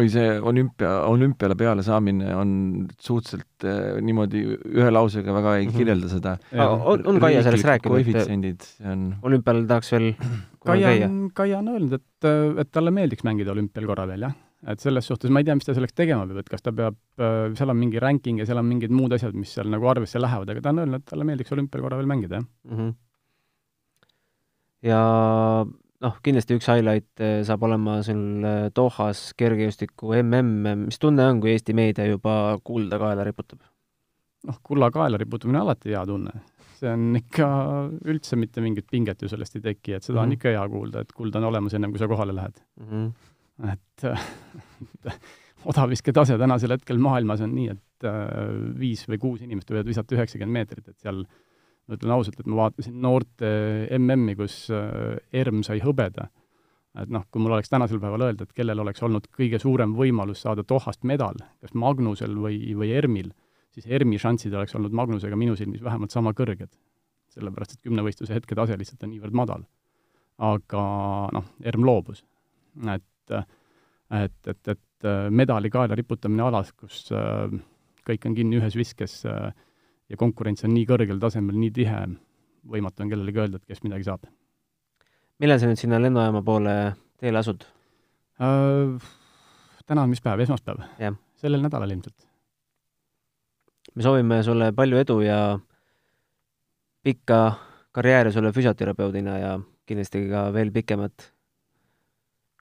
oi, 0.01 0.07
see 0.12 0.28
olümpia, 0.40 0.93
olümpiale 1.11 1.57
peale 1.59 1.84
saamine 1.84 2.30
on 2.38 2.53
suhteliselt 2.97 3.66
äh, 3.68 3.99
niimoodi 4.05 4.45
ühe 4.55 4.88
lausega 4.95 5.34
väga 5.36 5.57
ei 5.59 5.66
mm 5.66 5.72
-hmm. 5.72 5.82
kirjelda 5.82 6.09
seda. 6.09 6.36
on, 6.55 7.05
on 7.07 7.20
Kaia 7.20 7.43
sellest 7.43 7.68
rääkinud? 7.68 7.97
koefitsiendid, 7.97 8.64
on 8.93 9.05
olümpial 9.22 9.66
tahaks 9.66 9.93
veel 9.93 10.14
Kaia 10.64 10.95
on, 11.09 11.18
Kaia 11.34 11.59
on 11.59 11.68
öelnud, 11.74 11.99
et, 11.99 12.30
et 12.64 12.72
talle 12.72 12.95
meeldiks 12.95 13.26
mängida 13.28 13.53
olümpial 13.53 13.86
korra 13.90 14.07
veel, 14.09 14.28
jah. 14.30 14.38
Et 14.71 14.81
selles 14.81 15.07
suhtes 15.07 15.31
ma 15.31 15.43
ei 15.43 15.49
tea, 15.49 15.57
mis 15.59 15.67
ta 15.67 15.75
selleks 15.75 15.97
tegema 15.99 16.27
peab, 16.29 16.43
et 16.45 16.51
kas 16.53 16.63
ta 16.63 16.73
peab, 16.73 16.99
seal 17.59 17.73
on 17.73 17.79
mingi 17.79 18.03
ranking 18.03 18.39
ja 18.39 18.47
seal 18.47 18.61
on 18.63 18.69
mingid 18.69 18.95
muud 18.95 19.13
asjad, 19.17 19.35
mis 19.35 19.51
seal 19.57 19.71
nagu 19.73 19.89
arvesse 19.91 20.21
lähevad, 20.23 20.51
aga 20.53 20.63
ta 20.63 20.71
on 20.71 20.85
öelnud, 20.85 21.03
et 21.03 21.09
talle 21.11 21.27
meeldiks 21.27 21.55
olümpial 21.57 21.83
korra 21.83 21.99
veel 21.99 22.11
mängida, 22.11 22.41
jah 22.41 22.47
mm. 22.47 22.77
-hmm. 22.79 22.93
ja 24.87 25.01
noh, 26.03 26.19
kindlasti 26.25 26.57
üks 26.59 26.69
highlight 26.71 27.23
eh, 27.23 27.41
saab 27.47 27.67
olema 27.69 27.99
sul 28.07 28.47
eh, 28.47 28.69
Dohas 28.75 29.31
kergejõustiku 29.39 30.15
mm, 30.19 30.87
mis 30.87 31.01
tunne 31.03 31.27
on, 31.31 31.43
kui 31.43 31.55
Eesti 31.55 31.77
meedia 31.77 32.07
juba 32.09 32.59
kulda 32.65 32.99
kaela 33.03 33.27
riputab? 33.29 33.63
noh, 34.49 34.59
kulla 34.67 34.91
kaela 34.95 35.21
riputamine 35.21 35.61
on 35.61 35.69
alati 35.69 35.95
hea 35.95 36.03
tunne. 36.09 36.33
see 36.79 36.91
on 36.91 37.13
ikka, 37.15 37.49
üldse 38.11 38.39
mitte 38.39 38.63
mingit 38.65 38.89
pinget 38.91 39.23
ju 39.23 39.31
sellest 39.31 39.59
ei 39.59 39.67
teki, 39.69 39.99
et 39.99 40.03
seda 40.03 40.17
mm 40.17 40.19
-hmm. 40.19 40.23
on 40.23 40.29
mhm. 40.29 40.39
ikka 40.39 40.55
hea 40.57 40.69
kuulda, 40.69 41.01
et 41.01 41.13
kuld 41.13 41.37
on 41.39 41.45
olemas 41.51 41.75
ennem, 41.75 41.93
kui 41.93 42.03
sa 42.03 42.09
kohale 42.09 42.35
lähed 42.35 42.59
mm. 42.81 42.89
-hmm. 42.89 43.13
Et 43.71 44.07
odaviske 45.71 46.13
tase 46.13 46.39
tänasel 46.41 46.75
hetkel 46.75 46.99
maailmas 46.99 47.45
on 47.45 47.55
nii, 47.55 47.69
et 47.77 48.09
äh, 48.09 48.27
viis 48.79 49.07
või 49.09 49.21
kuus 49.23 49.45
inimest 49.47 49.71
võivad 49.71 49.91
visata 49.91 50.17
üheksakümmend 50.17 50.59
meetrit, 50.59 50.89
et 50.89 50.99
seal 51.05 51.23
äh, 51.23 51.41
ma 51.87 51.99
ütlen 51.99 52.15
ausalt, 52.15 52.39
et 52.41 52.49
ma 52.49 52.63
vaatasin 52.65 52.95
noorte 53.03 53.51
MM-i, 53.99 54.37
kus 54.39 54.65
äh, 54.75 55.19
ERM 55.43 55.63
sai 55.67 55.83
hõbeda. 55.83 56.29
et 56.93 57.09
noh, 57.09 57.23
kui 57.33 57.41
mul 57.41 57.55
oleks 57.57 57.73
tänasel 57.73 57.97
päeval 58.03 58.27
öelda, 58.27 58.45
et 58.45 58.53
kellel 58.53 58.83
oleks 58.83 59.01
olnud 59.03 59.25
kõige 59.33 59.57
suurem 59.63 59.95
võimalus 59.97 60.43
saada 60.45 60.61
Dohast 60.69 61.07
medal, 61.09 61.39
kas 61.65 61.73
Magnusel 61.73 62.35
või, 62.37 62.75
või 62.77 62.91
ERM-il, 62.93 63.31
siis 63.73 63.87
ERM-i 63.89 64.19
šansid 64.21 64.53
oleks 64.53 64.77
olnud 64.77 64.93
Magnusega 64.93 65.39
minu 65.41 65.57
silmis 65.57 65.81
vähemalt 65.83 66.13
sama 66.13 66.35
kõrged. 66.37 66.69
sellepärast, 67.33 67.73
et 67.73 67.89
kümnevõistluse 67.89 68.35
hetketase 68.37 68.77
lihtsalt 68.77 69.07
on 69.07 69.15
niivõrd 69.15 69.33
madal. 69.33 69.65
aga 70.39 70.83
noh, 71.33 71.49
ERM 71.65 71.85
loobus. 71.85 72.25
et, 72.85 73.05
et, 73.33 74.39
et, 74.47 74.68
et 74.68 75.09
medali 75.30 75.70
kaela 75.72 75.97
riputamine 75.99 76.45
alas, 76.47 76.72
kus 76.72 77.09
äh, 77.16 77.53
kõik 78.07 78.26
on 78.28 78.37
kinni 78.39 78.59
ühes 78.61 78.76
viskes 78.78 79.22
äh,, 79.30 79.51
ja 80.11 80.18
konkurents 80.20 80.66
on 80.66 80.74
nii 80.74 80.87
kõrgel 80.89 81.20
tasemel, 81.22 81.57
nii 81.59 81.72
tihe, 81.74 82.03
võimatu 82.68 83.05
on 83.05 83.12
kellelegi 83.12 83.43
öelda, 83.43 83.61
et 83.61 83.72
kes 83.72 83.83
midagi 83.87 84.07
saab. 84.09 84.28
millal 85.43 85.59
sa 85.59 85.70
nüüd 85.70 85.80
sinna 85.80 85.99
lennujaama 86.03 86.43
poole 86.47 86.76
teele 87.18 87.41
asud 87.41 87.64
uh,? 88.43 89.11
täna 89.87 90.05
on 90.05 90.12
mis 90.12 90.22
päev, 90.22 90.45
esmaspäev? 90.45 90.85
sellel 91.43 91.62
nädalal 91.64 91.91
ilmselt. 91.91 92.28
me 93.95 94.03
soovime 94.03 94.43
sulle 94.43 94.72
palju 94.72 95.03
edu 95.03 95.20
ja 95.24 95.59
pikka 97.03 97.39
karjääri 97.93 98.33
sulle 98.33 98.53
füsioterapeudina 98.53 99.39
ja 99.39 99.61
kindlasti 99.87 100.26
ka 100.30 100.51
veel 100.55 100.70
pikemat 100.72 101.33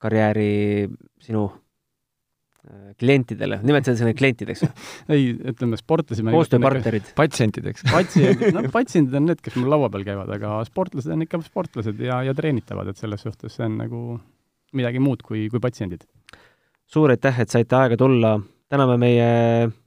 karjääri 0.02 0.88
sinu 1.22 1.45
äh, 1.52 2.93
klientidele, 2.99 3.60
nimetad 3.66 3.99
sa 3.99 4.08
neid 4.08 4.20
klientideks 4.20 4.66
või? 4.66 4.72
ei, 5.16 5.28
ütleme 5.54 5.80
sportlasi 5.80 6.26
koostööpartnerid. 6.28 7.14
patsientideks. 7.18 7.86
patsiendid, 7.89 8.52
noh, 8.58 8.70
patsiendid 8.74 9.18
on 9.20 9.30
need, 9.32 9.43
kes 9.45 9.58
mul 9.60 9.72
laua 9.74 9.91
peal 9.93 10.08
käivad, 10.08 10.32
aga 10.38 10.60
sportlased 10.68 11.14
on 11.14 11.26
ikka 11.28 11.41
sportlased 11.45 12.02
ja, 12.06 12.22
ja 12.28 12.36
treenitavad, 12.38 12.91
et 12.91 13.02
selles 13.02 13.24
suhtes 13.28 13.58
see 13.58 13.68
on 13.68 13.80
nagu 13.84 14.02
midagi 14.78 15.02
muud 15.04 15.24
kui, 15.28 15.47
kui 15.52 15.62
patsiendid. 15.64 16.06
suur 16.91 17.14
aitäh, 17.14 17.39
et 17.43 17.52
saite 17.52 17.78
aega 17.78 17.97
tulla, 17.99 18.36
täname 18.72 18.97
meie 18.99 19.32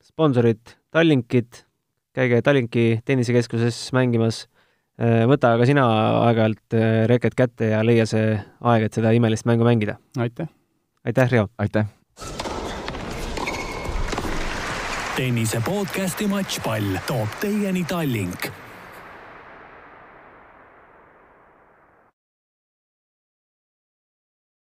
sponsorit 0.05 0.77
Tallinkit, 0.95 1.65
käige 2.15 2.39
Tallinki 2.47 3.01
tennisekeskuses 3.05 3.79
mängimas 3.97 4.45
võta 5.01 5.55
aga 5.57 5.67
sina 5.67 5.85
aeg-ajalt 6.29 6.77
äh, 6.79 7.05
reket 7.11 7.35
kätte 7.35 7.73
ja 7.73 7.83
leia 7.87 8.07
see 8.07 8.37
aeg, 8.63 8.87
et 8.87 8.95
seda 8.95 9.13
imelist 9.17 9.47
mängu 9.47 9.67
mängida. 9.67 9.99
aitäh! 10.19 10.49
aitäh, 11.05 11.31
Riho! 11.31 11.49
aitäh! 11.59 11.87
tennise 15.17 15.61
podcasti 15.63 16.27
Matšpall 16.27 16.99
toob 17.07 17.41
teieni 17.41 17.85
Tallink 17.87 18.64